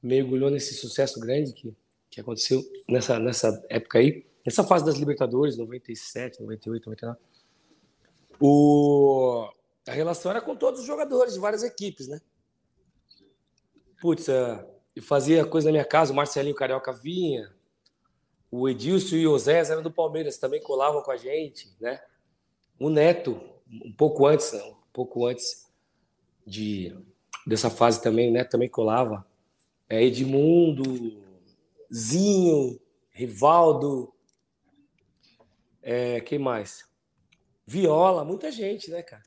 mergulhou 0.00 0.48
nesse 0.48 0.74
sucesso 0.74 1.18
grande 1.18 1.52
que, 1.52 1.74
que 2.08 2.20
aconteceu 2.20 2.62
nessa, 2.88 3.18
nessa 3.18 3.66
época 3.68 3.98
aí, 3.98 4.24
Essa 4.44 4.62
fase 4.62 4.84
das 4.84 4.94
Libertadores, 4.94 5.56
97, 5.56 6.40
98, 6.40 6.88
99. 6.88 7.18
O... 8.40 9.48
A 9.86 9.92
relação 9.92 10.30
era 10.30 10.40
com 10.40 10.56
todos 10.56 10.80
os 10.80 10.86
jogadores 10.86 11.34
de 11.34 11.40
várias 11.40 11.62
equipes, 11.62 12.08
né? 12.08 12.20
Putz, 14.00 14.28
é, 14.28 14.66
eu 14.94 15.02
fazia 15.02 15.44
coisa 15.44 15.68
na 15.68 15.72
minha 15.72 15.84
casa, 15.84 16.12
o 16.12 16.16
Marcelinho 16.16 16.54
Carioca 16.54 16.92
vinha, 16.92 17.54
o 18.50 18.68
Edilson 18.68 19.16
e 19.16 19.26
o 19.26 19.38
Zé 19.38 19.58
eram 19.58 19.82
do 19.82 19.90
Palmeiras, 19.90 20.38
também 20.38 20.62
colavam 20.62 21.02
com 21.02 21.10
a 21.10 21.16
gente, 21.16 21.74
né? 21.80 22.00
O 22.78 22.90
Neto, 22.90 23.40
um 23.70 23.92
pouco 23.92 24.26
antes, 24.26 24.52
um 24.52 24.74
pouco 24.92 25.26
antes 25.26 25.66
de 26.46 26.96
dessa 27.46 27.70
fase 27.70 28.02
também, 28.02 28.30
né? 28.30 28.44
Também 28.44 28.68
colava. 28.68 29.26
É, 29.88 30.02
Edmundo, 30.02 31.22
Zinho, 31.92 32.80
Rivaldo, 33.10 34.12
é, 35.82 36.20
quem 36.20 36.38
mais? 36.38 36.84
Viola, 37.66 38.24
muita 38.24 38.52
gente, 38.52 38.90
né, 38.90 39.02
cara? 39.02 39.22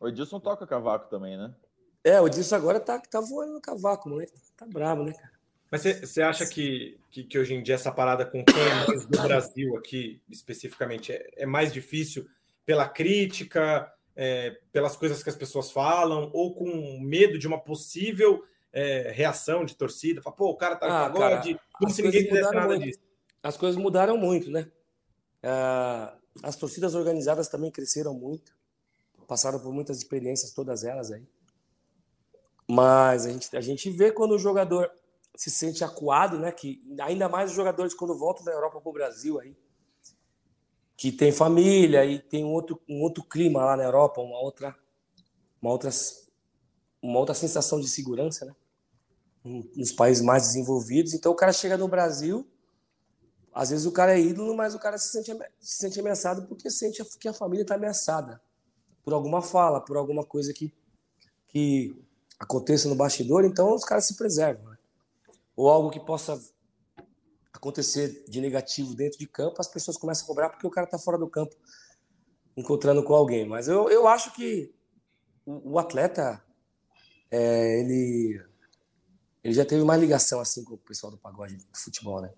O 0.00 0.08
Edilson 0.08 0.40
toca 0.40 0.66
cavaco 0.66 1.08
também, 1.08 1.36
né? 1.36 1.54
É, 2.02 2.20
o 2.20 2.26
Edilson 2.26 2.56
agora 2.56 2.80
tá, 2.80 2.98
tá 2.98 3.20
voando 3.20 3.52
no 3.52 3.60
cavaco, 3.60 4.08
moleque. 4.08 4.32
Tá 4.56 4.66
bravo, 4.66 5.04
né, 5.04 5.12
cara? 5.12 5.38
Mas 5.70 5.82
você 5.82 6.22
acha 6.22 6.46
que, 6.46 6.98
que, 7.10 7.24
que, 7.24 7.38
hoje 7.38 7.54
em 7.54 7.62
dia 7.62 7.74
essa 7.74 7.92
parada 7.92 8.24
com 8.24 8.42
fãs 8.42 9.04
do 9.06 9.22
Brasil 9.22 9.76
aqui, 9.76 10.20
especificamente, 10.28 11.12
é, 11.12 11.28
é 11.36 11.46
mais 11.46 11.72
difícil 11.72 12.26
pela 12.64 12.88
crítica, 12.88 13.92
é, 14.16 14.58
pelas 14.72 14.96
coisas 14.96 15.22
que 15.22 15.28
as 15.28 15.36
pessoas 15.36 15.70
falam, 15.70 16.30
ou 16.32 16.54
com 16.54 16.98
medo 17.00 17.38
de 17.38 17.46
uma 17.46 17.60
possível 17.60 18.42
é, 18.72 19.12
reação 19.14 19.64
de 19.64 19.76
torcida? 19.76 20.22
Fala, 20.22 20.34
pô, 20.34 20.50
o 20.50 20.56
cara 20.56 20.74
tá 20.74 20.86
ah, 20.86 21.10
pagode, 21.10 21.54
cara, 21.54 21.66
como 21.74 21.90
se 21.92 22.02
ninguém 22.02 22.24
fizesse 22.24 22.54
nada 22.54 22.66
muito. 22.66 22.82
disso. 22.84 23.00
As 23.42 23.56
coisas 23.56 23.80
mudaram 23.80 24.16
muito, 24.16 24.50
né? 24.50 24.66
Ah, 25.42 26.17
as 26.42 26.56
torcidas 26.56 26.94
organizadas 26.94 27.48
também 27.48 27.70
cresceram 27.70 28.14
muito, 28.14 28.56
passaram 29.26 29.58
por 29.58 29.72
muitas 29.72 29.98
experiências, 29.98 30.52
todas 30.52 30.84
elas 30.84 31.10
aí. 31.10 31.26
Mas 32.68 33.26
a 33.26 33.30
gente, 33.30 33.56
a 33.56 33.60
gente 33.60 33.90
vê 33.90 34.12
quando 34.12 34.32
o 34.32 34.38
jogador 34.38 34.90
se 35.34 35.50
sente 35.50 35.84
acuado, 35.84 36.38
né? 36.38 36.52
Que 36.52 36.82
ainda 37.00 37.28
mais 37.28 37.50
os 37.50 37.56
jogadores 37.56 37.94
quando 37.94 38.16
voltam 38.18 38.44
da 38.44 38.52
Europa 38.52 38.80
para 38.80 38.90
o 38.90 38.92
Brasil 38.92 39.40
aí, 39.40 39.56
que 40.96 41.12
tem 41.12 41.30
família 41.30 42.04
e 42.04 42.18
tem 42.18 42.44
um 42.44 42.52
outro, 42.52 42.80
um 42.88 43.00
outro 43.02 43.22
clima 43.22 43.64
lá 43.64 43.76
na 43.76 43.84
Europa, 43.84 44.20
uma 44.20 44.38
outra, 44.40 44.76
uma 45.62 45.70
outra, 45.70 45.90
uma 47.00 47.18
outra 47.18 47.34
sensação 47.34 47.80
de 47.80 47.88
segurança, 47.88 48.44
né? 48.44 48.54
Nos 49.76 49.92
países 49.92 50.22
mais 50.22 50.42
desenvolvidos. 50.42 51.14
Então 51.14 51.32
o 51.32 51.36
cara 51.36 51.52
chega 51.52 51.78
no 51.78 51.88
Brasil, 51.88 52.46
às 53.52 53.70
vezes 53.70 53.86
o 53.86 53.92
cara 53.92 54.16
é 54.16 54.20
ídolo, 54.20 54.56
mas 54.56 54.74
o 54.74 54.78
cara 54.78 54.98
se 54.98 55.08
sente, 55.08 55.32
se 55.60 55.78
sente 55.78 56.00
ameaçado 56.00 56.46
porque 56.46 56.70
sente 56.70 57.02
que 57.18 57.28
a 57.28 57.32
família 57.32 57.62
está 57.62 57.74
ameaçada 57.74 58.40
por 59.04 59.14
alguma 59.14 59.40
fala, 59.40 59.80
por 59.80 59.96
alguma 59.96 60.24
coisa 60.24 60.52
que, 60.52 60.72
que 61.48 61.96
aconteça 62.38 62.88
no 62.88 62.94
bastidor. 62.94 63.44
Então 63.44 63.74
os 63.74 63.84
caras 63.84 64.06
se 64.06 64.16
preservam. 64.16 64.70
Né? 64.70 64.76
Ou 65.56 65.68
algo 65.68 65.90
que 65.90 65.98
possa 65.98 66.38
acontecer 67.52 68.24
de 68.28 68.40
negativo 68.40 68.94
dentro 68.94 69.18
de 69.18 69.26
campo, 69.26 69.56
as 69.58 69.68
pessoas 69.68 69.96
começam 69.96 70.24
a 70.24 70.26
cobrar 70.26 70.50
porque 70.50 70.66
o 70.66 70.70
cara 70.70 70.84
está 70.84 70.98
fora 70.98 71.18
do 71.18 71.28
campo 71.28 71.56
encontrando 72.56 73.02
com 73.02 73.14
alguém. 73.14 73.48
Mas 73.48 73.66
eu, 73.66 73.88
eu 73.88 74.06
acho 74.06 74.32
que 74.34 74.74
o, 75.46 75.78
atleta, 75.78 76.44
é, 77.30 77.80
ele, 77.80 78.44
ele 79.42 79.54
já 79.54 79.64
teve 79.64 79.82
mais 79.84 80.00
ligação 80.00 80.40
assim 80.40 80.62
com 80.62 80.74
o 80.74 80.78
pessoal 80.78 81.10
do 81.10 81.18
pagode 81.18 81.56
do 81.56 81.78
futebol, 81.78 82.20
né? 82.20 82.32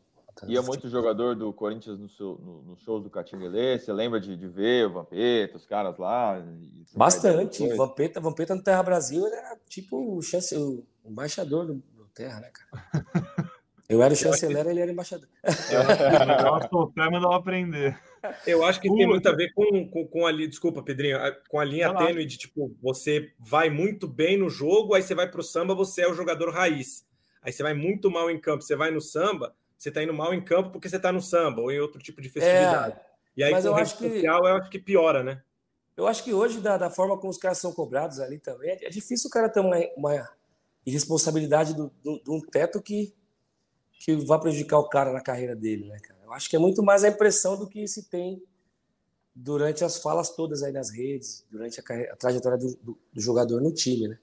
Ia 0.49 0.63
muito 0.63 0.89
jogador 0.89 1.35
do 1.35 1.53
Corinthians 1.53 1.99
no, 1.99 2.09
seu, 2.09 2.39
no, 2.43 2.63
no 2.63 2.77
shows 2.79 3.03
do 3.03 3.11
Catinguelê, 3.11 3.79
você 3.79 3.93
lembra 3.93 4.21
de, 4.21 4.37
de 4.37 4.47
ver 4.47 4.87
o 4.87 4.93
Vampeta, 4.93 5.57
os 5.57 5.67
caras 5.67 5.99
lá? 5.99 6.43
Bastante. 6.95 7.67
Vampeta, 7.75 8.21
Vampeta 8.21 8.55
no 8.55 8.63
Terra 8.63 8.83
Brasil 8.83 9.27
era 9.27 9.57
tipo 9.69 10.17
o, 10.17 10.23
chance, 10.23 10.57
o 10.57 10.85
embaixador 11.05 11.67
do, 11.67 11.75
do 11.75 12.07
Terra, 12.15 12.41
né, 12.41 12.51
cara? 12.51 13.51
Eu 13.91 14.01
era 14.05 14.15
o 14.15 14.17
chanceler, 14.17 14.69
ele 14.69 14.79
era 14.79 14.93
embaixador. 14.93 15.29
Mandava 16.21 16.69
soltar, 16.69 17.11
mandava 17.11 17.35
aprender. 17.35 17.99
Eu 18.47 18.65
acho 18.65 18.81
que 18.81 18.89
tem 18.89 19.05
muito 19.05 19.29
a 19.29 19.33
ver 19.33 19.53
com, 19.53 19.89
com, 19.89 20.07
com 20.07 20.27
a 20.27 20.31
desculpa, 20.31 20.81
Pedrinho, 20.81 21.19
com 21.49 21.59
a 21.59 21.65
linha 21.65 21.93
tênue 21.95 22.25
de 22.25 22.39
tipo, 22.39 22.73
você 22.81 23.33
vai 23.37 23.69
muito 23.69 24.07
bem 24.07 24.39
no 24.39 24.49
jogo, 24.49 24.95
aí 24.95 25.03
você 25.03 25.13
vai 25.13 25.29
pro 25.29 25.43
samba, 25.43 25.75
você 25.75 26.03
é 26.03 26.09
o 26.09 26.15
jogador 26.15 26.51
raiz. 26.53 27.05
Aí 27.43 27.53
você 27.53 27.65
vai 27.65 27.75
muito 27.75 28.09
mal 28.11 28.31
em 28.31 28.39
campo, 28.39 28.63
você 28.63 28.77
vai 28.77 28.93
no 28.93 29.01
samba, 29.01 29.55
você 29.81 29.91
tá 29.91 30.03
indo 30.03 30.13
mal 30.13 30.35
em 30.35 30.45
campo 30.45 30.71
porque 30.71 30.89
você 30.89 30.99
tá 30.99 31.11
no 31.11 31.23
samba 31.23 31.63
ou 31.63 31.73
em 31.73 31.81
outro 31.81 31.99
tipo 32.01 32.21
de 32.21 32.29
festividade. 32.29 32.97
É, 32.97 33.05
e 33.37 33.45
aí, 33.45 33.53
com 33.53 33.59
eu 33.59 33.73
rede 33.73 33.91
social, 33.91 34.43
que, 34.43 34.49
eu 34.49 34.57
acho 34.57 34.71
que 34.71 34.79
piora, 34.79 35.23
né? 35.23 35.43
Eu 35.97 36.07
acho 36.07 36.23
que 36.23 36.35
hoje, 36.35 36.61
da, 36.61 36.77
da 36.77 36.91
forma 36.91 37.17
como 37.19 37.31
os 37.31 37.39
caras 37.39 37.59
são 37.59 37.73
cobrados 37.73 38.21
ali 38.21 38.39
também, 38.39 38.71
é 38.71 38.91
difícil 38.91 39.29
o 39.29 39.33
cara 39.33 39.49
ter 39.49 39.61
uma, 39.61 39.77
uma 39.97 40.31
irresponsabilidade 40.85 41.75
de 41.75 41.91
um 42.29 42.41
teto 42.41 42.81
que 42.83 43.15
que 44.01 44.17
vai 44.17 44.41
prejudicar 44.41 44.79
o 44.79 44.89
cara 44.89 45.13
na 45.13 45.21
carreira 45.21 45.55
dele, 45.55 45.85
né, 45.87 46.01
cara? 46.01 46.19
Eu 46.25 46.33
acho 46.33 46.49
que 46.49 46.57
é 46.57 46.59
muito 46.59 46.83
mais 46.83 47.05
a 47.05 47.09
impressão 47.09 47.59
do 47.59 47.69
que 47.69 47.87
se 47.87 48.09
tem 48.09 48.43
durante 49.35 49.85
as 49.85 49.99
falas 49.99 50.31
todas 50.31 50.63
aí 50.63 50.73
nas 50.73 50.91
redes, 50.91 51.47
durante 51.51 51.79
a, 51.79 51.83
carreira, 51.83 52.13
a 52.15 52.17
trajetória 52.17 52.57
do, 52.57 52.75
do, 52.77 52.99
do, 53.13 53.21
jogador 53.21 53.61
no 53.61 53.73
time, 53.73 54.09
né? 54.09 54.19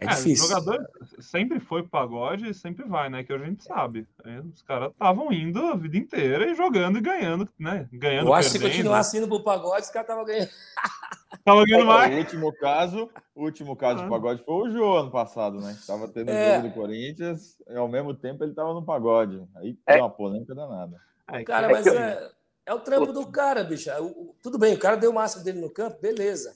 É, 0.00 0.04
é 0.04 0.08
difícil. 0.08 0.44
O 0.44 0.48
jogador 0.48 0.88
sempre 1.18 1.58
foi 1.58 1.82
pagode 1.82 2.48
e 2.48 2.54
sempre 2.54 2.86
vai, 2.86 3.10
né? 3.10 3.24
Que 3.24 3.32
a 3.32 3.38
gente 3.38 3.64
sabe. 3.64 4.06
Os 4.54 4.62
caras 4.62 4.92
estavam 4.92 5.32
indo 5.32 5.58
a 5.66 5.74
vida 5.74 5.96
inteira 5.96 6.48
e 6.48 6.54
jogando 6.54 6.98
e 6.98 7.00
ganhando, 7.00 7.48
né? 7.58 7.88
Ganhando. 7.92 8.28
Eu 8.28 8.34
acho 8.34 8.52
que 8.52 8.58
se 8.58 8.64
continuasse 8.64 9.18
indo 9.18 9.26
pro 9.26 9.42
pagode, 9.42 9.82
os 9.82 9.90
caras 9.90 10.08
estavam 10.08 10.24
ganhando. 10.24 10.50
Tava 11.44 11.64
ganhando 11.64 11.86
mais. 11.86 12.14
O 12.14 12.18
último 12.18 12.52
caso, 12.52 13.10
o 13.34 13.44
último 13.44 13.76
caso 13.76 14.00
ah. 14.00 14.04
de 14.04 14.10
pagode 14.10 14.44
foi 14.44 14.54
o 14.54 14.70
Jô 14.70 14.98
ano 14.98 15.10
passado, 15.10 15.60
né? 15.60 15.76
Tava 15.86 16.06
tendo 16.08 16.30
é. 16.30 16.56
jogo 16.56 16.68
do 16.68 16.74
Corinthians 16.74 17.56
e 17.68 17.76
ao 17.76 17.88
mesmo 17.88 18.14
tempo 18.14 18.44
ele 18.44 18.54
tava 18.54 18.72
no 18.72 18.84
pagode. 18.84 19.42
Aí 19.56 19.76
é. 19.86 19.94
deu 19.94 20.04
uma 20.04 20.10
polêmica 20.10 20.54
danada. 20.54 20.96
É, 21.30 21.42
cara, 21.42 21.68
mas 21.68 21.86
é, 21.86 22.30
é 22.66 22.72
o 22.74 22.80
trampo 22.80 23.12
do 23.12 23.26
cara, 23.26 23.64
bicho. 23.64 23.90
O, 24.00 24.06
o, 24.06 24.36
tudo 24.42 24.58
bem, 24.58 24.74
o 24.74 24.78
cara 24.78 24.96
deu 24.96 25.10
o 25.10 25.14
máximo 25.14 25.42
dele 25.42 25.60
no 25.60 25.70
campo, 25.70 26.00
beleza. 26.00 26.54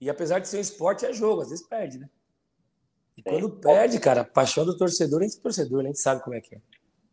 E 0.00 0.08
apesar 0.08 0.38
de 0.38 0.48
ser 0.48 0.58
um 0.58 0.60
esporte, 0.60 1.04
é 1.04 1.12
jogo, 1.12 1.42
às 1.42 1.50
vezes 1.50 1.66
perde, 1.66 1.98
né? 1.98 2.08
E 3.16 3.22
quando 3.22 3.50
perde, 3.50 3.98
cara, 3.98 4.20
a 4.20 4.24
paixão 4.24 4.64
do 4.64 4.76
torcedor, 4.76 5.20
a 5.20 5.24
gente 5.24 5.38
é 5.38 5.42
torcedor, 5.42 5.78
né? 5.78 5.84
a 5.84 5.92
gente 5.92 6.00
sabe 6.00 6.22
como 6.22 6.36
é 6.36 6.40
que 6.40 6.56
é. 6.56 6.58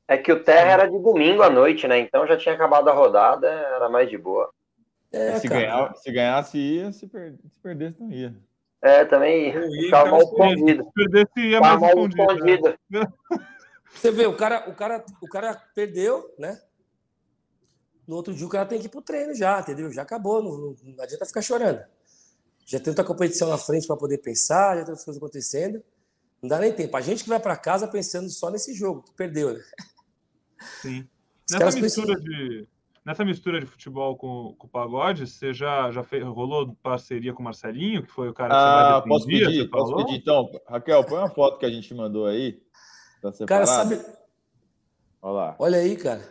É 0.08 0.18
que 0.18 0.32
o 0.32 0.44
Terra 0.44 0.72
era 0.72 0.86
de 0.86 1.00
domingo 1.00 1.42
à 1.42 1.50
noite, 1.50 1.88
né? 1.88 1.98
Então 2.00 2.28
já 2.28 2.38
tinha 2.38 2.54
acabado 2.54 2.90
a 2.90 2.94
rodada, 2.94 3.48
era 3.48 3.88
mais 3.88 4.10
de 4.10 4.18
boa. 4.18 4.50
É, 5.12 5.40
se, 5.40 5.48
ganhar, 5.48 5.96
se 5.96 6.12
ganhasse, 6.12 6.58
ia, 6.58 6.92
se, 6.92 7.08
per... 7.08 7.34
se 7.34 7.60
perdesse, 7.62 8.02
não 8.02 8.12
ia. 8.12 8.36
É, 8.82 9.06
também 9.06 9.54
ficava 9.54 10.12
mal 10.12 10.22
escondido. 10.22 10.84
Se 10.84 10.92
perdesse, 10.92 11.40
ia 11.40 11.62
mais 11.62 11.82
escondido. 11.82 12.76
Né? 12.90 13.08
Você 13.94 14.12
vê, 14.12 14.26
o 14.26 14.36
cara, 14.36 14.70
o, 14.70 14.76
cara, 14.76 15.06
o 15.22 15.28
cara 15.28 15.56
perdeu, 15.74 16.34
né? 16.38 16.60
No 18.06 18.16
outro 18.18 18.34
dia 18.34 18.46
o 18.46 18.50
cara 18.50 18.66
tem 18.66 18.80
que 18.80 18.88
ir 18.88 18.90
pro 18.90 19.02
treino 19.02 19.34
já, 19.34 19.60
entendeu? 19.60 19.90
Já 19.92 20.02
acabou, 20.02 20.44
não, 20.44 20.76
não 20.84 21.04
adianta 21.04 21.26
ficar 21.26 21.42
chorando. 21.42 21.82
Já 22.66 22.80
tem 22.80 22.92
outra 22.92 23.06
competição 23.06 23.50
na 23.50 23.58
frente 23.58 23.88
para 23.88 23.96
poder 23.96 24.18
pensar, 24.18 24.76
já 24.76 24.84
tem 24.84 24.92
outras 24.92 25.06
coisas 25.06 25.22
acontecendo. 25.22 25.82
Não 26.44 26.50
dá 26.50 26.60
nem 26.60 26.74
tempo. 26.74 26.98
A 26.98 27.02
gente 27.02 27.24
que 27.24 27.30
vai 27.30 27.40
para 27.40 27.56
casa 27.56 27.88
pensando 27.88 28.30
só 28.30 28.52
nesse 28.52 28.74
jogo, 28.74 29.04
que 29.04 29.14
perdeu, 29.14 29.54
né? 29.54 29.62
Sim. 30.82 31.08
Nessa 31.50 31.80
mistura, 31.80 32.20
de, 32.20 32.68
nessa 33.06 33.24
mistura 33.24 33.62
de 33.62 33.66
futebol 33.66 34.18
com, 34.18 34.54
com 34.58 34.68
o 34.68 34.70
pagode, 34.70 35.26
você 35.26 35.54
já, 35.54 35.90
já 35.90 36.04
fez, 36.04 36.22
rolou 36.26 36.76
parceria 36.84 37.34
com 37.34 37.42
o 37.42 37.46
Marcelinho, 37.46 38.04
que 38.04 38.12
foi 38.12 38.28
o 38.28 38.34
cara 38.34 38.50
que 38.50 38.56
ah, 38.56 39.04
posso 39.08 39.26
pedir, 39.26 39.70
posso 39.70 39.96
pedir 39.96 40.18
então. 40.18 40.50
Raquel, 40.68 41.06
põe 41.06 41.20
uma 41.20 41.30
foto 41.30 41.58
que 41.58 41.66
a 41.66 41.70
gente 41.70 41.94
mandou 41.94 42.26
aí. 42.26 42.62
Tá 43.22 43.32
cara, 43.46 43.66
sabe. 43.66 44.02
Olha 45.22 45.34
lá. 45.34 45.56
Olha 45.60 45.78
aí, 45.78 45.96
cara. 45.96 46.22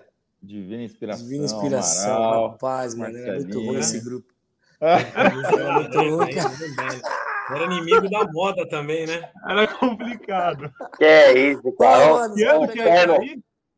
Divina 0.42 0.82
inspiração. 0.82 1.24
Divina 1.24 1.46
inspiração, 1.46 2.16
Amaral, 2.16 2.48
rapaz, 2.50 2.94
mano. 2.94 3.16
É 3.16 3.38
muito 3.38 3.58
ruim 3.60 3.78
esse 3.80 4.00
grupo. 4.00 4.30
é 4.78 5.30
muito 5.30 5.98
ruim, 5.98 6.34
cara. 6.34 7.30
Era 7.54 7.64
inimigo 7.64 8.08
da 8.08 8.24
moda 8.32 8.68
também, 8.68 9.06
né? 9.06 9.30
Era 9.48 9.66
complicado. 9.66 10.72
Que 10.96 11.04
é 11.04 11.38
isso, 11.38 11.72
cara. 11.78 12.08
Pô, 12.08 12.14
mano, 12.14 12.34
que 12.34 12.44
é 12.44 12.54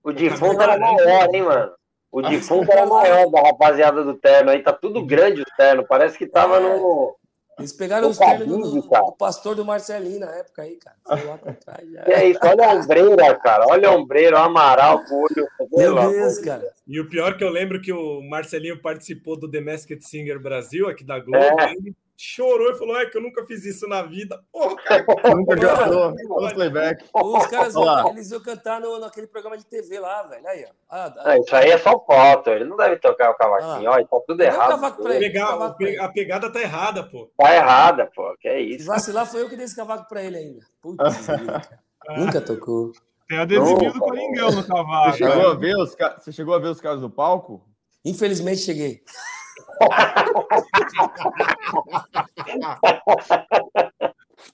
o 0.04 0.12
defunto 0.12 0.60
era 0.60 0.78
maior, 0.78 1.34
hein, 1.34 1.42
mano? 1.42 1.72
O 2.12 2.22
defunto 2.22 2.70
era 2.70 2.86
maior 2.86 3.28
da 3.30 3.40
rapaziada 3.40 4.04
do 4.04 4.14
terno. 4.14 4.50
Aí 4.50 4.62
tá 4.62 4.72
tudo 4.72 5.04
grande 5.04 5.40
o 5.40 5.56
terno. 5.56 5.84
Parece 5.84 6.16
que 6.18 6.26
tava 6.26 6.60
no. 6.60 7.16
Eles 7.58 7.72
pegaram 7.72 8.08
os 8.08 8.18
ternos 8.18 8.72
do, 8.72 8.82
do, 8.82 9.12
pastor 9.12 9.54
do 9.54 9.64
Marcelinho 9.64 10.20
na 10.20 10.30
época 10.32 10.62
aí, 10.62 10.76
cara. 10.76 10.96
Foi 11.06 11.24
lá 11.24 11.38
trás, 11.38 11.90
já. 11.90 12.02
é 12.02 12.26
isso, 12.26 12.40
olha 12.42 12.66
a 12.66 12.74
ombreira, 12.74 13.34
cara. 13.36 13.66
Olha 13.68 13.88
a 13.88 13.92
ombreira, 13.92 14.36
o 14.36 14.42
amaral 14.42 15.04
com 15.04 15.14
o 15.14 15.22
olho. 15.22 15.48
Meu 15.70 16.10
Deus, 16.10 16.38
cara. 16.40 16.68
E 16.86 17.00
o 17.00 17.08
pior 17.08 17.36
que 17.36 17.44
eu 17.44 17.50
lembro 17.50 17.80
que 17.80 17.92
o 17.92 18.20
Marcelinho 18.28 18.82
participou 18.82 19.36
do 19.36 19.48
The 19.48 19.60
Masked 19.60 20.04
Singer 20.04 20.40
Brasil, 20.40 20.88
aqui 20.88 21.04
da 21.04 21.20
Globo. 21.20 21.60
É. 21.60 21.74
chorou 22.16 22.70
e 22.70 22.78
falou: 22.78 22.96
é 22.98 23.06
que 23.06 23.16
eu 23.18 23.22
nunca 23.22 23.44
fiz 23.46 23.64
isso 23.64 23.86
na 23.88 24.02
vida. 24.02 24.42
Porra, 24.52 24.76
cara. 24.76 25.04
Nunca 25.34 25.56
cantou. 25.56 26.14
Vamos 26.28 26.52
playback. 26.52 27.04
Os 27.12 27.46
caras 27.48 27.74
vão, 27.74 28.08
eles 28.10 28.30
iam 28.30 28.40
cantar 28.40 28.80
no, 28.80 28.98
naquele 28.98 29.26
programa 29.26 29.56
de 29.58 29.66
TV 29.66 29.98
lá, 29.98 30.22
velho. 30.24 30.46
Aí, 30.46 30.64
ó. 30.64 30.72
Ah, 30.90 31.14
Ah, 31.18 31.38
isso 31.38 31.54
aí 31.56 31.70
é 31.70 31.78
só 31.78 31.98
foto, 32.04 32.50
ele 32.50 32.64
não 32.64 32.76
deve 32.76 32.96
tocar 32.96 33.30
o 33.30 33.34
cavaquinho, 33.34 33.90
ó, 33.90 34.02
tá 34.04 34.20
tudo 34.26 34.40
errado. 34.42 34.70
cavaco 34.70 35.08
ele. 35.08 35.18
Pegar- 35.18 35.48
cavaco 35.48 35.76
pe- 35.78 35.98
a 35.98 36.08
pegada 36.08 36.52
tá 36.52 36.60
errada, 36.60 37.02
pô. 37.04 37.30
Tá 37.36 37.54
errada, 37.54 38.10
pô, 38.14 38.36
que 38.40 38.48
é 38.48 38.58
Se 38.58 38.76
isso. 38.76 38.86
vacilar, 38.86 39.26
foi 39.26 39.42
eu 39.42 39.48
que 39.48 39.56
dei 39.56 39.64
esse 39.64 39.74
cavaco 39.76 40.08
pra 40.08 40.22
ele 40.22 40.36
ainda. 40.36 40.60
Putz. 40.80 40.98
Nunca 42.16 42.40
tocou. 42.40 42.92
Tem 43.26 43.44
do 43.46 43.98
Coringão 43.98 44.50
no 44.52 44.62
cavalo. 44.68 45.10
Você 45.12 45.18
chegou, 45.18 45.48
a 45.50 45.54
ver 45.54 45.76
os, 45.76 45.96
você 46.18 46.30
chegou 46.32 46.54
a 46.54 46.58
ver 46.58 46.68
os 46.68 46.80
caras 46.80 47.00
no 47.00 47.08
palco? 47.10 47.66
Infelizmente 48.04 48.60
cheguei. 48.60 49.02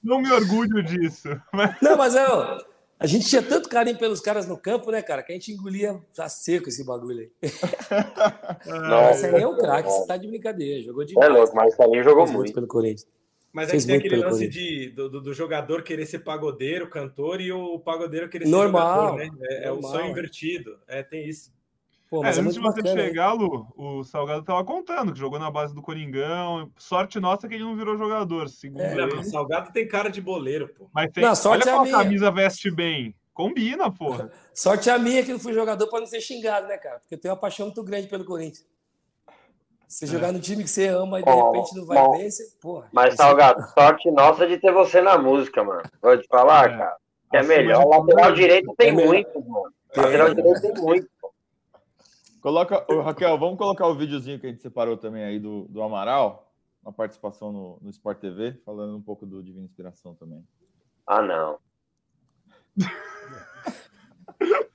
Não 0.02 0.20
me 0.20 0.30
orgulho 0.32 0.82
disso. 0.82 1.28
Mas 1.52 1.76
Não, 1.80 1.96
mas 1.96 2.14
é, 2.14 2.26
ó, 2.28 2.58
a 2.98 3.06
gente 3.06 3.26
tinha 3.28 3.42
tanto 3.42 3.68
carinho 3.68 3.98
pelos 3.98 4.20
caras 4.20 4.46
no 4.46 4.56
campo, 4.56 4.90
né, 4.90 5.02
cara, 5.02 5.22
que 5.22 5.32
a 5.32 5.34
gente 5.34 5.52
engolia 5.52 6.00
já 6.14 6.28
seco 6.28 6.68
esse 6.68 6.84
bagulho 6.84 7.20
aí. 7.20 7.30
Mas 8.66 9.24
aí 9.24 9.42
é 9.42 9.46
um 9.48 9.56
craque, 9.56 9.88
você 9.88 10.06
tá 10.06 10.16
de 10.16 10.28
brincadeira. 10.28 10.82
Jogou 10.82 11.02
É 11.02 11.06
demais. 11.06 11.32
louco, 11.32 11.56
Marcelinho 11.56 12.04
jogou 12.04 12.24
Fez 12.26 12.36
muito. 12.36 12.52
pelo 12.52 12.66
Corinthians. 12.66 13.06
Mas 13.52 13.64
aí 13.66 13.70
Fez 13.72 13.84
tem 13.84 13.94
muito 13.96 14.06
aquele 14.06 14.22
lance 14.24 14.46
de, 14.48 14.90
do, 14.90 15.08
do- 15.08 15.20
do 15.22 15.34
jogador 15.34 15.82
querer 15.82 16.06
ser 16.06 16.20
pagodeiro, 16.20 16.88
cantor, 16.88 17.40
e 17.40 17.50
o 17.50 17.78
pagodeiro 17.80 18.28
querer 18.28 18.44
ser 18.44 18.50
Normal, 18.50 19.18
jogador, 19.18 19.18
né? 19.18 19.30
É, 19.48 19.64
é 19.64 19.70
o 19.70 19.74
normal, 19.74 19.90
sonho 19.92 20.04
é. 20.04 20.10
invertido. 20.10 20.78
É, 20.86 21.02
tem 21.02 21.28
isso. 21.28 21.52
Pô, 22.11 22.22
É, 22.22 22.26
mas 22.26 22.38
é, 22.38 22.40
antes 22.40 22.54
de 22.54 22.61
você 22.61 22.82
bacana. 22.82 23.02
chegar, 23.02 23.32
Lu, 23.34 23.66
o 23.76 24.02
Salgado 24.02 24.42
tava 24.42 24.64
contando 24.64 25.12
que 25.12 25.18
jogou 25.18 25.38
na 25.38 25.48
base 25.50 25.72
do 25.72 25.80
Coringão. 25.80 26.68
Sorte 26.76 27.20
nossa 27.20 27.46
que 27.48 27.54
ele 27.54 27.62
não 27.62 27.76
virou 27.76 27.96
jogador, 27.96 28.48
segundo 28.48 28.80
É, 28.82 28.94
Não, 28.96 29.04
ele. 29.08 29.16
o 29.18 29.22
Salgado 29.24 29.72
tem 29.72 29.86
cara 29.86 30.11
de 30.11 30.20
boleiro, 30.20 30.68
pô. 30.76 30.88
Mas 30.92 31.12
tem, 31.12 31.22
Não, 31.22 31.36
sorte 31.36 31.62
olha 31.62 31.70
é 31.70 31.72
a 31.72 31.76
qual 31.76 31.84
minha. 31.84 31.96
camisa 31.96 32.30
veste 32.32 32.68
bem. 32.68 33.14
Combina, 33.32 33.90
porra. 33.92 34.30
Sorte 34.52 34.90
a 34.90 34.98
minha 34.98 35.22
que 35.24 35.32
não 35.32 35.38
fui 35.38 35.52
jogador 35.54 35.86
pra 35.86 36.00
não 36.00 36.06
ser 36.06 36.20
xingado, 36.20 36.66
né, 36.66 36.76
cara? 36.76 36.98
Porque 36.98 37.14
eu 37.14 37.18
tenho 37.20 37.32
uma 37.32 37.40
paixão 37.40 37.66
muito 37.66 37.82
grande 37.84 38.08
pelo 38.08 38.24
Corinthians. 38.24 38.66
Você 39.86 40.06
jogar 40.06 40.30
no 40.32 40.38
time 40.40 40.62
que 40.64 40.68
você 40.70 40.88
ama 40.88 41.20
e 41.20 41.22
de 41.24 41.30
Bom, 41.30 41.50
repente 41.52 41.76
não 41.76 41.86
vai 41.86 41.96
bom. 41.98 42.11
bem, 42.12 42.30
você, 42.30 42.44
porra. 42.61 42.88
Mas, 42.92 43.14
Salgado, 43.14 43.62
sorte 43.72 44.11
nossa 44.11 44.46
de 44.46 44.58
ter 44.58 44.72
você 44.72 45.00
na 45.00 45.16
música, 45.16 45.64
mano. 45.64 45.82
Vou 46.02 46.18
te 46.18 46.26
falar, 46.28 46.70
É. 46.72 46.76
cara. 46.76 46.96
É 47.32 47.42
melhor. 47.44 47.82
tudo, 47.84 47.90
Lateral 48.08 48.32
direito 48.32 48.74
tem 48.76 48.88
É 48.88 48.92
muito, 48.92 49.40
mano. 49.48 49.72
Lateral 49.96 50.34
direito 50.34 50.61
tem 50.61 50.74
muito. 50.74 51.08
Coloca, 52.41 52.84
Ô, 52.93 53.03
Raquel, 53.03 53.38
vamos 53.38 53.59
colocar 53.59 53.86
o 53.86 53.95
videozinho 53.95 54.38
que 54.41 54.47
a 54.47 54.51
gente 54.51 54.62
separou 54.62 54.97
também 54.97 55.22
aí 55.24 55.38
do, 55.38 55.66
do 55.68 55.82
Amaral, 55.82 56.51
uma 56.82 56.93
participação 56.93 57.53
no, 57.53 57.78
no 57.82 57.91
Sport 57.91 58.18
TV, 58.18 58.55
falando 58.64 58.97
um 58.97 59.03
pouco 59.03 59.26
do 59.26 59.43
Divina 59.43 59.66
Inspiração 59.66 60.14
também. 60.14 60.43
Ah, 61.07 61.20
não. 61.20 61.59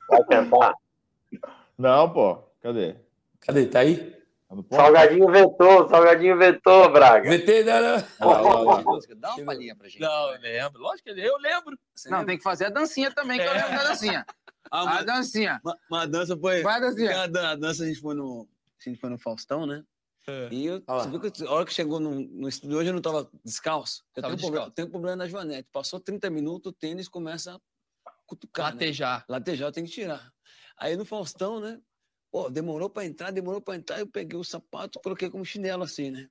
Vai 0.09 0.24
tentar. 0.26 0.76
Não, 1.78 2.11
pô, 2.13 2.38
cadê? 2.61 2.95
Cadê? 3.39 3.66
Tá 3.66 3.80
aí? 3.80 4.16
Tá? 4.70 4.78
Salgadinho 4.78 5.28
vetou, 5.28 5.89
Salgadinho 5.89 6.38
vetou, 6.38 6.91
Braga. 6.91 7.30
VT, 7.30 7.63
não, 7.63 7.82
não. 7.82 8.03
Dá 9.18 9.34
uma 9.36 9.45
palhinha 9.45 9.76
pra 9.76 9.88
gente. 9.88 9.99
Não, 9.99 10.34
eu 10.34 10.39
lembro. 10.39 10.82
Lógico 10.82 11.09
que 11.11 11.20
eu 11.20 11.38
lembro. 11.38 11.78
Você 11.93 12.09
Não, 12.09 12.20
lembra? 12.20 12.32
tem 12.32 12.38
que 12.38 12.43
fazer 12.43 12.66
a 12.66 12.70
dancinha 12.70 13.11
também, 13.11 13.39
que 13.39 13.45
eu 13.45 13.53
lembro 13.53 13.72
da 13.72 13.84
dancinha. 13.84 14.26
Ah, 14.72 14.99
A 14.99 15.03
dancinha. 15.03 15.59
Uma, 15.63 15.78
uma 15.89 16.07
dança 16.07 16.38
foi. 16.38 16.61
Vai 16.61 16.76
a 16.76 16.80
dancinha. 16.80 17.22
A, 17.24 17.28
dan- 17.28 17.49
a 17.51 17.55
dança 17.55 17.84
a 17.84 17.88
gente 17.88 17.99
foi 17.99 18.16
no. 18.16 18.47
A 18.86 18.89
gente 18.89 18.99
foi 18.99 19.09
no 19.09 19.18
Faustão, 19.18 19.66
né? 19.66 19.84
É. 20.28 20.49
E 20.51 20.66
eu, 20.66 20.84
você 20.88 21.09
viu 21.09 21.20
que 21.20 21.43
a 21.43 21.51
hora 21.51 21.66
que 21.66 21.74
chegou 21.74 21.99
no, 21.99 22.20
no 22.20 22.49
estúdio 22.49 22.78
hoje 22.78 22.89
eu 22.89 22.93
não 22.93 23.01
tava 23.01 23.30
descalço. 23.43 24.03
Eu 24.16 24.24
Tava 24.24 24.34
tenho, 24.36 24.41
problema, 24.41 24.66
descalço. 24.66 24.76
tenho 24.76 24.89
problema 24.89 25.16
na 25.18 25.28
joanete. 25.28 25.70
Passou 25.72 25.99
30 25.99 26.30
minutos, 26.32 26.72
o 26.72 26.74
tênis 26.74 27.07
começa 27.07 27.55
a 27.55 28.11
cutucar. 28.26 28.68
né? 28.68 28.72
Latejar. 28.74 29.26
Latejar 29.30 29.72
tem 29.72 29.84
que 29.86 29.91
tirar. 29.91 30.32
Aí 30.78 30.95
no 30.97 31.05
Faustão, 31.05 31.59
né? 31.59 31.80
Pô, 32.32 32.49
demorou 32.49 32.89
pra 32.89 33.05
entrar, 33.05 33.32
demorou 33.32 33.61
pra 33.61 33.76
entrar. 33.76 33.99
Eu 33.99 34.07
peguei 34.07 34.38
o 34.38 34.43
sapato, 34.43 34.99
coloquei 34.99 35.30
como 35.30 35.45
chinelo 35.45 35.84
assim, 35.84 36.09
né? 36.09 36.28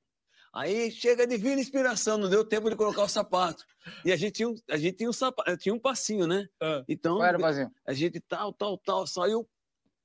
Aí 0.54 0.90
chega 0.92 1.24
a 1.24 1.26
divina 1.26 1.60
inspiração, 1.60 2.16
não 2.16 2.28
deu 2.30 2.44
tempo 2.44 2.70
de 2.70 2.76
colocar 2.76 3.02
o 3.02 3.08
sapato. 3.08 3.64
E 4.04 4.12
a 4.12 4.16
gente 4.16 4.34
tinha 4.34 4.48
um, 4.48 4.54
a 4.70 4.76
gente 4.76 4.96
tinha 4.98 5.10
um, 5.10 5.12
sapato, 5.12 5.56
tinha 5.56 5.74
um 5.74 5.80
passinho, 5.80 6.26
né? 6.28 6.46
Então, 6.88 7.16
Qual 7.16 7.26
era 7.26 7.36
o 7.36 7.40
vazio? 7.40 7.70
a 7.86 7.92
gente 7.92 8.20
tal, 8.20 8.52
tal, 8.52 8.78
tal, 8.78 9.06
saiu. 9.06 9.48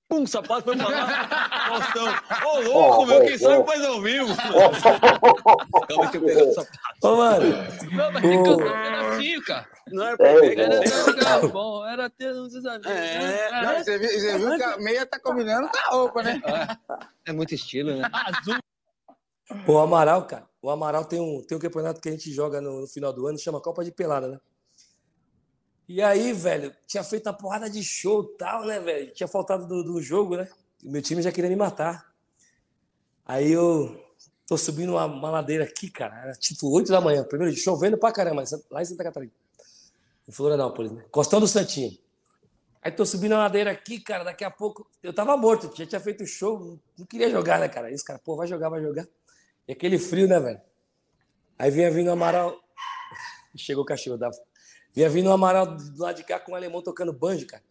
Pum, 0.10 0.24
o 0.24 0.28
sapato 0.28 0.64
foi 0.64 0.76
pra 0.76 0.90
lá. 0.90 1.28
Faustão. 1.70 2.08
Ô, 2.48 2.60
louco, 2.62 3.06
meu, 3.06 3.22
quem 3.26 3.38
sabe 3.38 3.64
faz 3.64 3.86
ao 3.86 4.02
vivo. 4.02 4.36
Calma 5.88 6.10
que 6.10 6.18
eu 6.18 6.26
peguei 6.26 6.44
o 6.44 6.52
sapato. 6.54 6.80
Ô, 7.04 7.16
mano. 7.16 7.46
Não, 7.92 8.12
mas 8.12 8.22
tem 8.24 8.44
que 8.44 8.50
cantar 8.50 8.66
um 8.66 8.84
pedacinho, 8.84 9.44
cara. 9.44 9.68
Não 9.90 10.04
era 10.04 10.14
É, 10.14 10.18
pra 10.18 10.40
pegar, 10.42 10.64
é. 10.64 10.68
né? 10.80 10.86
Tá 11.24 11.48
bom, 11.48 11.86
era 11.86 12.10
ter 12.10 12.34
uns 12.34 12.56
amigos. 12.66 12.88
É, 12.88 13.62
Não, 13.62 13.84
você, 13.84 14.00
viu, 14.00 14.10
você 14.10 14.38
viu 14.40 14.58
que 14.58 14.64
a 14.64 14.78
meia 14.78 15.06
tá 15.06 15.20
combinando 15.20 15.70
com 15.70 15.78
a 15.78 15.92
roupa, 15.96 16.24
né? 16.24 16.42
É 17.28 17.32
muito 17.32 17.54
estilo, 17.54 17.96
né? 17.96 18.10
Azul. 18.12 18.58
O 19.68 19.78
Amaral, 19.80 20.26
cara, 20.28 20.48
o 20.62 20.70
Amaral 20.70 21.06
tem 21.06 21.20
um, 21.20 21.42
tem 21.44 21.58
um 21.58 21.62
campeonato 21.62 22.00
que 22.00 22.10
a 22.10 22.12
gente 22.12 22.32
joga 22.32 22.62
no, 22.62 22.82
no 22.82 22.88
final 22.88 23.12
do 23.12 23.26
ano, 23.28 23.38
chama 23.38 23.60
Copa 23.62 23.84
de 23.84 23.92
Pelada, 23.92 24.28
né? 24.28 24.40
E 25.88 26.02
aí, 26.04 26.34
velho, 26.34 26.76
tinha 26.86 27.04
feito 27.04 27.26
uma 27.28 27.34
porrada 27.34 27.68
de 27.70 27.84
show 27.84 28.24
e 28.24 28.38
tal, 28.38 28.64
né, 28.66 28.80
velho? 28.80 29.12
Tinha 29.12 29.28
faltado 29.28 29.66
do, 29.68 29.84
do 29.84 30.02
jogo, 30.02 30.38
né? 30.38 30.48
O 30.84 30.92
meu 30.92 31.02
time 31.02 31.22
já 31.22 31.32
queria 31.32 31.50
me 31.50 31.56
matar. 31.56 32.14
Aí 33.26 33.52
eu 33.52 34.00
tô 34.48 34.56
subindo 34.56 34.92
uma, 34.94 35.06
uma 35.06 35.32
ladeira 35.32 35.64
aqui, 35.64 35.90
cara, 35.90 36.16
era 36.24 36.34
tipo 36.34 36.70
8 36.72 36.92
da 36.92 37.02
manhã, 37.02 37.24
primeiro 37.24 37.54
dia, 37.54 37.64
chovendo 37.64 37.98
pra 37.98 38.12
caramba, 38.12 38.44
lá 38.70 38.82
em 38.82 38.86
Santa 38.86 39.04
Catarina. 39.04 39.32
Em 40.28 40.32
Florianópolis, 40.32 40.92
né? 40.92 41.04
Costão 41.10 41.40
do 41.40 41.48
Santinho. 41.48 41.98
Aí 42.82 42.92
tô 42.92 43.04
subindo 43.06 43.34
a 43.34 43.40
ladeira 43.40 43.72
aqui, 43.72 44.00
cara, 44.00 44.24
daqui 44.24 44.44
a 44.44 44.52
pouco. 44.52 44.88
Eu 45.02 45.12
tava 45.12 45.36
morto, 45.36 45.76
já 45.76 45.86
tinha 45.88 46.00
feito 46.00 46.26
show, 46.26 46.60
não- 46.60 46.80
não 47.00 47.06
queria 47.06 47.30
jogar, 47.32 47.60
né, 47.60 47.68
cara? 47.68 47.88
Aí 47.88 47.96
os 47.96 48.04
caras, 48.04 48.22
pô, 48.24 48.36
vai 48.36 48.48
jogar, 48.48 48.70
vai 48.70 48.82
jogar. 48.82 49.08
E 49.70 49.72
aquele 49.72 50.00
frio, 50.00 50.28
né, 50.28 50.40
velho? 50.40 50.60
Aí 51.60 51.70
vinha 51.70 51.92
vindo 51.92 52.08
o 52.08 52.12
Amaral. 52.12 52.60
Chegou 53.56 53.84
o 53.84 53.86
cachorro, 53.86 54.18
dava. 54.18 54.36
Vinha 54.96 55.08
vindo 55.08 55.30
o 55.30 55.32
Amaral 55.32 55.78
do 55.78 56.02
lado 56.02 56.16
de 56.16 56.24
cá 56.24 56.40
com 56.40 56.54
o 56.54 56.56
alemão 56.56 56.82
tocando 56.82 57.14
banjo, 57.14 57.46
cara. 57.46 57.64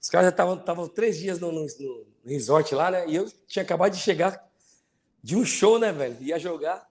Os 0.00 0.08
caras 0.08 0.34
já 0.34 0.56
estavam 0.56 0.88
três 0.88 1.18
dias 1.18 1.38
no, 1.38 1.52
no- 1.52 1.66
no 1.66 2.06
resort 2.24 2.74
lá, 2.74 2.90
né? 2.90 3.06
E 3.06 3.14
eu 3.14 3.30
tinha 3.46 3.62
acabado 3.62 3.92
de 3.92 3.98
chegar 4.00 4.42
de 5.22 5.36
um 5.36 5.44
show, 5.44 5.78
né, 5.78 5.92
velho? 5.92 6.16
Ia 6.22 6.38
jogar. 6.38 6.88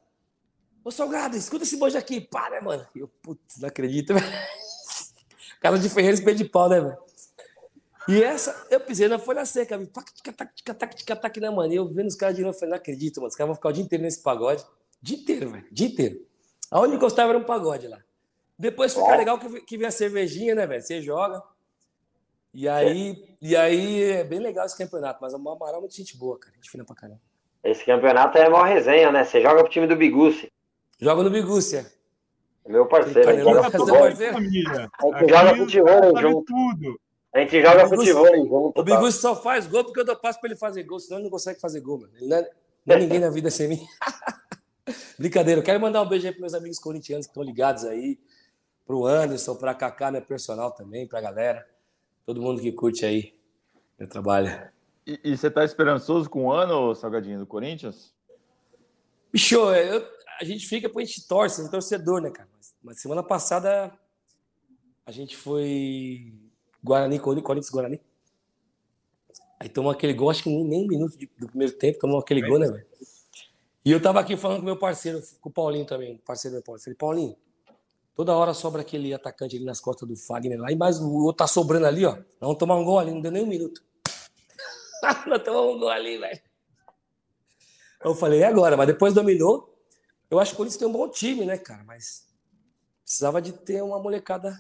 Ô, 0.86 0.92
Salgado, 0.92 1.36
escuta 1.36 1.64
esse 1.64 1.78
banjo 1.78 1.98
aqui. 1.98 2.22
Pá, 2.22 2.48
né, 2.52 2.62
mano? 2.62 2.88
Eu, 2.96 3.08
putz, 3.08 3.58
não 3.58 3.70
acredito, 3.70 4.14
velho. 4.14 4.26
Cara 5.60 5.80
de 5.80 5.90
Ferreira, 5.90 6.14
espelho 6.16 6.38
de 6.38 6.46
pau, 6.46 6.70
né, 6.70 6.80
velho? 6.80 6.98
E 8.08 8.24
essa, 8.24 8.68
eu 8.70 8.80
pisei 8.80 9.08
na 9.08 9.20
folha 9.20 9.46
seca, 9.46 9.78
vi, 9.78 9.88
tac, 9.88 10.12
tac, 10.24 10.64
tac, 10.64 10.96
tic, 10.96 11.08
tac, 11.08 11.40
né, 11.40 11.50
mano? 11.50 11.72
E 11.72 11.76
eu 11.76 11.86
vendo 11.86 12.08
os 12.08 12.16
caras 12.16 12.36
de 12.36 12.42
novo, 12.42 12.56
eu 12.56 12.60
falei, 12.60 12.72
não 12.72 12.78
acredito, 12.78 13.18
mano. 13.18 13.30
Os 13.30 13.36
caras 13.36 13.50
vão 13.50 13.56
ficar 13.56 13.70
o 13.70 13.74
dia 13.74 13.84
inteiro 13.84 14.04
nesse 14.04 14.22
pagode. 14.22 14.66
Dia 15.02 15.18
inteiro, 15.18 15.52
velho. 15.52 15.66
Dia 15.72 15.88
inteiro. 15.88 16.26
Aonde 16.72 16.96
encostava 16.96 17.30
era 17.30 17.38
um 17.38 17.44
pagode 17.44 17.88
lá. 17.88 18.00
Depois 18.58 18.94
fica 18.94 19.16
legal 19.16 19.40
que, 19.40 19.62
que 19.62 19.78
vem 19.78 19.88
a 19.88 19.92
cervejinha, 19.92 20.56
né, 20.56 20.66
velho? 20.68 20.82
Você 20.82 21.02
joga. 21.02 21.42
E 22.54 22.68
aí, 22.68 23.36
e 23.42 23.56
aí 23.56 24.04
é 24.04 24.24
bem 24.24 24.40
legal 24.40 24.66
esse 24.66 24.78
campeonato, 24.78 25.20
mas 25.22 25.34
o 25.34 25.38
Amaral 25.38 25.78
é 25.78 25.80
muito 25.80 25.96
gente 25.96 26.18
boa, 26.18 26.38
cara. 26.38 26.54
Gente 26.56 26.70
fina 26.70 26.84
pra 26.84 26.96
caramba. 26.96 27.20
Esse 27.64 27.86
campeonato 27.86 28.38
é 28.38 28.50
maior 28.50 28.68
resenha, 28.68 29.12
né? 29.12 29.24
Você 29.24 29.42
joga 29.42 29.64
pro 29.64 29.72
time 29.72 29.88
do 29.88 29.96
Bigucci. 29.96 30.52
Joga 31.02 31.24
no 31.24 31.32
Bigúcia. 31.32 31.92
É 32.64 32.72
meu 32.72 32.86
parceiro. 32.86 33.28
Canelão, 33.28 33.54
joga 33.54 33.68
é 33.68 33.72
futebol, 33.72 34.12
joga 35.28 35.56
futebol 35.56 36.16
junto. 36.16 36.46
tudo. 36.46 37.00
A 37.34 37.40
gente 37.40 37.62
joga 37.62 37.86
O 37.86 37.90
Bigucci- 37.90 38.12
futebol. 38.14 38.74
O? 38.76 38.84
Bigúcio 38.84 39.22
só 39.22 39.36
faz 39.42 39.66
gol 39.68 39.84
porque 39.86 40.00
eu 40.02 40.06
dou 40.06 40.16
passo 40.18 40.40
pra 40.40 40.50
ele 40.50 40.60
fazer 40.60 40.84
gol, 40.84 41.00
senão 41.00 41.18
ele 41.18 41.24
não 41.26 41.32
consegue 41.32 41.60
fazer 41.60 41.80
gol, 41.80 42.00
mano. 42.00 42.12
Ele 42.18 42.28
não 42.28 42.38
é, 42.38 42.50
não 42.86 42.96
é 42.96 43.00
ninguém 43.00 43.20
na 43.20 43.30
vida 43.30 43.50
sem 43.50 43.70
mim. 43.70 43.88
Brincadeira, 45.18 45.60
eu 45.62 45.64
quero 45.64 45.80
mandar 45.80 46.02
um 46.02 46.10
beijo 46.10 46.26
aí 46.26 46.32
pros 46.32 46.42
meus 46.42 46.54
amigos 46.54 46.80
corintianos 46.80 47.26
que 47.26 47.32
estão 47.32 47.44
ligados 47.44 47.86
aí, 47.86 48.20
pro 48.86 49.06
Anderson, 49.06 49.56
pra 49.56 49.74
Kaká, 49.76 50.10
minha 50.12 50.22
personal 50.22 50.72
também, 50.72 51.08
pra 51.08 51.22
galera. 51.22 51.66
Todo 52.26 52.42
mundo 52.42 52.62
que 52.62 52.72
curte 52.72 53.06
aí 53.06 53.34
meu 53.98 54.10
trabalho. 54.10 54.50
E, 55.06 55.20
e 55.24 55.38
você 55.38 55.50
tá 55.50 55.64
esperançoso 55.64 56.30
com 56.30 56.46
o 56.48 56.52
ano, 56.52 56.94
Salgadinho, 56.96 57.40
do 57.40 57.46
Corinthians? 57.46 58.14
Bicho, 59.32 59.56
eu- 59.74 60.06
a 60.40 60.44
gente 60.44 60.68
fica, 60.68 60.88
depois 60.88 61.08
a 61.08 61.12
gente 61.12 61.28
torce, 61.28 61.62
a 61.62 61.64
gente 61.64 61.70
é 61.70 61.72
torcedor, 61.72 62.20
né, 62.22 62.32
cara? 62.32 62.50
Mas, 62.58 62.76
mas 62.84 63.02
semana 63.02 63.22
passada 63.24 63.94
a 65.06 65.12
gente 65.12 65.38
foi 65.38 66.34
Guarani, 66.84 67.20
Corinthians, 67.20 67.70
Guarani. 67.70 68.02
Aí 69.60 69.70
tomou 69.70 69.92
aquele 69.92 70.14
gol, 70.14 70.30
acho 70.30 70.44
que 70.44 70.50
nem, 70.50 70.64
nem 70.64 70.84
um 70.84 70.88
minuto 70.88 71.18
de- 71.18 71.30
do 71.38 71.48
primeiro 71.48 71.74
tempo, 71.74 72.00
tomou 72.00 72.20
aquele 72.20 72.42
gol, 72.42 72.58
né, 72.58 72.68
velho? 72.68 72.86
E 73.86 73.92
eu 73.92 74.02
tava 74.02 74.20
aqui 74.20 74.36
falando 74.36 74.60
com 74.60 74.66
meu 74.66 74.78
parceiro, 74.78 75.22
com 75.40 75.50
o 75.50 75.52
Paulinho 75.52 75.86
também, 75.86 76.18
parceiro 76.18 76.56
meu 76.56 76.64
Paulinho. 76.64 76.84
Falei, 76.84 76.98
Paulinho, 76.98 77.36
toda 78.16 78.36
hora 78.36 78.54
sobra 78.54 78.82
aquele 78.82 79.14
atacante 79.14 79.56
ali 79.56 79.66
nas 79.66 79.80
costas 79.80 80.08
do 80.08 80.16
Fagner 80.16 80.60
lá, 80.60 80.72
e 80.72 80.76
mais 80.76 81.00
o 81.00 81.12
outro 81.12 81.38
tá 81.38 81.48
sobrando 81.48 81.86
ali, 81.86 82.06
ó. 82.06 82.18
Vamos 82.40 82.58
tomar 82.58 82.76
um 82.76 82.84
gol 82.84 82.98
ali, 83.00 83.12
não 83.12 83.22
deu 83.22 83.32
nem 83.32 83.44
um 83.44 83.48
minuto. 83.48 83.84
Nós 85.28 85.44
tomamos 85.44 85.76
um 85.76 85.80
gol 85.80 85.90
ali, 85.90 86.18
velho. 86.18 86.42
Eu 88.04 88.16
falei, 88.16 88.40
e 88.40 88.44
agora? 88.44 88.76
Mas 88.76 88.88
depois 88.88 89.14
dominou. 89.14 89.72
Eu 90.30 90.40
acho 90.40 90.52
que 90.52 90.56
o 90.56 90.58
Corinthians 90.58 90.80
tem 90.80 90.88
um 90.88 90.92
bom 90.92 91.08
time, 91.10 91.46
né, 91.46 91.58
cara? 91.58 91.84
Mas 91.84 92.26
precisava 93.04 93.42
de 93.42 93.52
ter 93.52 93.84
uma 93.84 94.00
molecada 94.00 94.58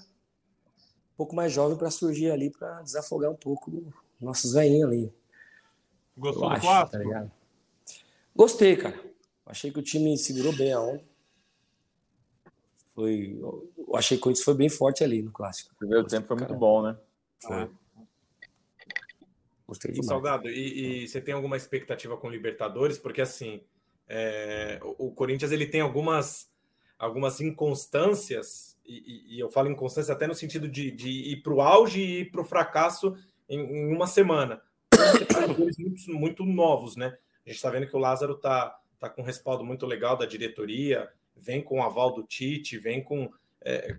pouco 1.21 1.35
mais 1.35 1.53
jovem 1.53 1.77
para 1.77 1.91
surgir 1.91 2.31
ali, 2.31 2.49
para 2.49 2.81
desafogar 2.81 3.29
um 3.29 3.35
pouco 3.35 3.93
nossos 4.19 4.53
velhinhos 4.53 4.89
ali. 4.89 5.13
Gostou 6.17 6.47
do 6.47 6.49
acho, 6.49 6.61
clássico? 6.61 6.91
tá 6.91 6.97
ligado? 6.97 7.31
Gostei, 8.35 8.75
cara. 8.75 8.99
Achei 9.45 9.71
que 9.71 9.77
o 9.77 9.83
time 9.83 10.17
segurou 10.17 10.51
bem 10.55 10.73
a 10.73 10.79
onda. 10.79 11.03
Foi, 12.95 13.37
eu 13.39 13.95
achei 13.95 14.17
que 14.17 14.21
o 14.21 14.23
Corinthians 14.23 14.45
foi 14.45 14.55
bem 14.55 14.69
forte 14.69 15.03
ali 15.03 15.21
no 15.21 15.31
clássico. 15.31 15.71
O 15.73 15.77
primeiro 15.77 16.07
tempo 16.07 16.27
foi 16.27 16.37
muito 16.37 16.55
bom, 16.55 16.81
né? 16.81 16.97
Foi. 17.39 17.69
Gostei 19.67 19.91
demais. 19.91 20.07
Salgado, 20.07 20.49
e, 20.49 21.03
e 21.03 21.07
você 21.07 21.21
tem 21.21 21.35
alguma 21.35 21.55
expectativa 21.55 22.17
com 22.17 22.29
Libertadores? 22.29 22.97
Porque 22.97 23.21
assim, 23.21 23.61
é, 24.07 24.79
o, 24.81 25.07
o 25.07 25.11
Corinthians 25.11 25.51
ele 25.51 25.67
tem 25.67 25.81
algumas, 25.81 26.51
algumas 26.97 27.39
inconstâncias, 27.39 28.70
e, 28.85 29.35
e- 29.35 29.39
eu 29.39 29.49
falo 29.49 29.69
inconstância 29.69 30.13
até 30.13 30.27
no 30.27 30.35
sentido 30.35 30.67
de, 30.67 30.91
de 30.91 31.09
ir 31.09 31.41
para 31.41 31.53
o 31.53 31.61
auge 31.61 31.99
e 32.01 32.19
ir 32.21 32.31
para 32.31 32.41
o 32.41 32.45
fracasso 32.45 33.15
em, 33.47 33.59
em 33.59 33.93
uma 33.93 34.07
semana. 34.07 34.61
Muito, 35.57 36.13
muito 36.13 36.45
novos, 36.45 36.95
né? 36.95 37.17
A 37.45 37.49
gente 37.49 37.57
está 37.57 37.69
vendo 37.69 37.87
que 37.87 37.95
o 37.95 37.99
Lázaro 37.99 38.35
tá, 38.35 38.77
tá 38.99 39.09
com 39.09 39.21
um 39.21 39.25
respaldo 39.25 39.63
muito 39.63 39.85
legal 39.85 40.15
da 40.15 40.25
diretoria, 40.25 41.09
vem 41.35 41.61
com 41.61 41.79
o 41.79 41.83
aval 41.83 42.13
do 42.13 42.23
Tite, 42.23 42.77
vem 42.77 43.03
com, 43.03 43.31
é, 43.61 43.97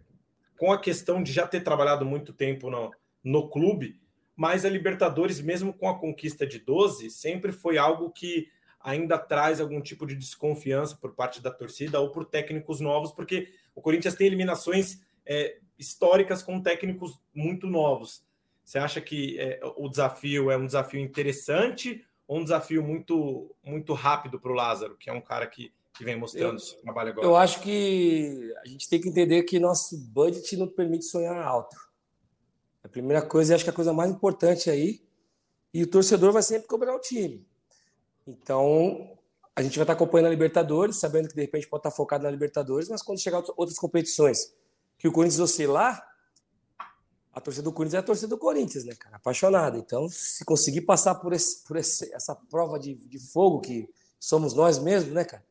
com 0.57 0.73
a 0.73 0.81
questão 0.81 1.23
de 1.23 1.33
já 1.33 1.47
ter 1.47 1.63
trabalhado 1.63 2.05
muito 2.05 2.33
tempo 2.33 2.71
no, 2.71 2.91
no 3.23 3.49
clube, 3.49 4.01
mas 4.37 4.65
a 4.65 4.71
Libertadores, 4.71 5.41
mesmo 5.41 5.73
com 5.73 5.89
a 5.89 5.99
conquista 5.99 6.47
de 6.47 6.59
12, 6.59 7.11
sempre 7.11 7.53
foi 7.53 7.79
algo 7.79 8.11
que 8.11 8.49
ainda 8.81 9.19
traz 9.19 9.61
algum 9.61 9.81
tipo 9.81 10.07
de 10.07 10.15
desconfiança 10.15 10.97
por 10.97 11.15
parte 11.15 11.41
da 11.41 11.51
torcida 11.51 12.01
ou 12.01 12.11
por 12.11 12.25
técnicos 12.25 12.81
novos, 12.81 13.13
porque 13.13 13.53
o 13.75 13.81
Corinthians 13.81 14.15
tem 14.15 14.27
eliminações 14.27 15.01
é, 15.27 15.59
históricas 15.79 16.43
com 16.43 16.61
técnicos 16.61 17.19
muito 17.35 17.67
novos. 17.67 18.23
Você 18.65 18.79
acha 18.79 19.01
que 19.01 19.39
é, 19.39 19.61
o 19.77 19.89
desafio 19.89 20.51
é 20.51 20.57
um 20.57 20.67
desafio 20.67 21.01
interessante 21.01 22.05
ou 22.27 22.39
um 22.39 22.43
desafio 22.45 22.83
muito 22.83 23.55
muito 23.63 23.93
rápido 23.93 24.39
para 24.41 24.53
o 24.53 24.55
Lázaro, 24.55 24.97
que 24.97 25.11
é 25.11 25.13
um 25.13 25.21
cara 25.21 25.47
que, 25.47 25.73
que 25.97 26.05
vem 26.05 26.17
mostrando 26.17 26.55
Eu- 26.55 26.59
seu 26.59 26.81
trabalho 26.81 27.11
agora? 27.11 27.27
Eu 27.27 27.37
acho 27.37 27.61
que 27.61 28.53
a 28.65 28.69
gente 28.69 28.89
tem 28.89 29.01
que 29.01 29.09
entender 29.09 29.43
que 29.43 29.59
nosso 29.59 29.99
budget 29.99 30.57
não 30.57 30.69
permite 30.69 31.05
sonhar 31.05 31.37
alto. 31.37 31.77
A 32.85 32.89
primeira 32.89 33.23
coisa, 33.23 33.53
e 33.53 33.55
acho 33.55 33.65
que 33.65 33.71
a 33.71 33.75
coisa 33.75 33.93
mais 33.93 34.11
importante 34.11 34.71
aí, 34.71 35.03
e 35.75 35.83
o 35.83 35.87
torcedor 35.87 36.33
vai 36.33 36.43
sempre 36.43 36.69
cobrar 36.69 36.95
o 36.95 37.01
time. 37.01 37.47
Então, 38.27 39.17
a 39.55 39.63
gente 39.63 39.77
vai 39.77 39.83
estar 39.85 39.93
acompanhando 39.93 40.27
a 40.29 40.31
Libertadores, 40.31 40.97
sabendo 40.97 41.29
que 41.29 41.35
de 41.35 41.41
repente 41.43 41.69
pode 41.69 41.81
estar 41.81 41.91
focado 41.91 42.25
na 42.25 42.31
Libertadores, 42.31 42.89
mas 42.89 43.03
quando 43.03 43.21
chegar 43.21 43.43
outras- 43.57 43.79
competições 43.79 44.55
que 44.99 45.07
o 45.09 45.13
Corinthians 45.13 45.41
oscilar, 45.41 46.03
a 47.33 47.41
torcida 47.41 47.65
do 47.65 47.73
Corinthians 47.73 47.95
é 47.95 47.99
a 47.99 48.07
torcida 48.07 48.29
do 48.29 48.39
Corinthians, 48.39 48.85
né, 48.85 48.95
cara? 48.95 49.17
Apaixonada. 49.17 49.79
Então, 49.79 50.09
se 50.09 50.45
conseguir 50.45 50.83
passar 50.83 51.15
por, 51.17 51.33
esse- 51.33 51.63
por 51.65 51.77
esse- 51.77 52.13
essa 52.15 52.35
prova 52.35 52.79
de, 52.79 52.95
de 52.95 53.19
fogo 53.19 53.61
que 53.61 53.89
somos 54.21 54.55
nós 54.55 54.79
mesmos, 54.79 55.13
né, 55.15 55.25
cara? 55.25 55.45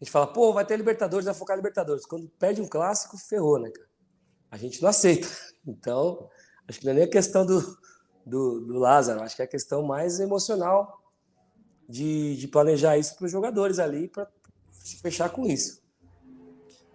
A 0.00 0.04
gente 0.04 0.10
fala, 0.10 0.26
pô, 0.26 0.52
vai 0.52 0.64
ter 0.66 0.76
Libertadores, 0.76 1.24
vai 1.24 1.34
focar 1.34 1.56
Libertadores. 1.56 2.04
Quando 2.04 2.28
perde 2.30 2.60
um 2.60 2.66
clássico, 2.68 3.16
ferrou, 3.16 3.58
né, 3.60 3.70
cara? 3.70 3.88
A 4.50 4.56
gente 4.56 4.80
não 4.82 4.88
aceita. 4.88 5.28
Então, 5.64 6.28
acho 6.66 6.80
que 6.80 6.84
não 6.86 6.90
é 6.90 6.96
nem 6.96 7.04
a 7.04 7.08
questão 7.08 7.46
do, 7.46 7.60
do, 8.26 8.60
do 8.62 8.78
Lázaro, 8.80 9.22
acho 9.22 9.36
que 9.36 9.42
é 9.42 9.44
a 9.44 9.48
questão 9.48 9.84
mais 9.84 10.18
emocional 10.18 11.00
de, 11.88 12.36
de 12.36 12.48
planejar 12.48 12.96
isso 12.98 13.16
para 13.16 13.26
os 13.26 13.32
jogadores 13.32 13.78
ali, 13.78 14.08
para 14.08 14.28
se 14.70 15.00
fechar 15.00 15.28
com 15.30 15.46
isso. 15.46 15.82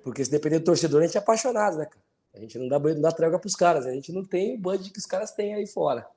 Porque 0.03 0.23
se 0.23 0.31
depender 0.31 0.59
do 0.59 0.65
torcedor, 0.65 1.01
a 1.01 1.05
gente 1.05 1.17
é 1.17 1.19
apaixonado, 1.19 1.77
né, 1.77 1.85
cara? 1.85 2.05
A 2.33 2.39
gente 2.39 2.57
não 2.57 2.67
dá, 2.67 2.79
não 2.79 3.01
dá 3.01 3.11
trégua 3.11 3.39
para 3.39 3.47
os 3.47 3.55
caras, 3.55 3.85
a 3.85 3.91
gente 3.91 4.11
não 4.11 4.23
tem 4.23 4.55
o 4.55 4.59
budget 4.59 4.91
que 4.91 4.99
os 4.99 5.05
caras 5.05 5.31
têm 5.31 5.55
aí 5.55 5.65
fora. 5.65 6.07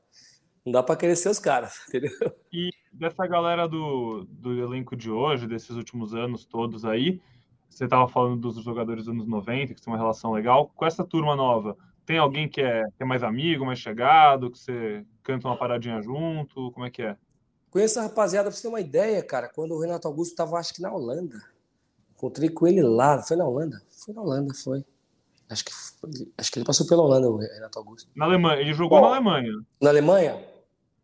Não 0.64 0.72
dá 0.72 0.82
para 0.82 1.16
ser 1.16 1.30
os 1.30 1.38
caras, 1.38 1.80
entendeu? 1.88 2.12
E 2.52 2.70
dessa 2.92 3.26
galera 3.26 3.66
do, 3.66 4.26
do 4.28 4.60
elenco 4.60 4.94
de 4.94 5.10
hoje, 5.10 5.46
desses 5.46 5.70
últimos 5.70 6.14
anos 6.14 6.44
todos 6.44 6.84
aí, 6.84 7.20
você 7.68 7.84
estava 7.84 8.06
falando 8.08 8.40
dos 8.40 8.62
jogadores 8.62 9.04
dos 9.04 9.14
anos 9.14 9.26
90, 9.26 9.74
que 9.74 9.80
tem 9.80 9.92
uma 9.92 9.98
relação 9.98 10.32
legal. 10.32 10.70
Com 10.74 10.84
essa 10.84 11.04
turma 11.04 11.34
nova, 11.34 11.76
tem 12.04 12.18
alguém 12.18 12.48
que 12.48 12.60
é, 12.60 12.84
que 12.96 13.02
é 13.02 13.06
mais 13.06 13.22
amigo, 13.22 13.64
mais 13.64 13.78
chegado, 13.78 14.50
que 14.50 14.58
você 14.58 15.06
canta 15.22 15.48
uma 15.48 15.56
paradinha 15.56 16.02
junto? 16.02 16.70
Como 16.72 16.84
é 16.84 16.90
que 16.90 17.02
é? 17.02 17.16
Conheço 17.70 17.98
a 18.00 18.02
rapaziada, 18.02 18.48
pra 18.50 18.56
você 18.56 18.62
ter 18.62 18.68
uma 18.68 18.80
ideia, 18.80 19.22
cara, 19.22 19.48
quando 19.48 19.72
o 19.74 19.80
Renato 19.80 20.08
Augusto 20.08 20.34
tava, 20.34 20.58
acho 20.58 20.74
que 20.74 20.82
na 20.82 20.92
Holanda. 20.92 21.40
Encontrei 22.16 22.48
com 22.48 22.66
ele 22.66 22.82
lá. 22.82 23.22
Foi 23.22 23.36
na 23.36 23.44
Holanda? 23.46 23.80
Foi 24.04 24.12
na 24.12 24.22
Holanda, 24.22 24.52
foi. 24.54 24.84
Acho 25.48 25.64
que, 25.64 25.72
foi- 25.72 26.32
acho 26.38 26.52
que 26.52 26.58
ele 26.58 26.66
passou 26.66 26.86
pela 26.86 27.02
Holanda, 27.02 27.28
o 27.30 27.36
Renato 27.38 27.78
Augusto. 27.78 28.10
Na 28.14 28.24
Alemanha, 28.24 28.60
ele 28.60 28.72
jogou 28.74 28.98
Ó, 28.98 29.00
na 29.02 29.06
Alemanha. 29.08 29.52
Na 29.80 29.90
Alemanha? 29.90 30.44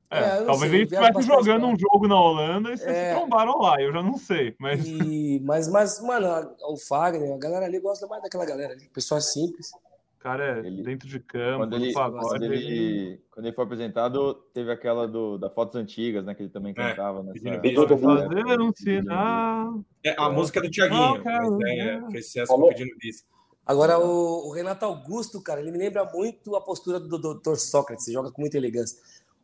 É, 0.08 0.18
É, 0.20 0.44
talvez 0.44 0.70
sei, 0.70 0.80
ele 0.80 0.82
estivesse 0.84 1.22
jogando 1.22 1.62
pra 1.62 1.68
um 1.68 1.76
jogo 1.78 2.06
na 2.06 2.20
Holanda 2.20 2.72
e 2.72 2.76
vocês 2.78 2.88
É. 2.88 3.12
se 3.12 3.18
trombaram 3.18 3.58
lá, 3.58 3.80
eu 3.82 3.92
já 3.92 4.00
não 4.04 4.16
sei, 4.16 4.54
mas 4.60 4.86
E, 4.86 5.40
mas, 5.44 5.66
mas, 5.66 6.00
mano, 6.00 6.54
o 6.68 6.76
Fagner, 6.76 7.34
a 7.34 7.38
galera 7.38 7.66
ali 7.66 7.80
gosta 7.80 8.06
mais 8.06 8.22
daquela 8.22 8.44
galera 8.46 8.72
ali. 8.72 8.88
Pessoal 8.90 9.20
simples. 9.20 9.72
Cara, 10.18 10.66
é 10.66 10.70
dentro 10.70 11.08
de 11.08 11.20
campo, 11.20 11.58
Quando 11.58 11.76
ele, 11.76 11.92
pagode, 11.92 12.28
quando, 12.28 12.42
ele... 12.44 12.56
ele, 12.56 13.20
quando 13.30 13.46
ele 13.46 13.54
foi 13.54 13.64
apresentado, 13.64 14.34
teve 14.52 14.70
aquela 14.72 15.06
do, 15.06 15.38
da 15.38 15.48
Fotos 15.50 15.76
Antigas, 15.76 16.24
né? 16.24 16.34
Que 16.34 16.42
ele 16.42 16.50
também 16.50 16.74
cantava. 16.74 17.22
nessa, 17.22 17.58
pedindo 17.60 17.86
né? 17.86 17.96
fazer 17.98 18.60
um 18.60 18.72
sinal. 18.74 19.84
É 20.04 20.14
a 20.18 20.28
música 20.30 20.60
do 20.60 20.70
Thiaguinho, 20.70 21.00
Não, 21.00 21.22
cara, 21.22 21.50
mas 21.50 21.68
é, 21.78 22.00
não. 22.00 22.10
fez 22.10 22.26
sucesso 22.26 22.52
com 22.54 22.68
pedindo 22.68 22.96
bis. 22.98 23.24
Agora, 23.64 23.98
o, 23.98 24.48
o 24.48 24.52
Renato 24.52 24.84
Augusto, 24.84 25.42
cara, 25.42 25.60
ele 25.60 25.72
me 25.72 25.78
lembra 25.78 26.04
muito 26.04 26.54
a 26.54 26.60
postura 26.60 27.00
do 27.00 27.18
Dr. 27.18 27.56
Sócrates, 27.56 28.12
joga 28.12 28.30
com 28.30 28.40
muita 28.40 28.56
elegância. 28.56 28.96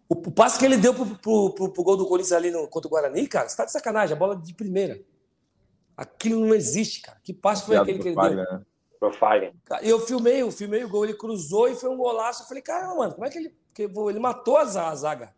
O, 0.09 0.15
o 0.15 0.31
passe 0.31 0.59
que 0.59 0.65
ele 0.65 0.77
deu 0.77 0.95
pro, 0.95 1.07
pro, 1.07 1.51
pro- 1.55 1.73
pro 1.73 1.83
gol 1.83 1.97
do 1.97 2.07
Corinthians 2.07 2.33
ali 2.33 2.51
no, 2.51 2.69
contra 2.69 2.87
o 2.87 2.91
Guarani, 2.91 3.27
cara, 3.27 3.49
você 3.49 3.57
tá 3.57 3.65
de 3.65 3.73
sacanagem, 3.73 4.15
a 4.15 4.19
bola 4.19 4.37
de 4.37 4.55
primeira. 4.55 5.01
Aquilo 5.97 6.41
não 6.47 6.55
existe, 6.55 7.03
cara. 7.03 7.19
Que 7.23 7.33
passe 7.33 7.67
foi 7.67 7.77
aquele 7.77 7.99
que 7.99 8.09
ele 8.09 8.15
Fagner, 8.15 8.45
deu? 8.45 8.59
né? 8.59 8.65
Pro 9.03 9.13
Fagner. 9.13 9.53
Cara, 9.65 9.85
Eu 9.85 9.99
filmei, 9.99 10.43
eu 10.43 10.53
filmei 10.53 10.85
o 10.85 10.89
gol, 10.89 11.05
ele 11.05 11.15
cruzou 11.15 11.69
e 11.69 11.75
foi 11.75 11.91
um 11.91 11.97
golaço. 11.97 12.45
Eu 12.45 12.47
falei, 12.47 12.63
caramba, 12.63 12.95
mano, 12.95 13.15
como 13.15 13.27
é 13.27 13.31
que 13.31 13.37
ele. 13.37 13.53
Ele 14.09 14.21
matou 14.21 14.59
a 14.59 14.65
za- 14.65 14.87
a 14.91 14.95
zaga. 14.95 15.35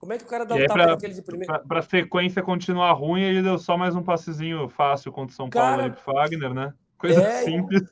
Como 0.00 0.12
é 0.12 0.18
que 0.18 0.24
o 0.24 0.26
cara 0.26 0.44
dá 0.44 0.56
um 0.56 0.58
aí, 0.58 0.66
tapa 0.66 0.86
naquele 0.86 1.14
de 1.14 1.22
primeira? 1.22 1.52
pra, 1.60 1.62
pra 1.68 1.82
sequência 1.82 2.42
continuar 2.42 2.90
ruim, 2.94 3.22
ele 3.22 3.42
deu 3.42 3.58
só 3.58 3.76
mais 3.78 3.94
um 3.94 4.02
passezinho 4.02 4.68
fácil 4.68 5.12
contra 5.12 5.32
o 5.32 5.36
São 5.36 5.48
Paulo 5.48 5.68
Cara, 5.70 5.82
ali 5.84 5.92
pro 5.92 6.02
Fagner, 6.02 6.52
né? 6.52 6.74
Coisa 6.98 7.22
é, 7.22 7.42
simples. 7.44 7.82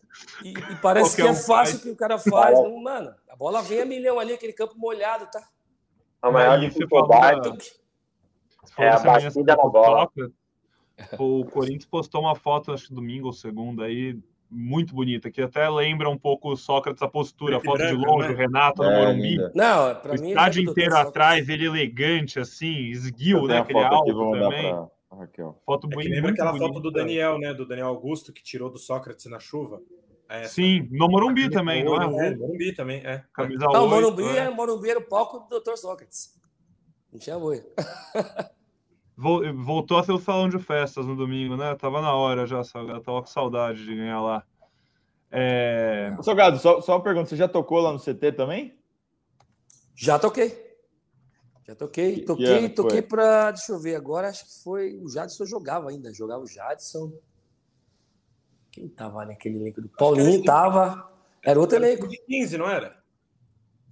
E, 0.43 0.49
e 0.53 0.77
parece 0.83 1.15
que 1.15 1.23
é 1.23 1.27
um 1.31 1.35
fácil 1.35 1.75
faz. 1.75 1.83
que 1.83 1.91
o 1.91 1.97
cara 1.97 2.19
faz. 2.19 2.59
Não, 2.59 2.83
mano, 2.83 3.15
a 3.31 3.37
bola 3.37 3.63
vem 3.63 3.83
a 3.83 3.87
milhão 3.87 4.19
ali, 4.19 4.33
aquele 4.33 4.53
campo 4.53 4.77
molhado, 4.77 5.29
tá? 5.31 5.47
A 6.21 6.29
maior 6.29 6.59
Aí 6.59 6.69
dificuldade 6.69 7.57
é 8.77 8.89
a 8.89 8.99
batida 8.99 9.55
na 9.55 9.63
o 9.63 9.71
bola. 9.71 10.01
Sócrates. 10.01 10.35
O 11.17 11.45
Corinthians 11.45 11.87
postou 11.87 12.23
uma 12.23 12.35
foto, 12.35 12.73
acho 12.73 12.89
que 12.89 12.95
domingo 12.95 13.29
ou 13.29 13.33
segunda, 13.33 13.85
aí, 13.85 14.19
muito 14.51 14.95
bonita, 14.95 15.31
que 15.31 15.43
até 15.43 15.69
lembra 15.69 16.09
um 16.09 16.17
pouco 16.19 16.51
o 16.53 16.57
Sócrates, 16.57 17.03
a 17.03 17.09
postura, 17.09 17.59
a 17.59 17.61
foto 17.61 17.87
de 17.87 17.93
longe, 17.93 18.29
né? 18.29 18.35
o 18.35 18.37
Renato 18.37 18.83
no 18.83 18.89
É, 18.91 18.99
Morumbi. 19.07 19.23
linda. 19.31 19.53
Não, 19.55 19.95
pra 19.97 20.15
O 20.15 20.21
mim. 20.21 20.29
estádio 20.31 20.63
é 20.63 20.65
do 20.65 20.71
inteiro 20.71 20.97
atrás, 20.97 21.49
ele 21.49 21.67
elegante, 21.67 22.39
assim, 22.41 22.87
esguio, 22.87 23.47
né? 23.47 23.59
Aquele 23.59 23.83
alto 23.85 24.31
também. 24.33 24.71
pra, 24.73 24.89
Raquel. 25.19 25.61
Foto 25.65 25.89
É 25.91 25.97
que 25.97 26.09
lembra 26.09 26.31
aquela 26.33 26.53
bonita. 26.53 26.69
foto 26.69 26.81
do 26.83 26.91
Daniel, 26.91 27.39
né? 27.39 27.53
Do 27.55 27.67
Daniel 27.67 27.89
Augusto, 27.89 28.33
que 28.33 28.43
tirou 28.43 28.71
do 28.71 28.79
Sócrates 28.79 29.27
na 29.27 29.39
chuva. 29.39 29.81
É 30.29 30.43
essa. 30.43 30.55
Sim, 30.55 30.87
no 30.91 31.09
Morumbi 31.09 31.49
também, 31.51 31.83
não 31.85 32.01
é? 32.01 32.05
É, 32.05 32.37
Morumbi 32.37 32.75
também, 32.75 32.99
é. 33.05 33.25
Camisa 33.33 33.65
Não, 33.67 33.81
o 33.87 33.91
8, 33.91 33.95
Morumbi, 33.95 34.23
né? 34.25 34.39
é, 34.41 34.51
Morumbi 34.51 34.91
era 34.91 34.99
o 34.99 35.03
palco 35.09 35.41
do 35.49 35.59
Dr. 35.61 35.77
Sócrates. 35.77 36.39
Não 37.11 37.19
tinha 37.19 37.39
boi. 37.39 37.63
Vol- 39.21 39.53
Voltou 39.53 39.99
a 39.99 40.05
ser 40.05 40.13
o 40.13 40.19
salão 40.19 40.49
de 40.49 40.59
festas 40.61 41.05
no 41.05 41.17
domingo, 41.17 41.57
né? 41.57 41.75
Tava 41.75 42.01
na 42.01 42.15
hora 42.15 42.47
já, 42.47 42.63
Salgado. 42.63 43.01
Tava 43.01 43.21
com 43.21 43.27
saudade 43.27 43.85
de 43.85 43.97
ganhar 43.97 44.21
lá. 44.23 44.45
É... 45.31 46.17
Salgado, 46.23 46.59
só, 46.59 46.81
só 46.81 46.93
uma 46.97 47.03
pergunta: 47.03 47.29
você 47.29 47.37
já 47.37 47.49
tocou 47.49 47.81
lá 47.81 47.93
no 47.93 47.99
CT 47.99 48.33
também? 48.33 48.79
Já 49.97 50.19
toquei. 50.19 50.67
Já 51.67 51.75
toquei, 51.75 52.15
Que- 52.15 52.21
que 52.21 52.27
toquei, 52.27 52.69
toquei 52.69 53.03
pra. 53.03 53.51
Deixa 53.51 53.73
eu 53.73 53.81
ver, 53.81 53.97
agora 53.97 54.29
acho 54.29 54.45
que 54.47 54.63
foi. 54.63 54.95
O 55.03 55.09
Jadson 55.11 55.45
jogava 55.45 55.91
ainda. 55.91 56.15
Jogava 56.15 56.43
o 56.43 56.47
Jadson. 56.47 57.13
Quem 58.71 58.89
tava 58.89 59.25
naquele 59.27 59.57
elenco 59.59 59.83
do 59.83 59.89
Paulinho? 59.89 60.45
Tava. 60.45 61.11
Era 61.43 61.59
outro 61.59 61.77
elenco. 61.77 62.07
2015, 62.07 62.57
não 62.57 62.69
era? 62.71 62.97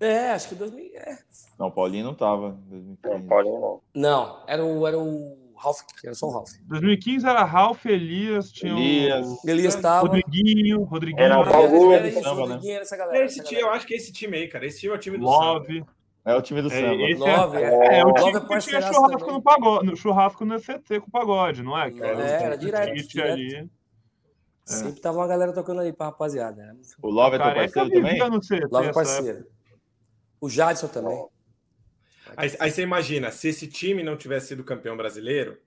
É, 0.01 0.30
acho 0.32 0.49
que 0.51 0.55
2000. 0.55 0.90
É. 0.94 1.18
Não, 1.59 1.68
o 1.68 1.72
Paulinho 1.72 2.05
não 2.05 2.14
tava. 2.14 2.59
em 2.70 2.74
Não, 2.80 2.97
2015. 3.03 3.28
Paulinho 3.28 3.61
não. 3.61 3.80
Não, 3.94 4.42
era 4.47 4.64
o, 4.64 4.86
era 4.86 4.99
o 4.99 5.53
Ralph, 5.57 5.80
era 6.05 6.14
só 6.14 6.26
o 6.26 6.30
Ralph. 6.32 6.51
2015 6.66 7.26
era 7.26 7.42
Ralf, 7.44 7.86
Elias, 7.86 8.53
tinha 8.53 8.72
Elias. 8.72 9.26
o 9.26 9.40
Elias 9.49 9.74
tava. 9.76 10.07
Rodriguinho, 10.07 10.82
Rodriguinho, 10.84 11.24
Era, 11.24 11.36
Augusto, 11.36 11.92
era 11.92 12.09
isso, 12.09 12.22
samba, 12.22 12.34
né? 12.34 12.40
Rodriguinho, 12.42 12.72
era 12.74 12.82
essa 12.82 12.97
galera. 12.97 13.24
Esse 13.24 13.40
essa 13.40 13.49
time, 13.49 13.61
eu 13.61 13.64
galera. 13.64 13.78
acho 13.78 13.86
que 13.86 13.94
é 13.94 13.97
esse 13.97 14.12
time 14.12 14.36
aí, 14.36 14.49
cara. 14.49 14.66
Esse 14.66 14.80
time 14.80 14.92
é 14.92 14.97
o 14.97 15.01
time 15.01 15.16
do 15.18 15.26
Samba. 15.26 15.44
Love. 15.44 15.84
É 16.26 16.34
o 16.34 16.42
time 16.42 16.61
do 16.61 16.68
É, 16.68 16.70
samba. 16.80 17.03
esse 17.05 17.20
Love, 17.20 17.57
é, 17.57 17.61
é. 17.62 17.99
é, 18.01 18.05
o 18.05 18.09
Love 18.09 18.22
time 18.24 18.36
é 18.36 18.40
que 18.40 18.59
tinha 18.68 18.82
churrasco 18.82 19.18
também. 19.18 19.34
no 19.34 19.42
pagode, 19.42 19.86
no 19.86 19.97
churrasco 19.97 20.44
no 20.44 20.55
ECT 20.57 21.01
com 21.01 21.07
o 21.07 21.11
pagode, 21.11 21.62
não 21.62 21.78
é? 21.80 21.90
Que 21.90 22.03
É, 22.03 22.07
era 22.42 22.55
o 22.55 22.59
direto, 22.59 22.94
direto. 23.09 23.32
ali. 23.32 23.70
Sempre 24.64 25.01
tava 25.01 25.18
uma 25.18 25.28
galera 25.28 25.53
tocando 25.53 25.80
ali 25.80 25.92
pra 25.92 26.07
rapaziada. 26.07 26.61
Né? 26.61 26.76
O 27.01 27.09
Love 27.09 27.36
é 27.36 27.38
teu 27.38 27.47
Careca 27.47 27.72
parceiro 27.80 28.03
também? 28.03 28.40
CT. 28.40 28.66
Love 28.72 28.88
é 28.88 28.92
parceiro. 28.92 29.47
O 30.47 30.51
Jadson 30.51 30.88
também. 30.88 31.26
Aí, 32.36 32.55
aí 32.61 32.70
você 32.70 32.82
imagina, 32.82 33.30
se 33.30 33.49
esse 33.49 33.66
time 33.66 34.03
não 34.03 34.16
tivesse 34.16 34.49
sido 34.49 34.64
campeão 34.64 34.97
brasileiro, 34.97 35.59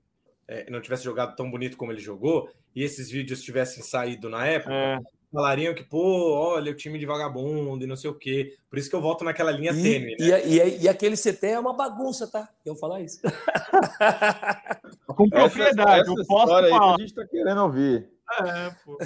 é, 0.47 0.69
não 0.69 0.81
tivesse 0.81 1.03
jogado 1.03 1.35
tão 1.35 1.49
bonito 1.49 1.77
como 1.77 1.91
ele 1.91 2.01
jogou, 2.01 2.49
e 2.75 2.83
esses 2.83 3.09
vídeos 3.09 3.41
tivessem 3.41 3.83
saído 3.83 4.29
na 4.29 4.45
época, 4.45 4.73
É. 4.73 4.99
falariam 5.31 5.73
que, 5.73 5.83
pô, 5.83 6.33
olha, 6.33 6.71
o 6.71 6.75
time 6.75 6.97
de 6.99 7.05
vagabundo 7.05 7.83
e 7.83 7.87
não 7.87 7.95
sei 7.95 8.09
o 8.09 8.13
quê. 8.15 8.55
Por 8.69 8.77
isso 8.79 8.89
que 8.89 8.95
eu 8.95 9.01
volto 9.01 9.23
naquela 9.23 9.51
linha 9.51 9.73
tênue, 9.73 10.15
E, 10.19 10.29
né? 10.31 10.45
e, 10.47 10.59
e, 10.59 10.81
e 10.83 10.89
aquele 10.89 11.15
CT 11.15 11.47
é 11.47 11.59
uma 11.59 11.73
bagunça, 11.73 12.27
tá? 12.27 12.49
Eu 12.65 12.75
falar 12.75 13.01
isso. 13.01 13.19
Com 15.07 15.25
Essa, 15.25 15.29
propriedade, 15.49 16.01
essa 16.01 16.11
eu 16.11 16.25
posso 16.25 16.43
história 16.45 16.67
aí 16.67 16.71
que 16.73 16.77
falar. 16.79 16.95
a 16.95 16.99
gente 16.99 17.13
tá 17.13 17.25
querendo 17.27 17.61
ouvir. 17.63 18.09
É, 18.41 18.75
pô. 18.85 18.97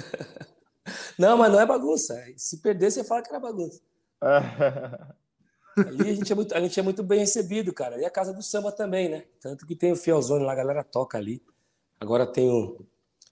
Não, 1.18 1.36
mas 1.38 1.50
não 1.52 1.60
é 1.60 1.66
bagunça. 1.66 2.14
Se 2.36 2.60
perder, 2.60 2.90
você 2.90 3.02
fala 3.04 3.22
que 3.22 3.30
era 3.30 3.40
bagunça. 3.40 3.80
Ali 5.76 6.10
a 6.10 6.14
gente 6.14 6.32
é 6.32 6.34
muito, 6.36 6.54
a 6.54 6.60
gente 6.60 6.78
é 6.78 6.82
muito 6.82 7.02
bem 7.02 7.18
recebido, 7.20 7.72
cara. 7.72 7.98
E 8.00 8.04
a 8.04 8.10
casa 8.10 8.32
do 8.32 8.42
samba 8.42 8.70
também, 8.72 9.08
né? 9.08 9.24
Tanto 9.40 9.66
que 9.66 9.74
tem 9.74 9.92
o 9.92 9.96
Fielzone 9.96 10.44
lá, 10.44 10.52
a 10.52 10.56
galera 10.56 10.84
toca 10.84 11.18
ali. 11.18 11.42
Agora 12.00 12.26
tem 12.26 12.48
o, 12.48 12.76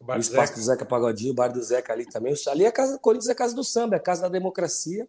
O 0.00 0.04
o 0.12 0.16
espaço 0.16 0.48
Zeca. 0.48 0.54
do 0.54 0.62
Zeca 0.64 0.84
Pagodinho, 0.84 1.32
o 1.32 1.34
bar 1.34 1.48
do 1.52 1.62
Zeca 1.62 1.92
ali 1.92 2.04
também. 2.06 2.34
Ali 2.48 2.64
é 2.64 2.68
a 2.68 2.72
casa 2.72 2.94
do 2.94 2.98
Corinthians, 2.98 3.28
é 3.28 3.32
a 3.32 3.36
casa 3.36 3.54
do 3.54 3.62
samba, 3.62 3.96
é 3.96 3.98
a 3.98 4.02
casa 4.02 4.22
da 4.22 4.28
democracia. 4.28 5.08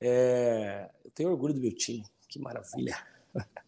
É, 0.00 0.88
Eu 1.04 1.10
tenho 1.10 1.30
orgulho 1.30 1.54
do 1.54 1.60
meu 1.60 1.74
time. 1.74 2.04
Que 2.28 2.38
maravilha. 2.38 2.96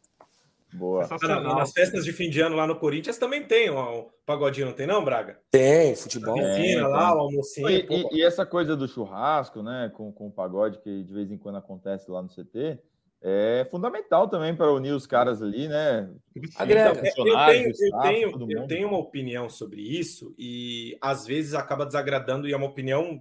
Boa. 0.72 1.02
Sensacional. 1.04 1.56
nas 1.56 1.72
festas 1.72 2.04
de 2.04 2.12
fim 2.12 2.30
de 2.30 2.40
ano 2.40 2.54
lá 2.56 2.66
no 2.66 2.76
Corinthians 2.76 3.18
também 3.18 3.44
tem 3.44 3.70
o 3.70 4.10
pagodinho, 4.24 4.66
não 4.66 4.72
tem 4.72 4.86
não, 4.86 5.04
Braga? 5.04 5.38
Tem, 5.50 5.94
futebol. 5.96 6.36
É, 6.38 6.56
Piscina 6.56 6.82
tem. 6.84 6.90
lá, 6.92 7.14
o 7.16 7.18
almocinho. 7.20 7.68
E, 7.70 7.82
pô. 7.82 7.94
e- 7.94 8.08
e 8.18 8.22
essa 8.22 8.46
coisa 8.46 8.76
do 8.76 8.86
churrasco, 8.86 9.62
né, 9.62 9.90
com, 9.94 10.12
com 10.12 10.28
o 10.28 10.30
pagode 10.32 10.78
que 10.78 11.02
de 11.02 11.12
vez 11.12 11.30
em 11.30 11.36
quando 11.38 11.56
acontece 11.58 12.10
lá 12.10 12.22
no 12.22 12.28
CT, 12.28 12.78
é 13.22 13.66
fundamental 13.70 14.28
também 14.28 14.56
para 14.56 14.72
unir 14.72 14.92
os 14.92 15.06
caras 15.06 15.42
ali, 15.42 15.68
né? 15.68 16.08
Agrega. 16.56 16.98
Eu 17.00 17.04
Funcionários, 17.04 17.76
tenho, 17.78 17.94
eu, 17.94 18.00
tenho, 18.00 18.52
eu 18.52 18.66
tenho 18.66 18.88
uma 18.88 18.98
opinião 18.98 19.48
sobre 19.50 19.82
isso 19.82 20.34
e 20.38 20.96
às 21.02 21.26
vezes 21.26 21.52
acaba 21.52 21.84
desagradando 21.84 22.48
e 22.48 22.52
é 22.52 22.56
uma 22.56 22.66
opinião 22.68 23.20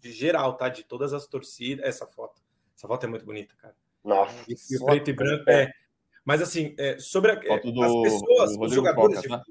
de 0.00 0.12
geral, 0.12 0.52
tá? 0.56 0.68
De 0.68 0.84
todas 0.84 1.12
as 1.12 1.26
torcidas. 1.26 1.84
Essa 1.84 2.06
foto. 2.06 2.40
Essa 2.76 2.86
foto 2.86 3.04
é 3.04 3.08
muito 3.08 3.24
bonita, 3.24 3.52
cara. 3.60 3.74
Nossa. 4.04 4.32
E, 4.48 4.54
e 4.70 4.76
o 4.76 4.84
preto 4.84 5.10
e 5.10 5.12
branco 5.12 5.48
é. 5.50 5.72
Mas 6.24 6.40
assim, 6.40 6.74
é, 6.78 6.98
sobre 6.98 7.32
a, 7.32 7.34
é, 7.34 7.60
do- 7.60 7.82
as 7.82 7.92
pessoas, 8.02 8.56
os 8.58 8.72
jogadores, 8.72 9.20
de, 9.22 9.28
tá? 9.28 9.42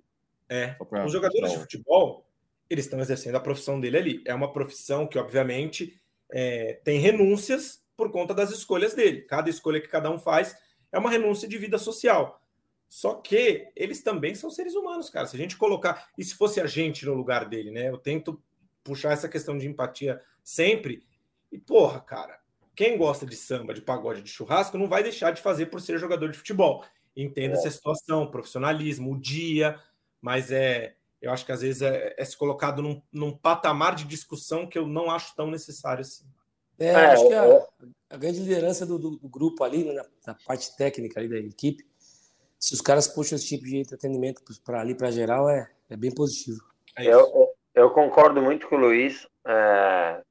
é, 0.50 0.68
pra 0.90 1.06
os 1.06 1.12
jogadores 1.12 1.52
de 1.52 1.58
futebol, 1.60 2.26
eles 2.70 2.86
estão 2.86 3.00
exercendo 3.00 3.36
a 3.36 3.40
profissão 3.40 3.80
dele 3.80 3.98
ali. 3.98 4.24
É 4.26 4.34
uma 4.34 4.52
profissão 4.54 5.06
que, 5.06 5.18
obviamente, 5.18 6.00
é, 6.32 6.80
tem 6.84 7.00
renúncias 7.00 7.84
por 7.98 8.12
conta 8.12 8.34
das 8.34 8.50
escolhas 8.52 8.94
dele. 8.94 9.22
Cada 9.24 9.50
escolha 9.50 9.82
que 9.82 9.88
cada 9.90 10.10
um 10.10 10.18
faz 10.18 10.56
é 10.92 10.98
uma 10.98 11.10
renúncia 11.10 11.48
de 11.48 11.58
vida 11.58 11.78
social. 11.78 12.42
Só 12.90 13.16
que 13.16 13.70
eles 13.76 14.02
também 14.02 14.36
são 14.36 14.50
seres 14.50 14.76
humanos, 14.76 15.10
cara. 15.10 15.26
Se 15.28 15.36
a 15.36 15.40
gente 15.40 15.56
colocar. 15.58 16.10
E 16.18 16.24
se 16.24 16.36
fosse 16.36 16.60
a 16.60 16.66
gente 16.68 17.06
no 17.06 17.14
lugar 17.14 17.48
dele, 17.48 17.72
né? 17.72 17.90
Eu 17.90 17.98
tento 17.98 18.42
puxar 18.84 19.12
essa 19.14 19.30
questão 19.30 19.58
de 19.58 19.68
empatia 19.68 20.22
sempre. 20.44 21.06
E, 21.52 21.58
porra, 21.58 22.00
cara, 22.02 22.41
quem 22.76 22.98
gosta 22.98 23.26
de 23.26 23.36
samba, 23.36 23.74
de 23.74 23.82
pagode, 23.82 24.22
de 24.22 24.30
churrasco, 24.30 24.78
não 24.78 24.88
vai 24.88 25.04
deixar 25.04 25.32
de 25.32 25.42
fazer 25.42 25.68
por 25.68 25.82
ser 25.82 25.98
jogador 25.98 26.30
de 26.32 26.38
futebol. 26.38 26.84
Entenda-se 27.16 27.68
a 27.68 27.72
situação, 27.72 28.30
profissionalismo, 28.32 29.12
o 29.14 29.20
dia, 29.20 29.80
mas 30.22 30.52
é. 30.52 30.96
Eu 31.22 31.32
acho 31.32 31.46
que 31.46 31.52
às 31.52 31.62
vezes 31.62 31.84
é, 31.84 32.16
é 32.18 32.26
se 32.26 32.36
colocado 32.36 32.82
num, 32.82 33.00
num 33.12 33.38
patamar 33.38 33.94
de 33.94 34.06
discussão 34.06 34.66
que 34.66 34.76
eu 34.78 34.88
não 34.88 35.12
acho 35.12 35.36
tão 35.36 35.52
necessário 35.52 36.02
assim. 36.02 36.24
É, 36.80 36.88
É, 36.94 37.06
acho 37.08 37.28
que 37.28 37.34
a, 37.34 37.46
é. 37.46 37.68
a 38.10 38.18
grande 38.18 38.40
liderança 38.40 38.88
do, 38.88 38.98
do- 38.98 39.18
do 39.18 39.30
grupo 39.30 39.64
ali, 39.64 39.84
né, 39.84 39.94
na, 39.94 40.06
na 40.26 40.34
parte 40.48 40.76
técnica 40.76 41.20
ali 41.20 41.30
da 41.30 41.38
equipe, 41.38 41.86
se 42.58 42.74
os 42.74 42.82
caras 42.82 43.08
puxam 43.08 43.36
esse 43.36 43.48
tipo 43.50 43.66
de 43.66 43.78
entretenimento 43.78 44.42
para 44.66 44.82
ali, 44.82 44.96
para 44.96 45.12
geral, 45.12 45.48
é, 45.48 45.70
é 45.92 45.96
bem 45.96 46.12
positivo. 46.12 46.60
É 46.98 47.06
eu- 47.06 47.54
eu 47.76 47.92
concordo 47.92 48.42
muito 48.42 48.68
com 48.68 48.76
o 48.76 48.80
Luiz. 48.80 49.28
é, 49.46 50.22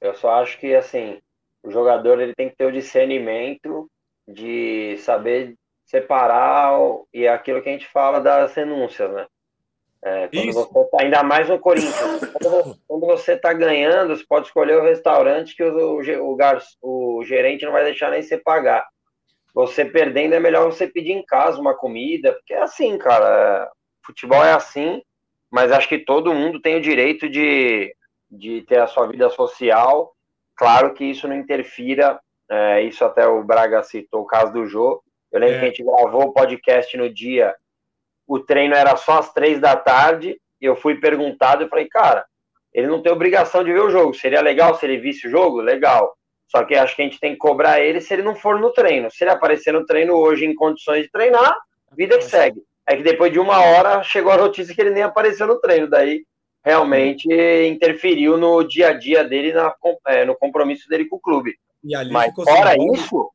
eu 0.00 0.14
só 0.14 0.30
acho 0.40 0.58
que 0.60 0.72
assim 0.74 1.20
o 1.62 1.70
jogador 1.70 2.20
ele 2.20 2.34
tem 2.34 2.48
que 2.48 2.56
ter 2.56 2.66
o 2.66 2.72
discernimento 2.72 3.88
de 4.26 4.96
saber 4.98 5.54
separar 5.84 6.78
o- 6.78 7.06
e 7.12 7.24
é 7.24 7.28
aquilo 7.28 7.62
que 7.62 7.68
a 7.68 7.72
gente 7.72 7.86
fala 7.86 8.20
das 8.20 8.54
renúncias, 8.54 9.10
né? 9.12 9.26
É, 10.02 10.28
quando 10.28 10.48
Isso. 10.50 10.68
você 10.72 10.90
tá, 10.90 10.98
ainda 11.00 11.22
mais 11.22 11.48
no 11.48 11.58
Corinthians. 11.58 12.20
Quando, 12.86 13.06
você 13.06 13.32
está 13.32 13.52
ganhando, 13.52 14.16
você 14.16 14.24
pode 14.28 14.46
escolher 14.46 14.76
o 14.78 14.82
restaurante 14.82 15.56
que 15.56 15.62
o, 15.62 15.98
o, 16.00 16.32
o, 16.32 16.36
gar- 16.36 16.62
o 16.80 17.24
gerente 17.24 17.64
não 17.64 17.72
vai 17.72 17.84
deixar 17.84 18.10
nem 18.10 18.22
você 18.22 18.38
pagar. 18.38 18.86
Você 19.54 19.84
perdendo 19.84 20.34
é 20.34 20.40
melhor 20.40 20.66
você 20.66 20.86
pedir 20.86 21.12
em 21.12 21.24
casa 21.24 21.60
uma 21.60 21.74
comida, 21.74 22.32
porque 22.32 22.54
é 22.54 22.62
assim, 22.62 22.96
cara. 22.96 23.64
é, 23.64 23.70
futebol 24.06 24.44
é 24.44 24.52
assim, 24.52 25.02
mas 25.50 25.72
acho 25.72 25.88
que 25.88 25.98
todo 25.98 26.32
mundo 26.34 26.60
tem 26.60 26.76
o 26.76 26.80
direito 26.80 27.28
de, 27.28 27.92
de 28.30 28.62
ter 28.62 28.78
a 28.80 28.86
sua 28.86 29.06
vida 29.08 29.28
social. 29.30 30.12
Claro 30.58 30.92
que 30.92 31.04
isso 31.04 31.28
não 31.28 31.36
interfira, 31.36 32.18
é, 32.50 32.82
isso 32.82 33.04
até 33.04 33.26
o 33.26 33.42
Braga 33.44 33.82
citou 33.82 34.22
o 34.22 34.26
caso 34.26 34.52
do 34.52 34.66
Jô. 34.66 35.00
Eu 35.30 35.40
lembro 35.40 35.56
É. 35.56 35.58
que 35.60 35.64
a 35.64 35.68
gente 35.68 35.84
gravou 35.84 36.22
o 36.22 36.32
podcast 36.32 36.96
no 36.96 37.08
dia, 37.12 37.54
o 38.26 38.40
treino 38.40 38.74
era 38.74 38.96
só 38.96 39.18
às 39.18 39.32
três 39.32 39.60
da 39.60 39.76
tarde, 39.76 40.38
e 40.60 40.64
eu 40.64 40.74
fui 40.74 40.96
perguntado, 40.96 41.62
eu 41.62 41.68
falei, 41.68 41.86
cara, 41.88 42.26
ele 42.74 42.88
não 42.88 43.00
tem 43.00 43.12
obrigação 43.12 43.62
de 43.62 43.72
ver 43.72 43.80
o 43.80 43.90
jogo. 43.90 44.12
Seria 44.12 44.40
legal 44.40 44.74
se 44.74 44.84
ele 44.84 44.98
visse 44.98 45.26
o 45.26 45.30
jogo? 45.30 45.60
Legal. 45.60 46.14
Só 46.48 46.64
que 46.64 46.74
acho 46.74 46.96
que 46.96 47.02
a 47.02 47.04
gente 47.04 47.20
tem 47.20 47.32
que 47.32 47.38
cobrar 47.38 47.80
ele 47.80 48.00
se 48.00 48.12
ele 48.12 48.22
não 48.22 48.34
for 48.34 48.58
no 48.58 48.72
treino. 48.72 49.10
Se 49.10 49.24
ele 49.24 49.30
aparecer 49.30 49.72
no 49.72 49.86
treino 49.86 50.14
hoje 50.14 50.44
em 50.44 50.54
condições 50.54 51.04
de 51.04 51.10
treinar, 51.10 51.56
vida 51.96 52.18
que 52.18 52.24
segue. 52.24 52.62
É 52.86 52.96
que 52.96 53.02
depois 53.02 53.32
de 53.32 53.38
uma 53.38 53.60
hora 53.60 54.02
chegou 54.02 54.32
a 54.32 54.36
notícia 54.38 54.74
que 54.74 54.80
ele 54.80 54.90
nem 54.90 55.02
apareceu 55.02 55.46
no 55.46 55.60
treino. 55.60 55.88
Daí 55.88 56.24
realmente 56.64 57.28
interferiu 57.66 58.36
no 58.36 58.62
dia 58.62 58.88
a 58.88 58.92
dia 58.92 59.24
dele, 59.24 59.52
na, 59.52 59.74
é, 60.06 60.24
no 60.24 60.36
compromisso 60.36 60.88
dele 60.88 61.06
com 61.06 61.16
o 61.16 61.20
clube. 61.20 61.58
E 61.82 61.94
ali 61.94 62.12
Mas 62.12 62.30
ficou 62.30 62.44
fora 62.44 62.72
simbólico- 62.72 62.94
isso, 62.96 63.30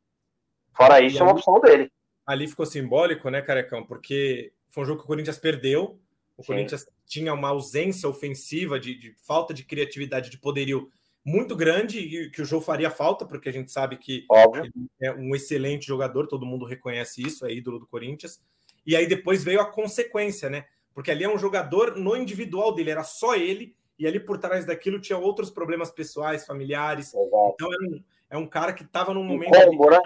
fora 0.76 1.02
isso, 1.02 1.18
é 1.20 1.22
uma 1.22 1.32
ali- 1.32 1.40
opção 1.40 1.60
dele. 1.62 1.92
ali 2.26 2.48
ficou 2.48 2.66
simbólico, 2.66 3.30
né, 3.30 3.42
Carecão? 3.42 3.84
Porque 3.86 4.52
foi 4.70 4.84
um 4.84 4.86
jogo 4.88 5.00
que 5.00 5.06
o 5.06 5.08
Corinthians 5.08 5.38
perdeu. 5.40 6.00
O 6.38 6.42
Sim. 6.44 6.48
Corinthians 6.48 6.86
tinha 7.06 7.34
uma 7.34 7.50
ausência 7.50 8.10
ofensiva, 8.10 8.80
de, 8.80 8.96
de 8.96 9.16
falta 9.22 9.54
de 9.54 9.64
criatividade, 9.64 10.30
de 10.30 10.38
poderio 10.38 10.90
muito 11.26 11.56
grande, 11.56 12.00
e 12.00 12.30
que 12.32 12.42
o 12.42 12.46
jogo 12.46 12.66
faria 12.66 12.90
falta, 12.90 13.26
porque 13.26 13.48
a 13.48 13.52
gente 13.54 13.72
sabe 13.72 13.96
que 13.98 14.26
Óbvio. 14.30 14.64
ele 14.66 14.74
é 15.02 15.12
um 15.14 15.34
excelente 15.34 15.86
jogador, 15.88 16.28
todo 16.28 16.46
mundo 16.46 16.66
reconhece 16.66 17.22
isso, 17.22 17.46
é 17.46 17.54
ídolo 17.54 17.80
do 17.80 17.88
Corinthians. 17.88 18.44
E 18.86 18.94
aí 18.96 19.08
depois 19.08 19.42
veio 19.44 19.62
a 19.62 19.72
consequência, 19.72 20.50
né? 20.50 20.66
Porque 20.94 21.12
ali 21.12 21.24
é 21.24 21.30
um 21.30 21.38
jogador 21.38 21.96
no 21.98 22.16
individual 22.16 22.74
dele, 22.74 22.92
era 22.92 23.04
só 23.04 23.36
ele, 23.36 23.76
e 23.98 24.06
ali 24.08 24.20
por 24.20 24.38
trás 24.38 24.66
daquilo 24.66 25.00
tinha 25.00 25.18
outros 25.18 25.50
problemas 25.50 25.90
pessoais, 25.92 26.46
familiares. 26.46 27.14
Exato. 27.14 27.52
Então 27.56 27.74
é 27.74 27.78
um, 27.78 28.04
é 28.32 28.38
um 28.38 28.48
cara 28.48 28.74
que 28.74 28.84
estava 28.84 29.14
num 29.14 29.22
Um 29.22 29.26
momento. 29.26 29.56
ali- 29.56 29.66
combo, 29.66 29.90
né? 29.90 30.00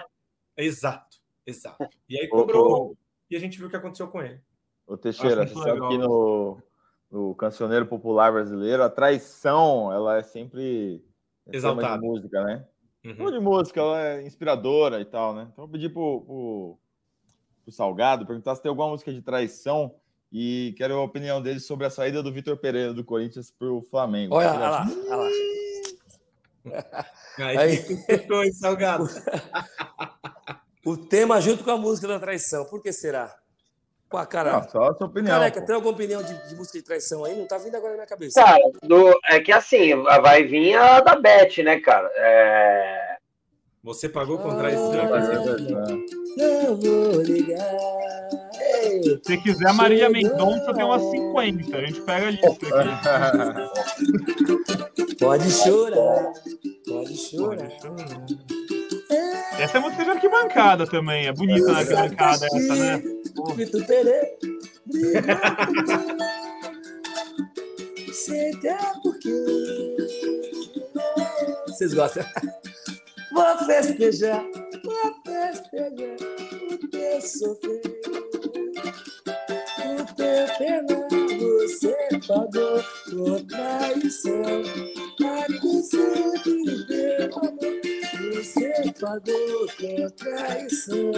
Exato, 0.56 1.18
exato. 1.46 1.88
E 2.08 2.18
aí 2.18 2.26
cobrou, 2.28 2.96
e 3.30 3.36
a 3.36 3.40
gente 3.40 3.58
viu 3.58 3.66
o 3.66 3.70
que 3.70 3.76
aconteceu 3.76 4.08
com 4.08 4.22
ele. 4.22 4.40
Ô 4.86 4.96
Teixeira, 4.96 5.46
você 5.46 5.54
sabe 5.54 5.70
legal 5.72 5.88
que 5.90 5.98
no, 5.98 6.62
no 7.10 7.34
cancioneiro 7.34 7.86
popular 7.86 8.32
brasileiro, 8.32 8.82
a 8.82 8.88
traição, 8.90 9.92
ela 9.92 10.16
é 10.18 10.22
sempre 10.22 11.04
é 11.46 11.50
tema 11.50 11.56
Exaltada. 11.56 12.00
de 12.00 12.06
música, 12.06 12.42
né? 12.44 12.66
Uhum. 13.04 13.14
Tema 13.16 13.32
de 13.32 13.40
música, 13.40 13.80
ela 13.80 14.02
é 14.02 14.22
inspiradora 14.26 15.00
e 15.00 15.04
tal, 15.04 15.34
né? 15.34 15.48
Então 15.52 15.64
eu 15.64 15.68
pedi 15.68 15.88
pro, 15.88 16.22
pro, 16.22 16.78
pro 17.64 17.72
Salgado 17.72 18.26
perguntar 18.26 18.54
se 18.56 18.62
tem 18.62 18.70
alguma 18.70 18.88
música 18.88 19.12
de 19.12 19.20
traição 19.22 19.94
e 20.32 20.74
quero 20.76 20.94
a 20.94 21.02
opinião 21.02 21.40
dele 21.42 21.60
sobre 21.60 21.86
a 21.86 21.90
saída 21.90 22.22
do 22.22 22.32
Vitor 22.32 22.56
Pereira 22.56 22.92
do 22.92 23.04
Corinthians 23.04 23.50
pro 23.50 23.80
Flamengo. 23.90 24.34
Olha, 24.34 24.50
olha 24.52 24.68
lá, 24.68 24.86
olha 25.08 25.16
lá. 25.16 27.06
Aí, 27.38 27.56
Aí. 27.58 28.52
salgado. 28.52 29.08
O 30.84 30.96
tema 30.96 31.40
junto 31.40 31.64
com 31.64 31.70
a 31.70 31.76
música 31.78 32.08
da 32.08 32.18
traição. 32.20 32.64
Por 32.66 32.82
que 32.82 32.92
será? 32.92 33.34
Pô, 34.10 34.24
cara, 34.26 34.52
Não, 34.52 34.68
só 34.68 34.84
a 34.90 34.94
sua 34.94 35.06
opinião. 35.06 35.38
careca, 35.38 35.60
pô. 35.60 35.66
tem 35.66 35.74
alguma 35.74 35.92
opinião 35.94 36.22
de, 36.22 36.48
de 36.48 36.54
música 36.56 36.78
de 36.78 36.84
traição 36.84 37.24
aí? 37.24 37.36
Não 37.38 37.46
tá 37.46 37.58
vindo 37.58 37.74
agora 37.74 37.90
na 37.90 37.96
minha 37.98 38.06
cabeça. 38.06 38.42
Cara, 38.42 38.58
do- 38.82 39.18
é 39.30 39.38
que 39.40 39.52
assim, 39.52 39.94
vai 40.02 40.44
vir 40.44 40.76
a 40.76 41.00
da 41.00 41.14
Beth, 41.14 41.58
né, 41.62 41.78
cara? 41.80 42.10
É, 42.16 43.16
Você 43.82 44.08
pagou 44.08 44.38
com 44.38 44.56
traição. 44.56 44.92
Não 46.36 46.76
vou 46.76 47.22
ligar. 47.22 47.68
Ei, 48.68 49.20
Se 49.24 49.36
quiser, 49.38 49.72
Maria 49.72 50.10
Mendonça 50.10 50.74
tem 50.74 50.84
umas 50.84 51.02
50. 51.02 51.76
A 51.76 51.80
gente 51.86 52.00
pega 52.02 52.26
a 52.26 52.30
lista 52.30 52.48
aqui. 52.48 52.66
Pode 55.18 55.50
chorar, 55.50 56.32
pode 56.86 57.16
chorar. 57.16 57.68
Essa 59.58 59.78
é 59.78 59.80
música 59.80 60.04
de 60.04 60.10
arquibancada 60.10 60.86
também. 60.86 61.26
É 61.26 61.32
bonita 61.32 61.72
na 61.72 61.78
arquibancada 61.80 62.46
essa, 62.46 62.74
né? 62.76 63.02
Vitor 63.56 63.84
Pereira. 63.84 64.28
Porque. 69.02 69.96
Vocês 71.66 71.92
gostam? 71.94 72.24
Vou 73.32 73.58
festejar, 73.66 74.44
vou 74.84 75.14
festejar 75.24 76.16
o 76.72 76.78
teu 76.88 77.20
sofrer. 77.20 77.97
O 79.98 80.14
teu 80.14 80.46
pena 80.58 81.08
você 81.38 81.96
pagou 82.26 82.82
com 83.10 83.46
traição. 83.46 84.42
Aqui 85.42 85.82
sempre 85.82 86.86
deu 86.86 87.36
amor. 87.36 88.34
Você 88.34 88.92
pagou 89.00 89.66
com 89.78 90.10
traição. 90.16 91.12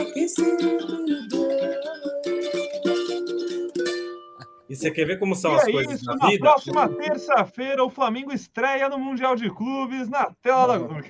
Aqui 0.00 0.28
sempre 0.28 1.28
deu 1.28 1.48
E 4.68 4.76
você 4.76 4.90
quer 4.90 5.06
ver 5.06 5.18
como 5.18 5.34
são 5.34 5.52
E 5.52 5.56
as 5.56 5.66
é 5.66 5.72
coisas 5.72 5.94
isso, 5.94 6.04
na 6.04 6.26
vida? 6.26 6.38
próxima 6.40 6.88
terça-feira, 6.88 7.82
o 7.82 7.88
Flamengo 7.90 8.32
estreia 8.32 8.88
no 8.88 8.98
Mundial 8.98 9.34
de 9.34 9.48
Clubes 9.50 10.08
na 10.10 10.30
tela 10.42 10.78
da. 10.78 11.00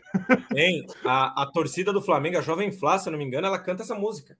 Hein? 0.54 0.86
A, 1.04 1.42
a 1.42 1.46
torcida 1.50 1.92
do 1.92 2.00
Flamengo, 2.00 2.38
a 2.38 2.42
Jovem 2.42 2.70
Flá, 2.70 2.98
se 2.98 3.08
eu 3.08 3.10
não 3.10 3.18
me 3.18 3.24
engano, 3.24 3.46
ela 3.48 3.58
canta 3.58 3.82
essa 3.82 3.96
música 3.96 4.38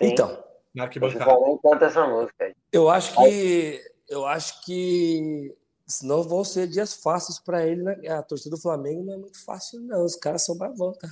Então, 0.00 0.42
na 0.74 0.84
arquibancada. 0.84 1.30
Canta 1.62 1.86
essa 1.86 2.06
música 2.06 2.44
aí. 2.44 2.54
eu 2.72 2.88
acho 2.88 3.14
que. 3.14 3.80
Eu 4.08 4.26
acho 4.26 4.64
que. 4.64 5.54
Senão 5.86 6.22
vão 6.22 6.42
ser 6.44 6.66
dias 6.66 6.94
fáceis 6.94 7.38
para 7.38 7.66
ele, 7.66 7.82
né? 7.82 7.96
A 8.08 8.22
torcida 8.22 8.56
do 8.56 8.62
Flamengo 8.62 9.04
não 9.04 9.14
é 9.14 9.16
muito 9.18 9.44
fácil, 9.44 9.80
não. 9.80 10.04
Os 10.04 10.16
caras 10.16 10.44
são 10.44 10.56
bravão, 10.56 10.92
tá? 10.94 11.08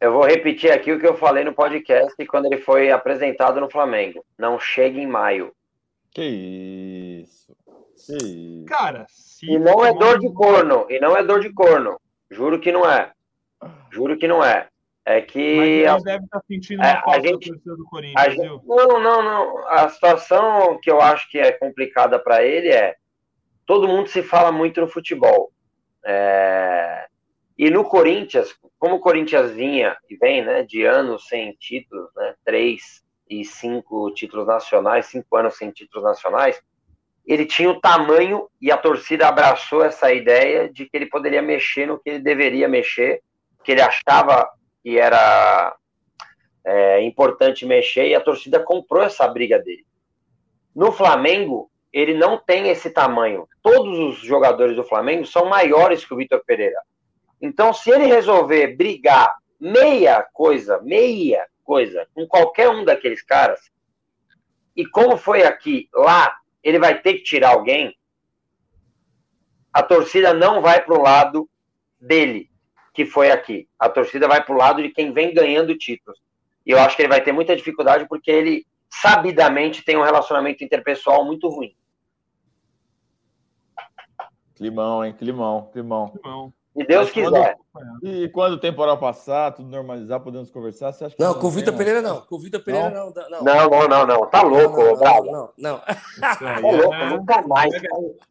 Eu 0.00 0.12
vou 0.12 0.26
repetir 0.26 0.70
aqui 0.70 0.92
o 0.92 1.00
que 1.00 1.06
eu 1.06 1.16
falei 1.16 1.44
no 1.44 1.54
podcast 1.54 2.14
quando 2.26 2.46
ele 2.46 2.58
foi 2.58 2.90
apresentado 2.90 3.60
no 3.60 3.70
Flamengo. 3.70 4.24
Não 4.36 4.58
chega 4.58 4.98
em 4.98 5.06
maio. 5.06 5.54
Que 6.10 7.22
isso. 7.22 7.56
Que 8.04 8.16
isso. 8.16 8.64
Cara, 8.66 9.06
se 9.08 9.46
E 9.46 9.58
não 9.58 9.84
é 9.84 9.94
dor 9.94 10.18
de 10.18 10.30
corno. 10.32 10.86
E 10.90 11.00
não 11.00 11.16
é 11.16 11.22
dor 11.22 11.40
de 11.40 11.50
corno. 11.52 11.98
Juro 12.30 12.60
que 12.60 12.70
não 12.70 12.88
é. 12.88 13.12
Juro 13.90 14.18
que 14.18 14.28
não 14.28 14.44
é. 14.44 14.68
É 15.06 15.20
Mas 15.20 15.30
que. 15.30 15.86
a- 15.86 15.98
deve 15.98 16.24
estar 16.24 16.40
sentindo 16.48 16.82
É, 16.82 16.92
uma 16.94 17.02
falta 17.02 17.28
gente- 17.28 17.50
do 17.52 17.72
a 17.86 17.90
Corinthians, 17.90 18.34
gente- 18.34 18.40
viu? 18.40 18.62
Não, 18.64 19.00
não, 19.00 19.22
não. 19.22 19.68
A 19.68 19.88
situação 19.90 20.78
que 20.82 20.90
eu 20.90 21.00
acho 21.00 21.30
que 21.30 21.38
é 21.38 21.52
complicada 21.52 22.18
para 22.18 22.42
ele 22.42 22.68
é 22.68 22.96
todo 23.66 23.86
mundo 23.88 24.08
se 24.08 24.22
fala 24.22 24.50
muito 24.50 24.80
no 24.80 24.88
futebol. 24.88 25.50
É, 26.04 27.06
E 27.56 27.70
no 27.70 27.84
Corinthians, 27.84 28.52
como 28.80 28.96
o 28.96 29.00
Corinthians 29.00 29.52
vinha 29.52 29.96
e 30.10 30.16
vem, 30.16 30.44
né, 30.44 30.64
de 30.64 30.84
anos 30.84 31.28
sem 31.28 31.52
títulos, 31.52 32.10
né, 32.16 32.34
três 32.44 33.04
e 33.30 33.44
cinco 33.44 34.10
títulos 34.12 34.44
nacionais, 34.46 35.06
cinco 35.06 35.36
anos 35.36 35.56
sem 35.56 35.70
títulos 35.70 36.02
nacionais, 36.02 36.60
ele 37.24 37.46
tinha 37.46 37.70
o 37.70 37.80
tamanho 37.80 38.48
e 38.60 38.72
a 38.72 38.76
torcida 38.76 39.28
abraçou 39.28 39.84
essa 39.84 40.12
ideia 40.12 40.68
de 40.68 40.84
que 40.86 40.96
ele 40.96 41.06
poderia 41.06 41.40
mexer 41.40 41.86
no 41.86 41.96
que 41.98 42.10
ele 42.10 42.18
deveria 42.18 42.68
mexer, 42.68 43.22
que 43.62 43.70
ele 43.70 43.80
achava 43.82 44.50
que 44.84 44.98
era 44.98 45.74
é, 46.62 47.02
importante 47.02 47.64
mexer 47.64 48.08
e 48.08 48.14
a 48.14 48.20
torcida 48.20 48.60
comprou 48.60 49.02
essa 49.02 49.26
briga 49.26 49.58
dele. 49.58 49.86
No 50.76 50.92
Flamengo, 50.92 51.70
ele 51.90 52.12
não 52.12 52.36
tem 52.36 52.68
esse 52.68 52.90
tamanho. 52.90 53.48
Todos 53.62 53.98
os 53.98 54.18
jogadores 54.18 54.76
do 54.76 54.84
Flamengo 54.84 55.24
são 55.24 55.46
maiores 55.46 56.04
que 56.04 56.12
o 56.12 56.18
Vitor 56.18 56.44
Pereira. 56.44 56.78
Então, 57.40 57.72
se 57.72 57.90
ele 57.90 58.04
resolver 58.04 58.76
brigar 58.76 59.34
meia 59.58 60.22
coisa, 60.34 60.78
meia 60.82 61.46
coisa, 61.62 62.06
com 62.12 62.26
qualquer 62.26 62.68
um 62.68 62.84
daqueles 62.84 63.22
caras, 63.22 63.60
e 64.76 64.84
como 64.84 65.16
foi 65.16 65.44
aqui, 65.44 65.88
lá, 65.94 66.36
ele 66.62 66.78
vai 66.78 67.00
ter 67.00 67.14
que 67.14 67.22
tirar 67.22 67.50
alguém, 67.54 67.96
a 69.72 69.82
torcida 69.82 70.34
não 70.34 70.60
vai 70.60 70.84
para 70.84 70.94
o 70.94 71.02
lado 71.02 71.48
dele, 71.98 72.50
que 72.94 73.04
foi 73.04 73.30
aqui. 73.30 73.68
A 73.78 73.88
torcida 73.88 74.28
vai 74.28 74.42
para 74.42 74.54
o 74.54 74.58
lado 74.58 74.80
de 74.80 74.88
quem 74.88 75.12
vem 75.12 75.34
ganhando 75.34 75.76
títulos. 75.76 76.18
E 76.64 76.70
eu 76.70 76.78
acho 76.78 76.96
que 76.96 77.02
ele 77.02 77.08
vai 77.08 77.20
ter 77.20 77.32
muita 77.32 77.56
dificuldade 77.56 78.06
porque 78.08 78.30
ele 78.30 78.64
sabidamente 78.88 79.84
tem 79.84 79.96
um 79.96 80.04
relacionamento 80.04 80.62
interpessoal 80.62 81.24
muito 81.24 81.48
ruim. 81.48 81.74
Climão, 84.54 85.04
hein? 85.04 85.12
Climão, 85.12 85.68
climão. 85.72 86.18
Não. 86.24 86.52
Se 86.76 86.84
Deus 86.86 87.10
quando- 87.12 87.32
quiser. 87.34 87.56
E 88.02 88.28
quando 88.30 88.54
o 88.54 88.58
temporal 88.58 88.98
passar, 88.98 89.52
tudo 89.52 89.68
normalizar, 89.68 90.18
podemos 90.20 90.50
conversar, 90.50 90.92
você 90.92 91.04
acha 91.04 91.14
que 91.16 91.22
Não, 91.22 91.34
com 91.34 91.46
o 91.46 91.50
Vitor 91.50 91.72
uma- 91.72 91.78
Pereira 91.78 92.02
não. 92.02 92.20
Com 92.22 92.34
o 92.34 92.38
Vitor 92.40 92.60
Pereira 92.64 92.90
não. 92.90 93.12
Não, 93.12 93.30
não. 93.30 93.42
Não, 93.44 93.68
não, 93.70 93.88
não, 93.88 94.06
não. 94.06 94.26
Tá 94.26 94.42
louco, 94.42 94.76
não, 94.78 94.86
não, 94.90 94.96
Braga. 94.96 95.30
não, 95.30 95.50
não. 95.56 95.78
Tá 95.78 96.58
louco, 96.60 96.94
é- 96.94 97.10
nunca 97.10 97.42
mais. 97.42 97.72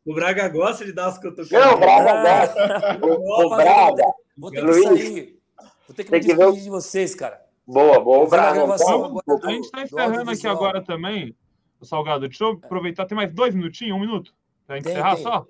O 0.06 0.14
Braga 0.14 0.50
gosta 0.50 0.84
de 0.84 0.92
dar 0.92 1.08
as 1.08 1.18
cutucadas. 1.18 1.52
Não, 1.52 1.80
Braga, 1.80 2.12
Ah, 2.12 2.22
Braga. 2.22 3.06
O, 3.08 3.46
o 3.46 3.50
Braga. 3.56 4.04
Vou 4.38 4.52
ter 4.52 4.66
que 4.66 4.74
sair. 4.74 5.40
Vou 5.88 5.96
ter 5.96 6.04
que 6.04 6.12
me 6.12 6.20
que 6.20 6.28
ver 6.28 6.34
o- 6.34 6.38
despedir 6.48 6.64
de 6.64 6.70
vocês, 6.70 7.16
cara. 7.16 7.42
Boa, 7.66 7.98
boa, 8.02 8.20
o 8.20 8.24
Eu 8.24 8.30
Braga. 8.30 8.54
gravação 8.56 9.18
Então, 9.24 9.50
A 9.50 9.52
gente 9.54 9.64
está 9.66 9.78
do 9.80 9.84
encerrando 9.86 10.32
aqui 10.32 10.48
agora 10.48 10.82
também, 10.84 11.34
o 11.80 11.86
Salgado. 11.86 12.28
Deixa 12.28 12.44
eu 12.44 12.52
aproveitar, 12.52 13.06
tem 13.06 13.16
mais 13.16 13.34
dois 13.34 13.56
minutinhos, 13.56 13.96
um 13.96 14.02
minuto, 14.02 14.34
pra 14.68 14.76
gente 14.76 14.84
Tem, 14.86 14.94
encerrar 14.94 15.16
tem. 15.16 15.24
só? 15.24 15.46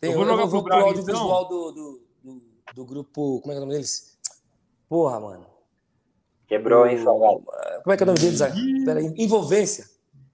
Tem, 0.00 0.10
Eu 0.10 0.16
vou 0.16 0.24
jogar 0.24 0.42
pro 0.44 0.50
pro 0.52 0.62
Braga, 0.62 0.84
audiovisual 0.84 1.48
do, 1.48 1.72
do, 1.72 2.00
do, 2.74 2.84
grupo. 2.84 3.40
Como 3.40 3.52
é 3.52 3.54
que 3.54 3.58
é 3.58 3.58
o 3.58 3.60
nome 3.60 3.72
deles? 3.72 4.18
Porra, 4.88 5.20
mano. 5.20 5.46
Quebrou, 6.46 6.86
hein, 6.86 7.02
Salgado? 7.02 7.44
Como 7.82 7.92
é 7.92 7.96
que 7.96 8.02
é 8.02 8.04
o 8.04 8.06
nome 8.06 8.18
deles? 8.18 8.40
Peraí, 8.84 9.14
envolvência. 9.16 9.84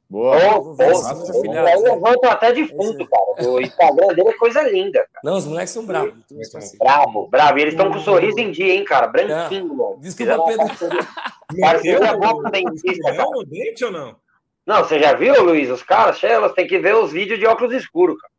Boa. 0.08 0.36
Ô, 0.36 0.60
Envolvência, 0.60 1.08
pô, 1.08 1.14
meus 1.16 1.28
esse 1.28 1.38
afilhados, 1.38 1.70
aí 1.70 1.82
né? 1.82 1.90
levantam 1.90 2.30
até 2.30 2.52
defunto, 2.52 3.08
cara. 3.08 3.50
O 3.50 3.60
Instagram 3.60 4.06
dele 4.14 4.28
é 4.28 4.32
coisa 4.34 4.62
linda, 4.62 4.98
cara. 5.12 5.20
Não, 5.24 5.36
os 5.36 5.46
moleques 5.46 5.70
são 5.70 5.84
bravos. 5.84 6.14
então 6.30 6.58
assim. 6.58 6.78
Brabo, 6.78 7.26
bravo. 7.28 7.58
E 7.58 7.62
eles 7.62 7.74
estão 7.74 7.90
com 7.90 7.98
um 7.98 8.02
sorriso 8.02 8.38
em 8.38 8.52
dia, 8.52 8.72
hein, 8.72 8.84
cara? 8.84 9.08
Branquinho, 9.08 9.74
mano. 9.74 9.98
Desculpa, 9.98 10.44
Pedro. 10.46 10.66
parceria. 10.66 11.08
Parceria 11.60 12.16
boa 12.16 12.42
com 12.42 12.48
o 12.48 12.50
dentista, 12.50 13.14
cara. 13.14 13.28
Dente 13.46 13.84
ou 13.84 13.92
não? 13.92 14.16
Não, 14.64 14.84
você 14.84 14.98
já 14.98 15.14
viu, 15.14 15.44
Luiz? 15.44 15.70
Os 15.70 15.82
caras, 15.82 16.22
elas 16.24 16.52
têm 16.52 16.66
que 16.66 16.78
ver 16.78 16.94
os 16.96 17.12
vídeos 17.12 17.38
de 17.38 17.46
óculos 17.46 17.72
escuros, 17.72 18.20
cara. 18.20 18.32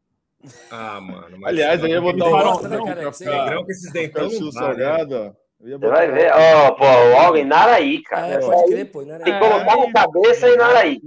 Ah, 0.72 1.02
mano. 1.02 1.46
Aliás, 1.46 1.82
eu 1.82 1.88
ia 1.90 2.02
botar 2.02 2.26
o 2.26 2.68
Negrão 2.68 2.86
cara. 2.86 3.64
com 3.64 3.72
esses 3.72 3.92
dentão. 3.92 4.30
Né? 4.30 4.52
Salgado, 4.52 5.36
Você 5.60 5.78
vai 5.78 6.12
ver, 6.12 6.32
ó, 6.34 6.72
pô, 6.72 6.86
logo 6.86 7.38
em 7.38 7.46
Naraí, 7.46 8.02
cara. 8.04 8.34
É, 8.34 8.40
pode 8.40 8.72
crer, 8.72 8.92
pô, 8.92 9.04
Naraí. 9.04 9.24
Tem 9.24 9.34
que 9.34 9.40
colocar 9.40 9.78
na 9.78 9.94
cabeça 9.94 10.50
em 10.50 10.58
Naraí. 10.58 11.02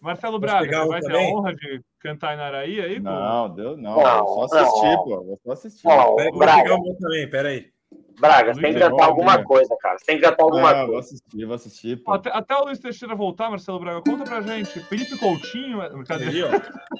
Marcelo 0.00 0.38
Braga, 0.38 0.84
vai 0.86 1.00
ter 1.00 1.14
a 1.14 1.18
honra 1.20 1.54
de 1.54 1.80
cantar 2.00 2.34
em 2.34 2.36
Naraí 2.36 2.80
aí, 2.80 3.00
pô? 3.00 3.10
Não, 3.10 3.54
deu, 3.54 3.76
não. 3.76 3.96
não 3.96 4.48
só 4.48 4.58
assistir, 4.58 4.96
pô. 4.98 5.38
Só 5.44 5.52
assistir. 5.52 5.88
Pega 6.16 6.34
o 6.34 6.38
Braga 6.38 6.76
também, 7.00 7.30
peraí. 7.30 7.72
Braga, 8.20 8.54
você 8.54 8.60
tem 8.60 8.74
que 8.74 8.80
cantar 8.80 9.04
alguma 9.04 9.38
bom, 9.38 9.44
coisa, 9.44 9.76
cara. 9.80 9.98
Você 9.98 10.04
tem 10.04 10.16
que 10.18 10.22
cantar 10.22 10.42
alguma 10.44 10.74
vou 10.74 10.86
coisa. 10.86 10.98
assistir, 11.00 11.44
vou 11.44 11.54
assistir, 11.54 11.96
pô. 12.02 12.12
Até, 12.12 12.30
até 12.30 12.56
o 12.56 12.64
Luiz 12.64 12.78
Teixeira 12.78 13.14
voltar, 13.14 13.50
Marcelo 13.50 13.80
Braga, 13.80 14.02
conta 14.02 14.24
pra 14.24 14.40
gente. 14.40 14.80
Felipe 14.80 15.16
Coutinho, 15.18 15.82
é- 15.82 15.86
Aí, 15.86 15.92
brincadeira. 15.92 16.50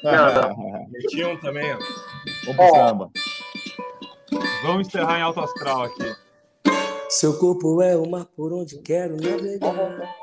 ó. 0.04 1.36
Também, 1.40 1.72
ó. 1.72 1.78
Vamos 2.46 2.56
pro 2.56 2.70
samba. 2.70 3.10
Vamos 4.62 4.86
encerrar 4.88 5.18
em 5.18 5.22
alto 5.22 5.40
astral 5.40 5.84
aqui. 5.84 6.14
Seu 7.12 7.34
corpo 7.34 7.82
é 7.82 7.94
o 7.94 8.08
mar 8.08 8.24
por 8.34 8.54
onde 8.54 8.78
quero 8.78 9.18
navegar. 9.20 10.16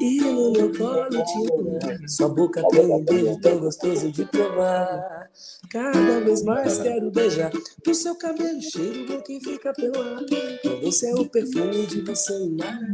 E 0.00 0.20
no 0.22 0.52
meu 0.52 0.72
colo 0.74 1.10
te 1.10 1.52
olhar. 1.52 2.08
Sua 2.08 2.30
boca 2.30 2.66
tem 2.70 2.86
um 2.86 3.04
beijo 3.04 3.38
tão 3.42 3.58
gostoso 3.58 4.10
de 4.10 4.24
provar. 4.24 5.28
Cada 5.70 6.20
vez 6.20 6.42
mais 6.42 6.78
quero 6.78 7.10
beijar. 7.10 7.52
O 7.86 7.94
seu 7.94 8.14
cabelo 8.14 8.58
cheiro 8.62 9.06
bom 9.06 9.20
que 9.20 9.38
fica 9.38 9.74
pelo 9.74 10.00
ar. 10.00 10.24
Você 10.82 11.10
é 11.10 11.14
o 11.14 11.28
perfume 11.28 11.86
de 11.86 12.00
você, 12.00 12.32
Inara. 12.42 12.92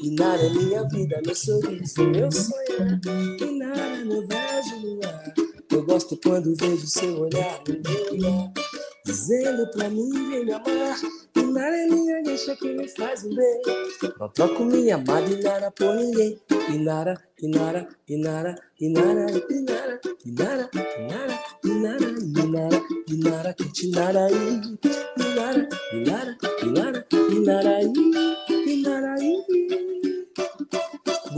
Inara 0.00 0.42
é 0.42 0.50
minha 0.50 0.88
vida, 0.88 1.20
meu 1.26 1.34
sorriso, 1.34 2.04
meu 2.04 2.30
sonhar. 2.30 3.00
Inara, 3.40 4.04
meu 4.04 4.24
beijo 4.24 4.80
no 4.86 5.04
ar. 5.04 5.34
Eu 5.68 5.84
gosto 5.84 6.16
quando 6.22 6.54
vejo 6.54 6.86
seu 6.86 7.22
olhar 7.22 7.60
no 7.66 7.74
meu 7.74 8.12
olhar. 8.12 8.52
Dizendo 9.08 9.66
pra 9.70 9.88
mim, 9.88 10.10
vem 10.28 10.44
me 10.44 10.52
amar. 10.52 11.00
Inara 11.34 11.76
é 11.78 11.86
minha 11.86 12.22
deixa 12.22 12.54
que 12.54 12.74
me 12.74 12.86
faz 12.88 13.24
um 13.24 13.34
bem. 13.34 13.62
Não 14.20 14.28
troco 14.28 14.66
minha 14.66 14.96
amada 14.96 15.30
Inara 15.30 15.70
por 15.70 15.96
ninguém. 15.96 16.38
Inara, 16.68 17.18
Inara, 17.40 17.88
Inara, 18.06 18.54
Inara, 18.78 19.30
Inara, 19.48 19.98
Inara, 20.26 20.70
Inara, 20.84 21.40
Inara, 21.64 22.18
Inara, 23.08 23.08
Inara, 23.08 23.56
Inara, 23.80 24.28
Inara, 25.16 26.38
Inara, 26.62 27.06
Inara, 27.32 27.80
Inara, 27.80 27.80
Inara, 28.66 29.16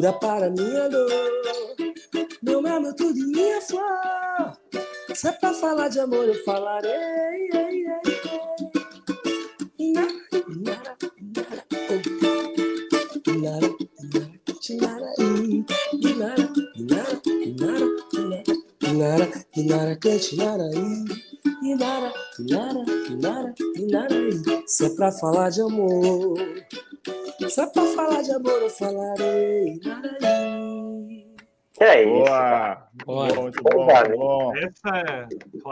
cura 0.00 0.12
para 0.14 0.48
minha 0.48 0.88
dor. 0.88 1.10
Meu 2.42 2.62
mel, 2.62 2.80
meu 2.80 2.96
tudo 2.96 3.18
em 3.18 3.26
minha 3.26 3.60
flor. 3.60 4.56
Se 5.14 5.28
é 5.28 5.32
pra 5.32 5.52
falar 5.52 5.88
de 5.88 6.00
amor, 6.00 6.26
eu 6.26 6.42
falarei. 6.42 6.90
Ei, 6.90 7.50
ei, 7.52 7.84
ei. 7.84 8.00
Inara, 9.78 10.08
inara, 10.48 10.96
inara, 11.20 11.66
oh. 11.90 12.00
inara, 13.30 13.76
inara, 14.00 14.30
inara, 14.70 15.10
inara, 15.92 16.48
inara, 16.76 16.76
inara, 16.76 17.20
inara, 17.20 17.58
inara, 18.24 18.28
inara, 18.30 18.46
inara, 18.46 18.46
inara, 18.46 18.46
inara, 18.46 18.46
inara, 18.80 19.18
inara, 19.56 19.96
inara, 19.96 20.26
inara, 20.32 21.29
Inaraí. 23.76 24.42
Se 24.66 24.86
é 24.86 24.90
pra 24.90 25.12
falar 25.12 25.50
de 25.50 25.60
amor, 25.60 26.34
se 27.48 27.60
é 27.60 27.66
pra 27.66 27.82
falar 27.94 28.22
de 28.22 28.32
amor, 28.32 28.62
eu 28.62 28.70
falarei. 28.70 29.80
Inaraí. 29.82 31.26
Que 31.72 31.84
é 31.84 32.02
isso? 32.02 32.24
Boa! 32.24 32.88
Bom, 33.06 33.42
muito 33.42 33.62
bom, 33.62 33.86
Boa, 33.86 34.08
bom. 34.16 34.52
Essa 34.54 34.98
é. 34.98 35.28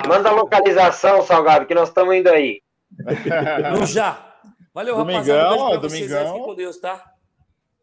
Manda 0.09 0.31
a 0.31 0.33
localização, 0.33 1.23
Salgado, 1.23 1.67
que 1.67 1.75
nós 1.75 1.89
estamos 1.89 2.15
indo 2.15 2.29
aí. 2.29 2.63
No 3.79 3.85
já. 3.85 4.25
Valeu, 4.73 4.97
Domingão, 4.97 5.19
rapaziada. 5.19 5.77
Um 5.77 5.81
vocês 5.81 6.09
domingão. 6.09 6.27
Fiquem 6.27 6.45
com 6.45 6.55
Deus, 6.55 6.79
tá? 6.79 7.05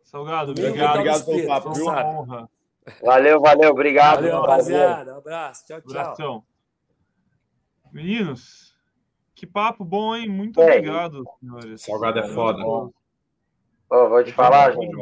Salgado, 0.03 0.51
obrigado. 0.51 0.91
obrigado 0.95 1.25
pelo 1.25 1.37
Espírito, 1.37 1.47
papo, 1.47 1.73
viu? 1.73 1.87
Honra. 1.87 2.49
Valeu, 3.03 3.41
valeu, 3.41 3.71
obrigado. 3.71 4.15
Valeu, 4.15 4.31
Valeu. 4.31 4.49
rapaziada. 4.49 5.13
Um 5.13 5.17
abraço. 5.17 5.65
Tchau, 5.67 5.81
tchau. 5.81 6.01
Abração. 6.01 6.43
Meninos, 7.95 8.75
que 9.33 9.47
papo 9.47 9.85
bom, 9.85 10.13
hein? 10.13 10.27
Muito 10.27 10.59
É. 10.61 10.65
obrigado, 10.65 11.23
senhores. 11.39 11.81
Salgado 11.81 12.19
é 12.19 12.27
foda. 12.27 12.59
Pô, 12.61 14.09
vou 14.09 14.21
te 14.21 14.33
falar, 14.33 14.73
gente. 14.73 14.93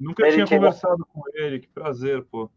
Nunca 0.00 0.26
Ele 0.26 0.44
tinha 0.44 0.58
conversado 0.58 1.06
com 1.12 1.22
ele, 1.34 1.60
que 1.60 1.68
prazer, 1.68 2.24
pô. 2.24 2.50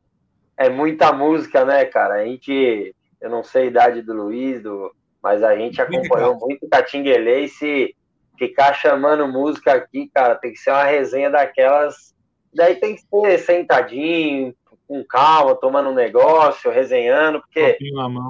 É 0.58 0.68
muita 0.68 1.14
música, 1.14 1.64
né, 1.64 1.86
cara? 1.86 2.16
A 2.16 2.26
gente, 2.26 2.96
eu 3.22 3.30
não 3.30 3.44
sei 3.44 3.66
a 3.66 3.68
idade 3.68 4.02
do 4.02 4.14
Luiz, 4.14 4.64
do, 4.64 4.91
mas 5.22 5.44
a 5.44 5.56
gente 5.56 5.80
acompanhou 5.80 6.39
muito 6.39 6.68
Catinguelê 6.68 7.41
e 7.41 7.50
se 7.50 7.96
ficar 8.36 8.74
chamando 8.74 9.28
música 9.28 9.74
aqui, 9.74 10.10
cara, 10.12 10.34
tem 10.34 10.54
que 10.54 10.58
ser 10.58 10.72
uma 10.72 10.86
resenha 10.86 11.30
daquelas. 11.30 12.16
Daí 12.52 12.78
tem 12.78 12.96
que 12.96 13.04
ser 13.04 13.38
sentadinho, 13.38 14.56
com 14.88 15.03
calma, 15.03 15.55
tomando 15.55 15.89
um 15.89 15.93
negócio, 15.93 16.71
resenhando, 16.71 17.39
porque. 17.41 17.77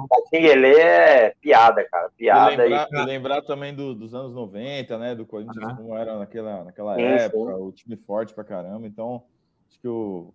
Catinguelê 0.08 0.80
é 0.80 1.34
piada, 1.40 1.84
cara, 1.88 2.08
E 2.14 2.16
piada. 2.18 2.50
lembrar, 2.64 2.88
E, 2.90 2.96
e 2.96 3.04
lembrar 3.04 3.42
também 3.42 3.74
do- 3.74 3.94
dos 3.94 4.14
anos 4.14 4.32
90, 4.32 4.98
né? 4.98 5.14
Do 5.14 5.26
Corinthians, 5.26 5.64
Aham. 5.64 5.76
como 5.76 5.96
era 5.96 6.18
naquela, 6.18 6.64
naquela 6.64 6.94
Sim, 6.96 7.02
época, 7.02 7.52
sim. 7.56 7.60
o 7.62 7.72
time 7.72 7.96
forte 7.96 8.34
pra 8.34 8.44
caramba. 8.44 8.86
Então, 8.86 9.24
acho 9.68 9.80
que 9.80 9.88
o, 9.88 10.32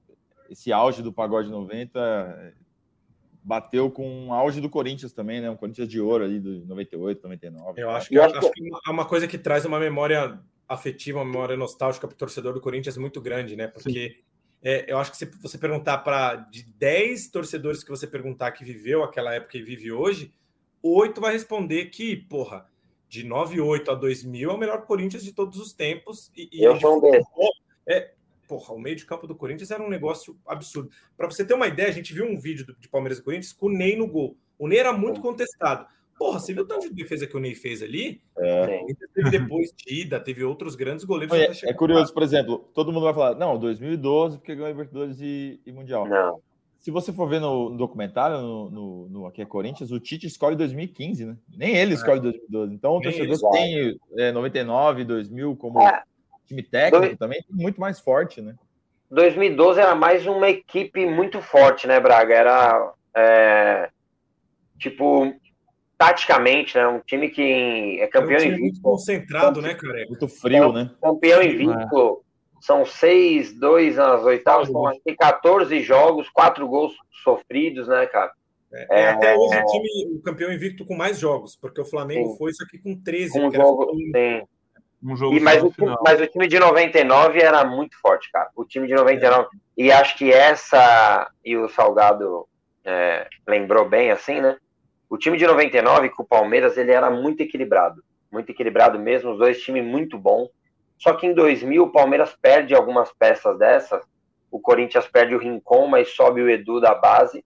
esse 0.49 0.72
auge 0.74 1.01
do 1.01 1.13
pagode 1.13 1.49
90 1.49 1.99
eh, 1.99 2.53
bateu 3.43 3.89
com 3.89 4.28
o 4.28 4.34
auge 4.34 4.59
do 4.59 4.70
Corinthians 4.70 5.13
também, 5.13 5.39
né? 5.41 5.49
Um 5.49 5.55
Corinthians 5.55 5.88
de 5.88 5.99
ouro 6.01 6.24
ali 6.24 6.39
de 6.39 6.65
98, 6.65 7.24
99. 7.24 7.82
Eu 7.82 7.89
acho 7.91 8.09
que, 8.09 8.15
Eu 8.15 8.24
acho 8.24 8.38
acho 8.38 8.51
que 8.51 8.70
é 8.88 8.91
uma 8.91 9.05
coisa 9.05 9.28
que 9.28 9.38
traz 9.38 9.65
uma 9.65 9.80
memória 9.80 10.39
afetiva, 10.67 11.20
uma 11.20 11.26
memória 11.26 11.55
nostálgica 11.57 12.07
para 12.07 12.13
o 12.13 12.17
torcedor 12.17 12.53
do 12.53 12.61
Corinthians 12.61 12.97
muito 12.97 13.20
grande, 13.22 13.55
né? 13.55 13.67
Porque 13.67 14.22
é, 14.64 14.91
eu 14.91 14.97
acho 14.97 15.12
que 15.12 15.18
se 15.18 15.26
você 15.26 15.57
perguntar 15.57 15.99
para 15.99 16.36
de 16.36 16.64
10 16.64 17.30
torcedores 17.30 17.84
que 17.84 17.89
você 17.89 18.05
perguntar 18.07 18.51
que 18.51 18.64
viveu 18.64 19.03
aquela 19.03 19.34
época 19.34 19.57
e 19.57 19.64
vive 19.64 19.91
hoje, 19.91 20.34
oito 20.84 21.22
vai 21.22 21.34
responder 21.34 21.86
que, 21.86 22.16
porra, 22.16 22.68
de 23.07 23.24
98 23.24 23.89
a 23.91 23.95
2000 23.95 24.49
é 24.49 24.53
o 24.53 24.57
melhor 24.57 24.86
Corinthians 24.86 25.24
de 25.24 25.34
todos 25.34 25.60
os 25.60 25.74
tempos. 25.74 26.32
E, 26.36 26.49
e 26.51 26.64
Eu 26.64 26.74
desses. 26.74 26.88
futebol, 27.26 27.51
é, 27.88 28.12
porra, 28.47 28.74
o 28.74 28.80
meio 28.80 28.95
de 28.95 29.05
campo 29.05 29.26
do 29.26 29.36
Corinthians 29.36 29.72
era 29.72 29.82
um 29.82 29.89
negócio 29.89 30.38
absurdo. 30.45 30.91
Para 31.18 31.26
você 31.30 31.43
ter 31.45 31.53
uma 31.53 31.68
ideia, 31.68 31.89
a 31.89 31.93
gente 31.93 32.14
viu 32.14 32.26
um 32.26 32.38
vídeo 32.39 32.66
do- 32.66 32.76
de 32.76 32.88
Palmeiras 32.88 33.18
e 33.20 33.24
Corinthians 33.24 33.53
com 33.53 33.68
o 33.68 33.72
Ney 33.72 33.95
no 33.95 34.07
gol. 34.07 34.38
O 34.57 34.68
Ney 34.68 34.78
era 34.80 34.91
muito 34.93 35.22
contestado. 35.22 35.88
Porra, 36.20 36.38
você 36.38 36.53
viu 36.53 36.63
o 36.63 36.67
tanto 36.67 36.89
de 36.89 36.93
defesa 36.93 37.26
que 37.26 37.38
o 37.38 37.39
Ney 37.39 37.55
fez 37.55 37.82
ali? 37.82 38.22
É. 38.38 38.86
Teve 39.15 39.30
depois 39.32 39.72
de 39.74 40.01
ida, 40.01 40.20
teve 40.20 40.43
outros 40.43 40.76
grandes 40.76 41.05
goleiros. 41.05 41.63
É, 41.63 41.70
é 41.70 41.74
curioso, 41.74 42.13
por 42.13 42.22
exemplo, 42.22 42.70
todo 42.74 42.91
mundo 42.91 43.05
vai 43.05 43.13
falar, 43.13 43.36
não, 43.36 43.57
2012, 43.57 44.38
porque 44.38 44.53
ganhou 44.53 44.67
Libertadores 44.70 45.22
e, 45.22 45.61
e 45.65 45.72
Mundial. 45.72 46.05
Não. 46.05 46.41
Se 46.78 46.91
você 46.91 47.13
for 47.13 47.28
ver 47.30 47.39
no, 47.39 47.70
no 47.70 47.78
documentário, 47.78 48.38
no, 48.41 48.70
no, 48.70 49.09
no 49.09 49.26
Aqui 49.28 49.41
é 49.41 49.45
Corinthians, 49.45 49.91
o 49.91 49.99
Tite 49.99 50.28
escolhe 50.28 50.57
2015, 50.57 51.26
né? 51.26 51.38
Nem 51.57 51.76
ele 51.76 51.93
escolhe 51.93 52.20
2012. 52.20 52.74
Então, 52.74 52.97
o 52.97 53.01
torcedor 53.01 53.51
tem 53.51 53.97
é, 54.17 54.32
99, 54.34 55.05
2000 55.05 55.55
como 55.55 55.82
É. 55.82 56.03
time 56.45 56.63
técnico 56.63 57.05
Dois- 57.05 57.17
também, 57.17 57.41
muito 57.49 57.80
mais 57.80 57.99
forte, 57.99 58.41
né? 58.41 58.55
2012 59.09 59.80
era 59.80 59.95
mais 59.95 60.26
uma 60.28 60.49
equipe 60.49 61.05
muito 61.05 61.41
forte, 61.41 61.88
né, 61.88 61.99
Braga? 61.99 62.34
Era 62.36 62.93
é, 63.15 63.89
tipo 64.78 65.34
taticamente, 66.00 66.78
né? 66.78 66.88
Um 66.88 67.02
time 67.02 67.30
que 67.30 68.00
é 68.00 68.08
campeão 68.08 68.38
Era 68.38 68.39
um 68.39 68.43
time 68.43 68.52
muito 68.52 68.64
invicto. 68.70 68.82
concentrado, 68.82 69.62
né, 69.62 69.76
careca? 69.76 70.08
Muito 70.08 70.30
frio, 70.30 70.72
né? 70.72 70.89
Campeão 71.02 71.43
invicto. 71.43 72.24
São 72.62 72.86
seis, 72.86 73.54
dois 73.54 73.97
nas 73.97 74.24
oitavas, 74.24 74.70
acho 74.70 75.02
que 75.06 75.16
14 75.16 75.82
jogos, 75.82 76.30
quatro 76.30 76.68
gols 76.68 76.93
sofridos, 77.24 77.88
né, 77.88 78.06
cara? 78.06 78.32
É, 78.72 79.02
é 79.02 79.10
até 79.10 79.36
hoje 79.36 79.58
o 79.58 79.66
time, 79.66 80.18
o 80.18 80.22
campeão 80.22 80.54
invicto 80.54 80.86
com 80.86 80.95
mais 80.95 81.20
jogos, 81.20 81.56
porque 81.56 81.82
o 81.82 81.86
Flamengo 81.86 82.32
Sim. 82.32 82.38
foi 82.38 82.52
isso 82.52 82.64
aqui 82.64 82.78
com 82.78 82.95
13. 82.95 83.34
Com 83.34 83.39
um 83.39 83.54
era 83.54 83.64
jogo, 83.64 83.95
sim. 83.95 84.43
Um 85.02 85.16
jogo 85.16 85.36
E, 85.36 85.39
mas, 85.39 85.64
o 85.64 85.72
time, 85.72 85.95
mas 86.04 86.22
o 86.22 86.28
time 86.28 86.47
de 86.47 86.60
99 86.60 87.41
era 87.41 87.66
muito 87.66 88.00
forte, 88.00 88.30
cara. 88.32 88.50
O 88.56 88.64
time 88.66 88.88
de 88.88 88.93
99. 88.93 89.47
E 89.78 89.91
acho 89.91 90.18
que 90.18 90.32
essa. 90.32 91.30
E 91.43 91.58
o 91.58 91.68
Salgado 91.70 92.45
é, 92.86 93.28
lembrou 93.47 93.88
bem, 93.88 94.12
assim, 94.12 94.41
né? 94.41 94.58
O 95.10 95.18
time 95.18 95.38
de 95.38 95.47
99 95.47 96.10
com 96.10 96.24
o 96.24 96.28
Palmeiras, 96.28 96.78
ele 96.78 96.91
era 96.91 97.10
muito 97.10 97.41
equilibrado. 97.41 98.03
Muito 98.32 98.51
equilibrado 98.51 98.99
mesmo. 98.99 99.32
Os 99.32 99.39
dois 99.39 99.62
times 99.62 99.84
muito 99.84 100.18
bons. 100.18 100.49
Só 100.97 101.14
que 101.14 101.26
em 101.26 101.34
2000 101.34 101.84
o 101.84 101.91
Palmeiras 101.91 102.38
perde 102.39 102.76
algumas 102.76 103.12
peças 103.12 103.57
dessas. 103.57 104.03
O 104.51 104.60
Corinthians 104.60 105.07
perde 105.07 105.34
o 105.34 105.39
Rincon, 105.39 105.88
mas 105.88 106.10
sobe 106.10 106.41
o 106.41 106.49
Edu 106.49 106.80
da 106.80 106.93
base. 106.93 107.43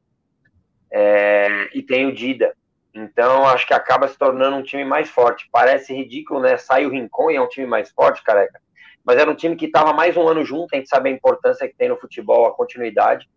É, 0.92 1.70
e 1.74 1.82
tem 1.82 2.06
o 2.06 2.14
Dida. 2.14 2.54
Então, 2.94 3.48
acho 3.48 3.66
que 3.66 3.74
acaba 3.74 4.08
se 4.08 4.18
tornando 4.18 4.58
um 4.58 4.64
time 4.64 4.86
mais 4.86 5.10
forte. 5.10 5.50
Parece 5.52 5.94
ridículo, 5.94 6.40
né? 6.40 6.58
Sai 6.58 6.86
o 6.86 6.90
Rincon 6.90 7.32
e 7.32 7.36
é 7.36 7.42
um 7.42 7.48
time 7.48 7.66
mais 7.66 7.90
forte, 7.90 8.24
careca. 8.24 8.62
Mas 9.04 9.18
era 9.18 9.30
um 9.30 9.36
time 9.36 9.56
que 9.56 9.66
estava 9.66 9.92
mais 9.92 10.16
um 10.16 10.28
ano 10.28 10.46
junto, 10.46 10.74
a 10.74 10.78
gente 10.78 10.88
sabe 10.88 11.10
a 11.10 11.14
importância 11.14 11.68
que 11.68 11.76
tem 11.76 11.90
no 11.90 11.98
futebol, 11.98 12.46
a 12.46 12.54
continuidade. 12.54 13.28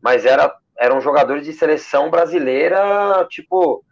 Mas 0.00 0.24
era, 0.24 0.52
eram 0.78 1.00
jogadores 1.00 1.44
de 1.44 1.52
seleção 1.52 2.10
brasileira, 2.10 3.26
tipo, 3.28 3.84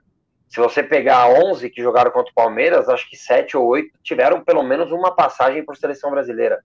se 0.49 0.59
você 0.59 0.83
pegar 0.83 1.29
11 1.29 1.71
que 1.71 1.83
jogaram 1.83 2.11
contra 2.11 2.31
o 2.31 2.35
Palmeiras, 2.35 2.89
acho 2.89 3.09
que 3.09 3.17
7 3.17 3.57
ou 3.57 3.67
8 3.67 3.91
tiveram 4.03 4.43
pelo 4.43 4.63
menos 4.63 4.91
uma 4.91 5.15
passagem 5.15 5.65
por 5.65 5.77
seleção 5.77 6.11
brasileira. 6.11 6.63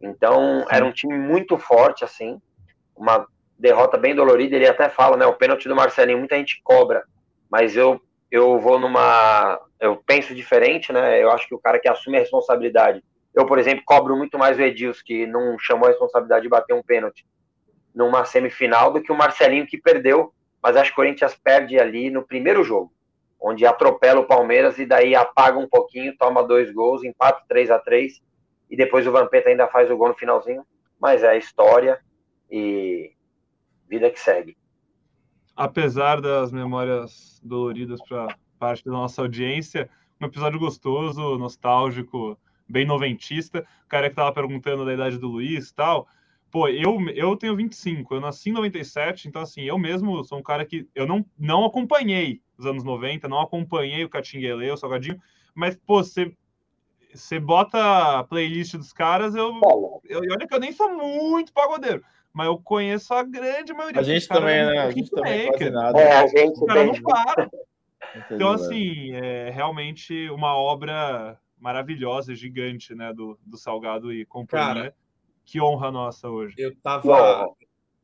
Então, 0.00 0.64
era 0.70 0.84
um 0.84 0.92
time 0.92 1.18
muito 1.18 1.58
forte, 1.58 2.04
assim. 2.04 2.40
Uma 2.96 3.26
derrota 3.58 3.96
bem 3.96 4.14
dolorida. 4.14 4.56
Ele 4.56 4.68
até 4.68 4.88
fala, 4.88 5.16
né? 5.16 5.26
O 5.26 5.34
pênalti 5.34 5.68
do 5.68 5.76
Marcelinho, 5.76 6.18
muita 6.18 6.36
gente 6.36 6.60
cobra 6.62 7.04
mas 7.50 7.76
eu 7.76 8.00
eu 8.30 8.58
vou 8.58 8.78
numa 8.78 9.60
eu 9.80 9.96
penso 9.96 10.34
diferente, 10.34 10.92
né? 10.92 11.22
Eu 11.22 11.30
acho 11.30 11.46
que 11.46 11.54
o 11.54 11.58
cara 11.58 11.78
que 11.78 11.88
assume 11.88 12.16
a 12.16 12.20
responsabilidade, 12.20 13.02
eu 13.34 13.46
por 13.46 13.58
exemplo 13.58 13.84
cobro 13.84 14.16
muito 14.16 14.38
mais 14.38 14.58
o 14.58 14.62
Edilson 14.62 15.02
que 15.04 15.26
não 15.26 15.58
chamou 15.58 15.86
a 15.86 15.90
responsabilidade 15.90 16.42
de 16.42 16.48
bater 16.48 16.74
um 16.74 16.82
pênalti 16.82 17.26
numa 17.96 18.24
semifinal 18.24 18.92
do 18.92 19.02
que 19.02 19.10
o 19.10 19.16
Marcelinho 19.16 19.66
que 19.66 19.76
perdeu, 19.76 20.32
mas 20.62 20.76
acho 20.76 20.90
que 20.90 20.94
o 20.94 21.02
Corinthians 21.02 21.34
perde 21.34 21.80
ali 21.80 22.10
no 22.10 22.22
primeiro 22.22 22.62
jogo, 22.62 22.92
onde 23.40 23.66
atropela 23.66 24.20
o 24.20 24.26
Palmeiras 24.26 24.78
e 24.78 24.86
daí 24.86 25.16
apaga 25.16 25.58
um 25.58 25.68
pouquinho, 25.68 26.16
toma 26.16 26.44
dois 26.44 26.70
gols, 26.72 27.02
empata 27.02 27.42
3 27.48 27.70
a 27.72 27.78
3 27.80 28.22
e 28.70 28.76
depois 28.76 29.06
o 29.06 29.12
Vampeta 29.12 29.48
ainda 29.48 29.66
faz 29.66 29.90
o 29.90 29.96
gol 29.96 30.08
no 30.08 30.14
finalzinho, 30.14 30.64
mas 31.00 31.24
é 31.24 31.30
a 31.30 31.36
história 31.36 31.98
e 32.50 33.12
vida 33.88 34.10
que 34.10 34.20
segue 34.20 34.56
apesar 35.56 36.20
das 36.20 36.52
memórias 36.52 37.40
doloridas 37.42 38.00
para 38.06 38.28
parte 38.58 38.84
da 38.84 38.92
nossa 38.92 39.22
audiência, 39.22 39.88
um 40.20 40.26
episódio 40.26 40.58
gostoso, 40.58 41.38
nostálgico, 41.38 42.38
bem 42.68 42.84
noventista. 42.84 43.66
O 43.84 43.88
cara 43.88 44.10
que 44.10 44.16
tava 44.16 44.32
perguntando 44.32 44.84
da 44.84 44.92
idade 44.92 45.18
do 45.18 45.28
Luiz 45.28 45.70
e 45.70 45.74
tal. 45.74 46.06
Pô, 46.50 46.68
eu, 46.68 46.98
eu 47.10 47.36
tenho 47.36 47.56
25, 47.56 48.14
eu 48.14 48.20
nasci 48.20 48.50
em 48.50 48.52
97, 48.52 49.28
então 49.28 49.42
assim, 49.42 49.62
eu 49.62 49.78
mesmo 49.78 50.24
sou 50.24 50.38
um 50.38 50.42
cara 50.42 50.64
que 50.64 50.88
eu 50.94 51.06
não, 51.06 51.24
não 51.38 51.64
acompanhei 51.64 52.40
os 52.56 52.64
anos 52.64 52.84
90, 52.84 53.28
não 53.28 53.40
acompanhei 53.40 54.04
o 54.04 54.08
Catinguele, 54.08 54.70
o 54.70 54.76
Salgadinho, 54.76 55.20
mas, 55.54 55.76
pô, 55.76 56.02
você 56.02 56.32
você 57.12 57.40
bota 57.40 58.18
a 58.18 58.24
playlist 58.24 58.76
dos 58.76 58.92
caras, 58.92 59.34
eu, 59.34 59.58
eu, 60.04 60.22
e 60.22 60.30
olha 60.30 60.46
que 60.46 60.54
eu 60.54 60.60
nem 60.60 60.72
sou 60.72 60.92
muito 60.94 61.52
pagodeiro, 61.52 62.04
mas 62.32 62.46
eu 62.46 62.58
conheço 62.58 63.14
a 63.14 63.22
grande 63.22 63.72
maioria. 63.72 64.00
A 64.00 64.04
gente 64.04 64.28
também, 64.28 64.66
né? 64.66 64.80
A 64.80 64.90
gente 64.90 65.10
também 65.10 65.48
hitmaker. 65.48 65.58
quase 65.58 65.70
nada. 65.70 65.98
É, 65.98 66.12
a 66.12 66.26
gente 66.26 66.52
Os 66.52 66.66
caras 66.66 66.90
tem. 66.90 66.92
não 66.92 67.02
param. 67.02 67.50
Então, 68.14 68.54
Infelizmente. 68.54 68.60
assim, 68.62 69.14
é 69.14 69.50
realmente 69.50 70.28
uma 70.30 70.54
obra 70.56 71.38
maravilhosa, 71.58 72.34
gigante, 72.34 72.94
né, 72.94 73.12
do, 73.12 73.38
do 73.44 73.56
Salgado 73.56 74.12
e 74.12 74.24
companhia. 74.26 74.66
Cara, 74.66 74.94
que 75.46 75.60
honra 75.60 75.92
nossa 75.92 76.28
hoje. 76.28 76.56
Eu 76.58 76.74
tava, 76.76 77.46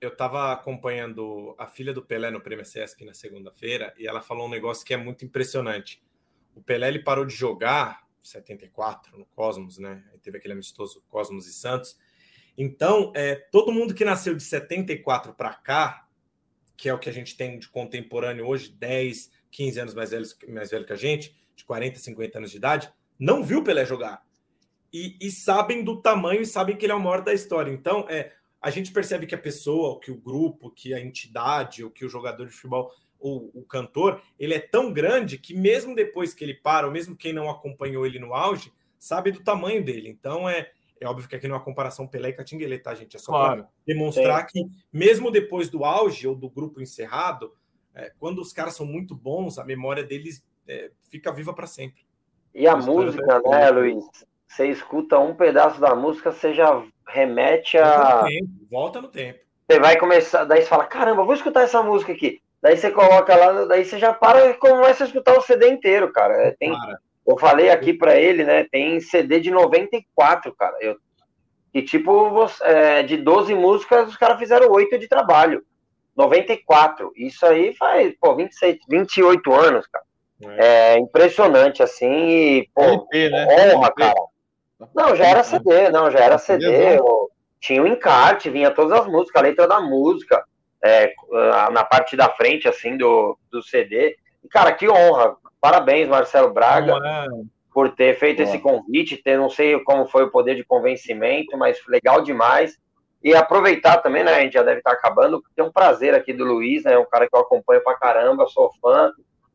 eu 0.01 0.17
tava 0.17 0.53
acompanhando 0.53 1.55
a 1.59 1.67
filha 1.67 1.93
do 1.93 2.01
Pelé 2.01 2.31
no 2.31 2.41
Prêmio 2.41 2.65
CESP 2.65 3.05
na 3.05 3.13
segunda-feira 3.13 3.93
e 3.99 4.07
ela 4.07 4.23
falou 4.23 4.47
um 4.47 4.51
negócio 4.51 4.87
que 4.87 4.95
é 4.95 4.97
muito 4.97 5.25
impressionante. 5.25 6.01
O 6.55 6.63
Pelé 6.63 6.89
ele 6.89 7.03
parou 7.03 7.27
de 7.27 7.35
jogar 7.35 8.07
em 8.23 8.27
74 8.27 9.19
no 9.19 9.27
Cosmos, 9.27 9.79
né? 9.79 10.05
Aí 10.13 10.19
teve 10.21 10.39
aquele 10.39 10.55
amistoso 10.55 11.03
Cosmos 11.09 11.49
e 11.49 11.53
Santos. 11.53 11.99
Então, 12.57 13.13
é, 13.17 13.35
todo 13.35 13.73
mundo 13.73 13.93
que 13.93 14.05
nasceu 14.05 14.37
de 14.37 14.43
74 14.43 15.35
para 15.35 15.53
cá, 15.55 16.07
que 16.77 16.89
é 16.89 16.95
o 16.95 16.99
que 16.99 17.09
a 17.09 17.13
gente 17.13 17.37
tem 17.37 17.59
de 17.59 17.69
contemporâneo 17.69 18.47
hoje, 18.47 18.71
10, 18.71 19.31
15 19.51 19.81
anos 19.81 19.95
mais 19.95 20.11
velho, 20.11 20.27
mais 20.49 20.71
velho 20.71 20.87
que 20.87 20.93
a 20.93 20.97
gente, 20.97 21.37
de 21.57 21.65
40, 21.65 21.99
50 21.99 22.39
anos 22.39 22.51
de 22.51 22.57
idade, 22.57 22.93
não 23.19 23.43
viu 23.43 23.65
Pelé 23.65 23.85
jogar. 23.85 24.23
E, 24.93 25.17
e 25.21 25.31
sabem 25.31 25.83
do 25.83 26.01
tamanho 26.01 26.43
e 26.43 26.47
sabem 26.47 26.77
que 26.77 26.85
ele 26.85 26.93
é 26.93 26.97
o 26.97 27.01
maior 27.01 27.23
da 27.23 27.33
história. 27.33 27.73
Então, 27.73 28.07
é, 28.09 28.33
a 28.61 28.71
gente 28.71 28.93
percebe 28.93 29.27
que 29.27 29.35
a 29.35 29.39
pessoa, 29.39 29.99
que 29.99 30.11
o 30.11 30.17
grupo, 30.17 30.71
que 30.71 30.93
a 30.93 31.01
entidade, 31.01 31.83
ou 31.83 31.91
que 31.91 32.05
o 32.05 32.09
jogador 32.09 32.47
de 32.47 32.53
futebol, 32.53 32.93
ou 33.19 33.51
o 33.55 33.65
cantor, 33.65 34.21
ele 34.39 34.55
é 34.55 34.59
tão 34.59 34.93
grande 34.93 35.39
que 35.39 35.55
mesmo 35.55 35.95
depois 35.95 36.35
que 36.35 36.45
ele 36.45 36.55
para, 36.55 36.87
ou 36.87 36.93
mesmo 36.93 37.17
quem 37.17 37.33
não 37.33 37.49
acompanhou 37.49 38.05
ele 38.05 38.19
no 38.19 38.35
auge, 38.35 38.73
sabe 38.99 39.31
do 39.31 39.43
tamanho 39.43 39.85
dele. 39.85 40.09
Então 40.09 40.49
é, 40.49 40.71
é 41.01 41.07
óbvio 41.07 41.29
que 41.29 41.37
aqui 41.37 41.49
não 41.49 41.55
é 41.55 41.59
uma 41.59 41.65
comparação 41.65 42.07
Pelé 42.07 42.31
e 42.31 42.33
Catinguele, 42.33 42.79
tá, 42.79 42.95
gente? 42.95 43.17
É 43.17 43.19
só 43.19 43.33
Claro. 43.33 43.63
para 43.63 43.71
demonstrar 43.87 44.47
que 44.47 44.65
mesmo 44.93 45.31
depois 45.31 45.69
do 45.69 45.85
auge 45.85 46.27
ou 46.27 46.35
do 46.35 46.51
grupo 46.51 46.81
encerrado, 46.81 47.55
é, 47.95 48.13
quando 48.19 48.41
os 48.41 48.53
caras 48.53 48.75
são 48.75 48.87
muito 48.87 49.15
bons, 49.15 49.59
a 49.59 49.65
memória 49.65 50.03
deles 50.03 50.45
é, 50.67 50.91
fica 51.09 51.33
viva 51.33 51.55
para 51.55 51.67
sempre. 51.67 52.05
E 52.55 52.67
a 52.67 52.77
História 52.77 53.07
música, 53.07 53.41
né, 53.49 53.71
Luiz? 53.71 54.05
Você 54.53 54.67
escuta 54.67 55.19
um 55.19 55.35
pedaço 55.35 55.81
da 55.81 55.95
música, 55.95 56.31
você 56.31 56.53
já 56.53 56.83
remete 57.09 57.79
a. 57.79 58.27
volta 58.71 59.01
no 59.01 59.09
tempo. 59.09 59.39
Você 59.67 59.81
vai 59.81 59.97
começar, 59.97 60.45
daí 60.45 60.61
você 60.61 60.69
fala, 60.69 60.85
caramba, 60.85 61.25
vou 61.25 61.35
escutar 61.35 61.63
essa 61.63 61.83
música 61.83 62.13
aqui. 62.13 62.43
Daí 62.61 62.77
você 62.77 62.91
coloca 62.91 63.35
lá, 63.35 63.65
daí 63.65 63.83
você 63.83 63.99
já 63.99 64.13
para 64.13 64.51
e 64.51 64.55
começa 64.55 65.05
a 65.05 65.07
escutar 65.07 65.39
o 65.39 65.41
CD 65.41 65.69
inteiro, 65.71 66.13
cara. 66.13 66.35
É, 66.35 66.51
Tem, 66.51 66.71
Para. 66.71 66.99
eu 67.27 67.39
falei 67.39 67.71
aqui 67.71 67.95
pra 67.95 68.15
ele, 68.17 68.45
né? 68.45 68.67
Tem 68.71 69.01
CD 69.01 69.41
de 69.41 69.51
94, 69.51 70.55
cara. 70.55 70.77
Eu, 70.81 70.97
e 71.73 71.81
tipo, 71.81 72.29
você- 72.29 72.63
é, 72.63 73.03
de 73.03 73.17
12 73.17 73.55
músicas, 73.55 74.11
os 74.11 74.17
caras 74.19 74.39
fizeram 74.39 74.71
8 74.71 74.99
de 74.99 75.09
trabalho. 75.09 75.65
94. 76.15 77.11
Isso 77.17 77.47
aí 77.47 77.75
faz, 77.75 78.15
pô, 78.21 78.37
26, 78.37 78.77
28 78.87 79.55
anos, 79.55 79.87
cara. 79.87 80.05
É 80.59 80.99
impressionante, 80.99 81.83
assim, 81.83 82.29
e, 82.29 82.69
pô, 82.75 82.83
LP, 82.83 83.31
né? 83.31 83.47
honra, 83.47 83.87
LP. 83.87 84.03
cara. 84.03 84.15
Não, 84.95 85.15
já 85.17 85.27
era 85.27 85.45
CD, 85.45 85.91
não, 85.91 86.11
já 86.11 86.21
era 86.21 86.39
CD. 86.39 86.99
Eu- 86.99 87.29
tinha 87.61 87.81
o 87.81 87.87
encarte, 87.87 88.51
vinha 88.51 88.73
todas 88.73 89.01
as 89.01 89.07
músicas, 89.07 89.41
a 89.41 89.47
letra 89.47 89.69
da 89.69 89.81
música, 89.81 90.45
é, 90.85 91.13
na 91.71 91.85
parte 91.85 92.17
da 92.17 92.29
frente, 92.29 92.67
assim, 92.67 92.97
do, 92.97 93.39
do 93.53 93.63
CD. 93.63 94.17
E, 94.43 94.49
cara, 94.49 94.73
que 94.73 94.89
honra. 94.89 95.37
Parabéns, 95.61 96.09
Marcelo 96.09 96.53
Braga, 96.53 96.99
Não 96.99 97.07
é- 97.07 97.27
por 97.73 97.91
ter 97.95 98.19
feito 98.19 98.43
esse 98.43 98.59
convite. 98.59 99.17
Ter, 99.17 99.39
não 99.39 99.49
sei 99.49 99.79
como 99.85 100.07
foi 100.07 100.25
o 100.25 100.31
poder 100.31 100.57
de 100.57 100.65
convencimento, 100.65 101.57
mas 101.57 101.79
legal 101.87 102.21
demais. 102.21 102.77
E 103.23 103.33
aproveitar 103.35 103.99
também, 103.99 104.25
né? 104.25 104.35
A 104.35 104.41
gente 104.41 104.55
já 104.55 104.65
deve 104.65 104.79
estar 104.79 104.91
acabando. 104.91 105.41
Tem 105.55 105.65
um 105.65 105.71
prazer 105.73 106.13
aqui 106.15 106.33
do 106.33 106.45
Luiz, 106.45 106.83
né? 106.83 106.99
Um 106.99 107.07
cara 107.07 107.29
que 107.29 107.37
eu 107.37 107.41
acompanho 107.41 107.83
pra 107.85 107.95
caramba, 107.95 108.49
sou 108.49 108.73
fã. 108.83 109.13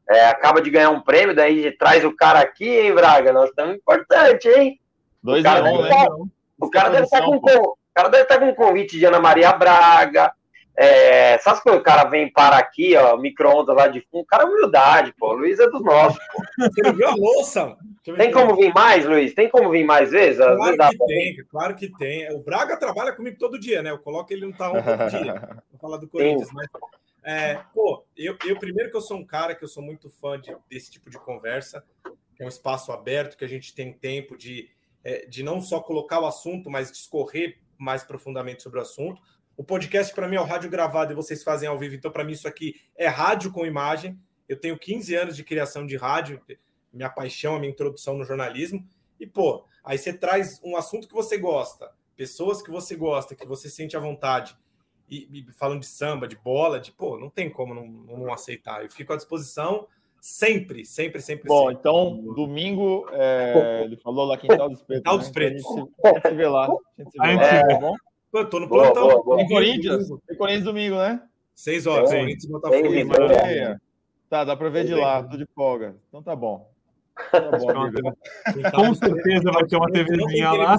É, 0.10 0.28
acaba 0.28 0.62
de 0.62 0.70
ganhar 0.70 0.90
um 0.90 1.02
prêmio, 1.02 1.36
daí 1.36 1.70
traz 1.78 2.06
o 2.06 2.16
cara 2.16 2.40
aqui, 2.40 2.70
hein, 2.70 2.94
Braga? 2.96 3.34
Nós 3.34 3.50
estamos 3.50 3.76
importante, 3.76 4.48
hein? 4.48 4.80
Dois 5.28 5.42
o 5.42 5.44
cara 5.44 5.60
a 5.60 5.64
um, 5.74 5.78
deve 5.78 5.90
né? 5.90 5.90
tá- 5.90 6.16
o 6.60 6.70
cara 6.70 6.90
deve 6.90 7.04
estar 7.04 7.22
com, 7.26 7.40
con- 7.40 7.50
o 7.60 7.78
cara 7.94 8.10
deve 8.10 8.24
estar 8.24 8.40
com 8.40 8.46
um 8.46 8.56
convite 8.56 8.98
de 8.98 9.06
Ana 9.06 9.20
Maria 9.20 9.52
Braga. 9.54 10.32
É, 10.80 11.40
sabe 11.40 11.60
quando 11.64 11.80
o 11.80 11.84
cara 11.84 12.04
vem 12.04 12.32
para 12.32 12.56
aqui, 12.56 12.96
ó, 12.96 13.18
micro-ondas 13.18 13.76
lá 13.76 13.88
de 13.88 14.00
fundo? 14.12 14.22
O 14.22 14.26
cara 14.26 14.44
é 14.44 14.46
humildade, 14.46 15.12
pô. 15.18 15.30
O 15.30 15.34
Luiz 15.34 15.60
é 15.60 15.68
dos 15.68 15.84
nossos, 15.84 16.20
pô. 16.32 16.44
Você 16.66 16.82
não 16.84 16.94
viu 16.94 17.08
a 17.08 17.16
louça? 17.16 17.76
Tem 18.16 18.32
como 18.32 18.56
vir 18.56 18.72
mais, 18.74 19.04
Luiz? 19.04 19.34
Tem 19.34 19.50
como 19.50 19.72
vir 19.72 19.84
mais 19.84 20.12
vezes? 20.12 20.40
Às 20.40 20.56
vezes 20.56 20.78
dá 20.78 20.90
Claro 20.90 20.92
que 20.92 20.98
pra- 20.98 21.08
tem, 21.08 21.46
claro 21.50 21.76
que 21.76 21.90
tem. 21.98 22.32
O 22.36 22.44
Braga 22.44 22.78
trabalha 22.78 23.12
comigo 23.12 23.38
todo 23.40 23.60
dia, 23.60 23.82
né? 23.82 23.90
Eu 23.90 23.98
coloco 23.98 24.32
ele 24.32 24.46
no 24.46 24.54
Taon 24.54 24.74
todo 24.82 24.84
dia. 25.10 25.34
Vou 25.72 25.80
falar 25.82 25.98
do 25.98 26.08
Corinthians, 26.08 26.50
mas. 26.54 26.68
É, 27.24 27.60
pô, 27.74 28.06
eu, 28.16 28.38
eu 28.46 28.58
primeiro 28.58 28.90
que 28.90 28.96
eu 28.96 29.02
sou 29.02 29.18
um 29.18 29.26
cara 29.26 29.54
que 29.56 29.64
eu 29.64 29.68
sou 29.68 29.82
muito 29.84 30.10
fã 30.10 30.40
de- 30.40 30.56
desse 30.70 30.92
tipo 30.92 31.10
de 31.10 31.18
conversa, 31.18 31.84
que 32.36 32.44
é 32.44 32.46
um 32.46 32.50
espaço 32.50 32.92
aberto, 32.92 33.36
que 33.36 33.44
a 33.44 33.50
gente 33.50 33.74
tem 33.76 33.92
tempo 33.92 34.38
de, 34.38 34.70
de 35.30 35.44
não 35.44 35.62
só 35.62 35.80
colocar 35.80 36.20
o 36.20 36.26
assunto, 36.26 36.70
mas 36.70 36.92
discorrer 36.92 37.60
mais 37.78 38.04
profundamente 38.04 38.64
sobre 38.64 38.80
o 38.80 38.82
assunto. 38.82 39.22
O 39.56 39.64
podcast, 39.64 40.14
para 40.14 40.28
mim, 40.28 40.36
é 40.36 40.42
o 40.42 40.46
rádio 40.46 40.70
gravado 40.70 41.12
e 41.12 41.16
vocês 41.16 41.44
fazem 41.44 41.68
ao 41.68 41.78
vivo, 41.78 41.96
então, 41.96 42.12
para 42.12 42.24
mim, 42.24 42.34
isso 42.34 42.48
aqui 42.48 42.76
é 42.96 43.08
rádio 43.08 43.52
com 43.52 43.66
imagem. 43.66 44.20
Eu 44.48 44.60
tenho 44.60 44.78
15 44.78 45.16
anos 45.16 45.36
de 45.36 45.44
criação 45.44 45.86
de 45.86 45.98
rádio, 45.98 46.42
minha 46.94 47.10
paixão, 47.10 47.56
a 47.56 47.60
minha 47.60 47.72
introdução 47.72 48.18
no 48.18 48.24
jornalismo. 48.24 48.88
E, 49.20 49.26
pô, 49.26 49.66
aí 49.84 49.98
você 49.98 50.14
traz 50.14 50.62
um 50.64 50.76
assunto 50.76 51.08
que 51.08 51.14
você 51.14 51.38
gosta, 51.38 51.92
pessoas 52.16 52.62
que 52.62 52.70
você 52.70 52.96
gosta, 52.96 53.36
que 53.36 53.48
você 53.48 53.70
sente 53.70 53.98
à 53.98 54.00
vontade, 54.00 54.58
e, 55.10 55.28
e 55.32 55.52
falando 55.54 55.80
de 55.80 55.88
samba, 55.88 56.28
de 56.28 56.36
bola, 56.36 56.80
de, 56.80 56.92
pô, 56.92 57.18
não 57.18 57.30
tem 57.30 57.50
como 57.50 57.74
não, 57.74 57.88
não 57.88 58.34
aceitar. 58.34 58.84
Eu 58.84 58.90
fico 58.90 59.14
à 59.14 59.16
disposição 59.16 59.88
sempre, 60.32 60.84
sempre, 60.86 61.22
sempre. 61.22 61.48
Bom, 61.48 61.68
sempre. 61.70 61.76
então, 61.80 62.18
domingo, 62.36 63.08
é, 63.14 63.82
ele 63.86 63.96
falou 63.98 64.26
lá 64.26 64.38
Quintal 64.38 64.70
dos 64.70 64.82
Pretos. 64.82 65.04
Quintal 65.04 65.18
né? 65.18 65.20
dos 65.20 65.30
Então, 65.30 65.32
a 65.32 65.34
Pretos. 65.34 65.64
gente 65.64 65.74
se- 65.74 66.08
a 66.08 66.10
gente 66.14 66.28
se 66.30 66.36
vê 66.36 66.48
lá. 66.48 66.66
A 66.66 67.02
gente 67.02 67.12
se 67.12 67.18
vê 67.18 67.36
lá, 67.36 67.44
se 67.44 67.56
vê. 67.56 67.68
tá 67.74 67.80
bom? 67.80 67.96
Pô, 68.32 68.46
tô 68.46 68.60
no 68.60 68.68
Boa, 68.68 68.84
plantão. 68.92 69.08
boa, 69.08 69.24
boa. 69.24 69.38
Tem 69.38 69.48
Corinthians? 69.48 70.08
Tem 70.28 70.38
Corinthians 70.38 70.64
domingo, 70.66 70.96
né? 70.98 71.22
Seis 71.56 71.88
horas, 71.88 72.10
Tem. 72.10 72.20
Corinthians 72.20 72.46
Botafogo. 72.52 73.80
Tá, 74.30 74.44
dá 74.44 74.56
pra 74.58 74.70
ver 74.70 74.86
de 74.86 74.94
lá, 74.94 75.24
tô 75.24 75.38
de 75.38 75.46
folga. 75.56 75.96
Então 76.10 76.22
tá 76.22 76.36
bom. 76.36 76.70
Tá 77.32 77.40
bom, 77.58 77.70
amigo. 77.72 78.18
Com 78.76 78.94
certeza 78.94 79.52
vai 79.52 79.66
ter 79.66 79.78
uma 79.78 79.90
TVzinha 79.92 80.52
lá. 80.52 80.78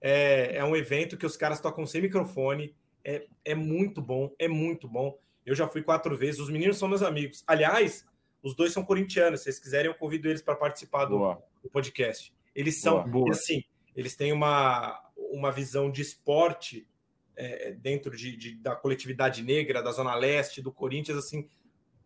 É, 0.00 0.56
é 0.58 0.64
um 0.64 0.76
evento 0.76 1.16
que 1.16 1.26
os 1.26 1.36
caras 1.36 1.60
tocam 1.60 1.84
sem 1.86 2.00
microfone. 2.02 2.74
É, 3.04 3.24
é 3.44 3.54
muito 3.54 4.00
bom, 4.00 4.30
é 4.38 4.46
muito 4.48 4.88
bom. 4.88 5.18
Eu 5.44 5.54
já 5.54 5.66
fui 5.66 5.82
quatro 5.82 6.16
vezes. 6.16 6.40
Os 6.40 6.48
meninos 6.48 6.78
são 6.78 6.88
meus 6.88 7.02
amigos. 7.02 7.42
Aliás, 7.46 8.06
os 8.44 8.54
dois 8.54 8.72
são 8.72 8.84
corintianos. 8.84 9.40
Se 9.40 9.44
vocês 9.44 9.58
quiserem, 9.58 9.90
eu 9.90 9.96
convido 9.96 10.28
eles 10.28 10.42
para 10.42 10.54
participar 10.54 11.06
do, 11.06 11.18
do 11.62 11.68
podcast. 11.70 12.32
Eles 12.54 12.80
são, 12.80 13.02
Boa. 13.08 13.28
E 13.28 13.30
assim, 13.32 13.64
eles 13.96 14.14
têm 14.14 14.32
uma, 14.32 15.00
uma 15.16 15.50
visão 15.50 15.90
de 15.90 16.02
esporte 16.02 16.86
é, 17.34 17.72
dentro 17.72 18.16
de, 18.16 18.36
de- 18.36 18.54
da 18.56 18.76
coletividade 18.76 19.42
negra, 19.42 19.82
da 19.82 19.90
Zona 19.90 20.14
Leste, 20.14 20.62
do 20.62 20.70
Corinthians, 20.70 21.18
assim, 21.18 21.48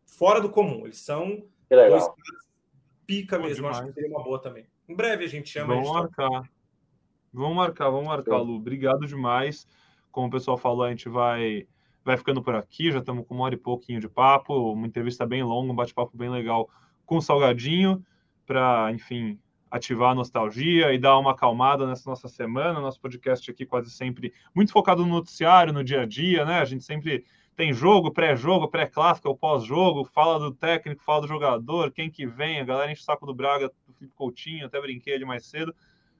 fora 0.07 0.41
do 0.41 0.49
comum. 0.49 0.86
Eles 0.86 1.01
são 1.01 1.43
Que 1.68 1.74
dois 1.76 1.93
legal. 1.93 2.14
caras 2.14 2.47
pica 3.07 3.39
mesmo. 3.39 3.66
Acho 3.68 3.80
que 3.80 3.84
demais. 3.86 3.95
seria 3.95 4.11
uma 4.11 4.22
boa 4.24 4.41
também. 4.41 4.66
Em 4.89 4.95
breve 4.95 5.24
a 5.24 5.28
gente 5.28 5.51
chama. 5.51 5.74
Vamos 5.74 5.89
gente 5.89 5.97
toca. 6.16 6.22
marcar. 6.30 6.51
Vamos 7.32 7.57
marcar, 7.57 7.91
vamos 7.91 8.07
marcar, 8.07 8.39
Lu. 8.39 8.55
Obrigado 8.57 9.07
demais. 9.07 9.66
Como 10.11 10.28
o 10.28 10.30
pessoal 10.30 10.57
falou, 10.57 10.84
a 10.84 10.89
gente 10.91 11.09
vai, 11.11 11.66
vai 12.09 12.17
ficando 12.17 12.43
por 12.43 12.55
aqui. 12.55 12.91
Já 12.91 13.01
estamos 13.01 13.27
com 13.27 13.35
uma 13.35 13.45
hora 13.45 13.55
e 13.55 13.59
pouquinho 13.59 14.01
de 14.01 14.09
papo. 14.09 14.73
Uma 14.73 14.87
entrevista 14.87 15.27
bem 15.27 15.43
longa, 15.43 15.73
um 15.73 15.77
bate-papo 15.77 16.17
bem 16.17 16.31
legal 16.31 16.69
com 17.05 17.19
o 17.19 17.23
Salgadinho, 17.23 18.03
para, 18.47 18.91
enfim, 18.93 19.39
ativar 19.71 20.13
a 20.13 20.15
nostalgia 20.15 20.93
e 20.93 20.99
dar 20.99 21.19
uma 21.19 21.33
acalmada 21.33 21.87
nessa 21.87 22.09
nossa 22.09 22.27
semana. 22.27 22.81
Nosso 22.81 22.99
podcast 22.99 23.51
aqui 23.51 23.67
quase 23.67 23.91
sempre 23.91 24.33
muito 24.55 24.73
focado 24.73 25.05
no 25.05 25.15
noticiário, 25.17 25.71
no 25.71 25.85
dia 25.85 26.01
a 26.01 26.07
dia, 26.07 26.47
né? 26.47 26.61
A 26.61 26.65
gente 26.65 26.83
sempre 26.83 27.27
tem 27.55 27.75
jogo, 27.75 28.11
pré-jogo, 28.11 28.69
pré-clássico, 28.69 29.29
o 29.29 29.37
pós-jogo, 29.37 30.05
fala 30.05 30.39
do 30.39 30.51
técnico, 30.51 31.03
fala 31.03 31.23
do 31.23 31.29
jogador, 31.29 31.91
quem 31.91 32.09
que 32.09 32.25
vem, 32.25 32.61
a 32.61 32.65
galera 32.65 32.91
enche 32.91 33.03
o 33.03 33.05
saco 33.05 33.27
do 33.27 33.35
Braga, 33.35 33.69
do 33.69 33.95
Felipe 33.99 34.15
Coutinho, 34.17 34.65
até 34.65 34.81
brinquei 34.81 35.15
ali 35.15 35.25
mais 35.27 35.45
cedo. 35.45 35.75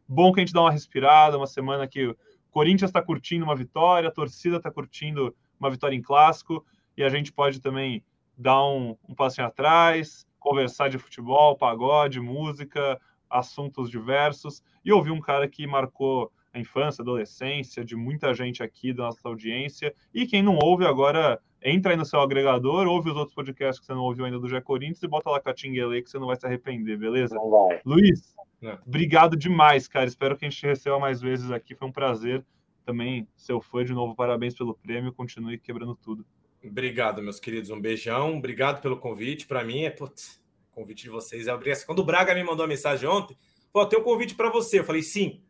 Bom 0.07 0.33
que 0.33 0.41
a 0.41 0.45
gente 0.45 0.53
dá 0.53 0.61
uma 0.61 0.73
respirada, 0.73 1.39
uma 1.39 1.47
semana 1.47 1.87
que 1.87 2.09
o 2.09 2.17
Corinthians 2.51 2.91
está 2.91 3.01
curtindo 3.01 3.45
uma 3.45 3.55
vitória, 3.55 4.09
a 4.09 4.13
torcida 4.13 4.57
está 4.57 4.71
curtindo 4.71 5.35
uma 5.59 5.71
vitória 5.71 5.97
em 5.97 6.03
clássico, 6.03 6.65
e 6.97 7.03
a 7.03 7.09
gente 7.09 7.33
pode 7.33 7.61
também 7.61 8.03
dar 8.37 8.65
um, 8.65 8.97
um 9.09 9.15
passinho 9.15 9.47
atrás, 9.47 10.27
conversar 10.39 10.89
de 10.89 10.99
futebol, 10.99 11.57
pagode, 11.57 12.21
música, 12.21 13.01
assuntos 13.29 13.91
diversos, 13.91 14.63
e 14.85 14.93
ouvir 14.93 15.11
um 15.11 15.21
cara 15.21 15.49
que 15.49 15.67
marcou 15.67 16.31
a 16.55 16.59
infância, 16.59 17.03
a 17.03 17.05
adolescência 17.05 17.85
de 17.85 17.95
muita 17.95 18.33
gente 18.33 18.63
aqui 18.63 18.93
da 18.93 19.05
nossa 19.05 19.29
audiência. 19.29 19.95
E 20.15 20.27
quem 20.27 20.43
não 20.43 20.59
ouve 20.63 20.87
agora, 20.87 21.39
entra 21.63 21.93
aí 21.93 21.97
no 21.97 22.07
seu 22.07 22.21
agregador, 22.21 22.87
ouve 22.87 23.11
os 23.11 23.17
outros 23.17 23.35
podcasts 23.35 23.79
que 23.79 23.87
você 23.87 23.93
não 23.93 24.03
ouviu 24.03 24.25
ainda 24.25 24.39
do 24.39 24.49
Jé 24.49 24.61
Corinthians 24.61 25.03
e 25.03 25.09
bota 25.09 25.29
lá 25.29 25.41
Catinguele 25.41 26.01
que 26.03 26.09
você 26.09 26.19
não 26.19 26.29
vai 26.29 26.37
se 26.37 26.47
arrepender, 26.47 26.97
beleza? 26.97 27.35
Não 27.35 27.51
vai. 27.51 27.81
Luiz, 27.85 28.35
É. 28.63 28.79
obrigado 28.87 29.37
demais, 29.37 29.87
cara. 29.87 30.07
Espero 30.07 30.37
que 30.37 30.47
a 30.47 30.49
gente 30.49 30.59
te 30.59 30.67
receba 30.67 30.99
mais 30.99 31.21
vezes 31.21 31.51
aqui. 31.51 31.75
Foi 31.75 31.87
um 31.87 31.93
prazer 31.93 32.45
também 32.89 33.29
seu 33.37 33.61
fã 33.61 33.85
de 33.85 33.93
novo. 33.93 34.17
Parabéns 34.17 34.55
pelo 34.55 34.73
prêmio. 34.73 35.13
Continue 35.13 35.59
quebrando 35.59 35.95
tudo. 35.95 36.25
Obrigado, 36.65 37.23
meus 37.23 37.39
queridos. 37.39 37.69
Um 37.69 37.79
beijão. 37.79 38.39
Obrigado 38.39 38.81
pelo 38.81 38.97
convite. 38.97 39.47
Para 39.47 39.63
mim 39.63 39.83
é 39.83 39.91
putz, 39.91 40.43
o 40.73 40.77
convite 40.77 41.03
de 41.03 41.11
vocês 41.11 41.47
é 41.47 41.53
obrigação. 41.53 41.87
Quando 41.87 41.99
o 41.99 42.05
Braga 42.05 42.35
me 42.35 42.43
mandou 42.43 42.65
a 42.65 42.69
mensagem 42.69 43.07
ontem, 43.07 43.37
pô, 43.71 43.85
tem 43.85 43.99
um 43.99 44.03
convite 44.03 44.35
para 44.35 44.49
você. 44.49 44.79
Eu 44.79 44.85
falei 44.85 45.03
sim. 45.03 45.43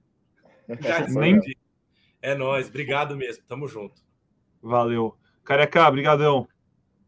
Já 0.80 0.98
respondi. 1.06 1.56
É 2.20 2.34
nóis. 2.34 2.68
Obrigado 2.68 3.16
mesmo. 3.16 3.44
Tamo 3.46 3.68
junto. 3.68 4.02
Valeu. 4.60 5.14
Careca, 5.44 5.88
brigadão. 5.92 6.48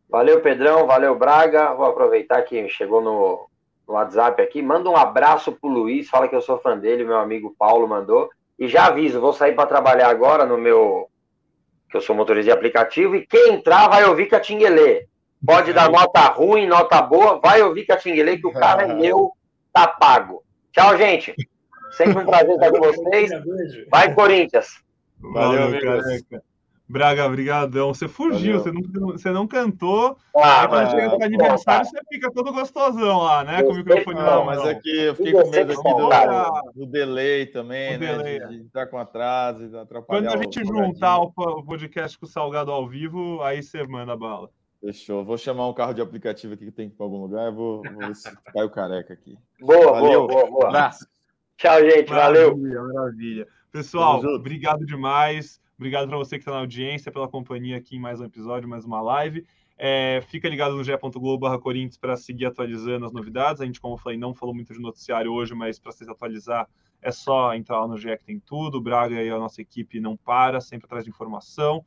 Valeu, 0.09 0.41
Pedrão. 0.41 0.87
Valeu, 0.87 1.19
Braga. 1.19 1.75
Vou 1.75 1.87
aproveitar 1.87 2.41
que 2.43 2.69
chegou 2.69 3.03
no, 3.03 3.51
no 3.85 3.95
WhatsApp 3.95 4.41
aqui. 4.41 4.63
Manda 4.63 4.89
um 4.89 4.97
abraço 4.97 5.51
pro 5.51 5.69
Luiz. 5.69 6.09
Fala 6.09 6.29
que 6.29 6.37
eu 6.37 6.41
sou 6.41 6.57
fã 6.61 6.79
dele. 6.79 7.05
Meu 7.05 7.19
amigo 7.19 7.53
Paulo 7.59 7.89
mandou. 7.89 8.31
E 8.61 8.69
já 8.69 8.87
aviso, 8.87 9.21
vou 9.21 9.33
sair 9.33 9.55
para 9.55 9.67
trabalhar 9.67 10.09
agora 10.09 10.45
no 10.45 10.59
meu 10.59 11.09
que 11.91 11.97
eu 11.97 12.01
sou 12.01 12.15
motorista 12.15 12.45
de 12.45 12.57
aplicativo, 12.57 13.17
e 13.17 13.27
quem 13.27 13.55
entrar 13.55 13.89
vai 13.89 14.05
ouvir 14.05 14.27
Catinguelê. 14.27 15.09
Pode 15.45 15.73
dar 15.73 15.91
nota 15.91 16.21
ruim, 16.21 16.67
nota 16.67 17.03
boa, 17.03 17.41
vai 17.41 17.63
ouvir 17.63 17.85
Catinguelê, 17.85 18.37
que 18.39 18.47
o 18.47 18.53
cara 18.53 18.85
é 18.85 18.87
meu, 18.95 19.33
tá 19.73 19.89
pago. 19.89 20.45
Tchau, 20.73 20.97
gente. 20.97 21.35
Sempre 21.91 22.19
um 22.19 22.27
prazer 22.27 22.55
estar 22.55 22.71
com 22.71 22.79
vocês. 22.79 23.31
Vai, 23.91 24.15
Corinthians. 24.15 24.81
Valeu, 25.19 25.73
Valeu. 25.73 26.43
Braga, 26.91 27.29
brigadão. 27.29 27.95
Você 27.95 28.09
fugiu, 28.09 28.59
você 28.59 28.73
não, 28.73 28.83
você 29.13 29.31
não 29.31 29.47
cantou. 29.47 30.17
Ah, 30.37 30.63
aí 30.63 30.69
quando 30.69 30.83
mas- 30.83 30.91
chega 30.91 31.09
no 31.17 31.25
aniversário, 31.25 31.87
você 31.87 31.99
fica 32.11 32.33
todo 32.33 32.53
gostosão 32.53 33.19
lá, 33.19 33.45
né? 33.45 33.63
Com 33.63 33.73
o 33.73 33.77
microfone 33.77 34.17
na 34.19 34.25
Não, 34.27 34.37
mão. 34.45 34.47
mas 34.47 34.67
é 34.67 34.75
que 34.75 34.91
eu 35.07 35.15
fiquei 35.15 35.33
com 35.33 35.49
medo 35.51 35.73
aqui 35.73 35.83
do, 36.75 36.81
do 36.81 36.87
delay 36.91 37.47
também, 37.47 37.97
O 37.97 38.01
né? 38.01 38.07
delay, 38.17 38.41
de, 38.41 38.59
de 38.59 38.67
estar 38.67 38.87
com 38.89 38.99
atraso 38.99 39.63
e 39.65 39.79
atrapalhar. 39.79 40.05
Quando 40.23 40.27
a 40.35 40.37
o 40.39 40.43
gente 40.43 40.55
Salgadinho. 40.65 40.85
juntar 40.87 41.19
o 41.19 41.31
po- 41.33 41.61
o 41.61 41.65
podcast 41.65 42.19
com 42.19 42.27
o 42.27 42.29
Salgado 42.29 42.73
ao 42.73 42.89
vivo, 42.89 43.41
aí 43.43 43.63
você 43.63 43.87
manda 43.87 44.17
bala. 44.17 44.51
Fechou. 44.81 45.25
Vou 45.25 45.39
chamar 45.39 45.69
um 45.69 45.75
carro 45.75 45.93
de 45.95 46.01
aplicativo 46.01 46.55
aqui 46.55 46.65
que 46.65 46.73
tem 46.73 46.89
que 46.89 46.95
ir 46.95 46.97
para 46.97 47.07
algum 47.07 47.21
lugar. 47.23 47.47
Eu 47.47 47.55
vou, 47.55 47.83
vou 47.83 48.09
ver 48.09 48.17
se 48.17 48.29
cai 48.53 48.65
o 48.65 48.71
careca 48.71 49.13
aqui. 49.13 49.39
Boa, 49.61 49.93
Valeu. 49.93 50.27
boa, 50.27 50.47
boa, 50.47 50.71
boa. 50.71 50.91
Tchau, 51.57 51.81
gente. 51.83 52.09
Valeu. 52.09 52.57
Maravilha, 52.57 52.83
maravilha. 52.83 53.47
Pessoal, 53.71 54.21
obrigado 54.25 54.85
demais. 54.85 55.61
Obrigado 55.81 56.09
para 56.09 56.19
você 56.19 56.37
que 56.37 56.43
está 56.43 56.51
na 56.51 56.59
audiência, 56.59 57.11
pela 57.11 57.27
companhia 57.27 57.79
aqui 57.79 57.97
em 57.97 57.99
mais 57.99 58.21
um 58.21 58.27
episódio, 58.27 58.69
mais 58.69 58.85
uma 58.85 59.01
live. 59.01 59.47
É, 59.79 60.23
fica 60.29 60.47
ligado 60.47 60.77
no 60.77 60.85
ge.globo 60.85 61.59
Corinthians 61.59 61.97
para 61.97 62.19
seguir 62.19 62.45
atualizando 62.45 63.07
as 63.07 63.13
novidades. 63.15 63.63
A 63.63 63.65
gente, 63.65 63.81
como 63.81 63.95
eu 63.95 63.99
falei, 63.99 64.19
não 64.19 64.35
falou 64.35 64.55
muito 64.55 64.75
de 64.75 64.79
noticiário 64.79 65.33
hoje, 65.33 65.55
mas 65.55 65.79
para 65.79 65.91
se 65.91 66.05
atualizar 66.05 66.69
é 67.01 67.11
só 67.11 67.55
entrar 67.55 67.81
lá 67.81 67.89
no 67.89 67.97
GE 67.97 68.15
que 68.19 68.25
tem 68.27 68.39
tudo. 68.39 68.77
O 68.77 68.81
Braga 68.83 69.23
e 69.23 69.31
a 69.31 69.39
nossa 69.39 69.63
equipe 69.63 70.01
não 70.01 70.19
para, 70.19 70.61
sempre 70.61 70.85
atrás 70.85 71.03
de 71.03 71.09
informação. 71.09 71.83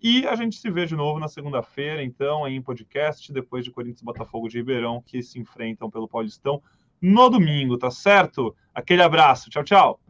E 0.00 0.26
a 0.26 0.34
gente 0.36 0.56
se 0.56 0.70
vê 0.70 0.86
de 0.86 0.96
novo 0.96 1.20
na 1.20 1.28
segunda-feira, 1.28 2.02
então, 2.02 2.48
em 2.48 2.62
podcast, 2.62 3.30
depois 3.30 3.62
de 3.62 3.70
Corinthians 3.70 4.00
e 4.00 4.06
Botafogo 4.06 4.48
de 4.48 4.56
Ribeirão, 4.56 5.02
que 5.02 5.22
se 5.22 5.38
enfrentam 5.38 5.90
pelo 5.90 6.08
Paulistão 6.08 6.62
no 6.98 7.28
domingo, 7.28 7.76
tá 7.76 7.90
certo? 7.90 8.56
Aquele 8.74 9.02
abraço, 9.02 9.50
tchau, 9.50 9.62
tchau. 9.62 10.03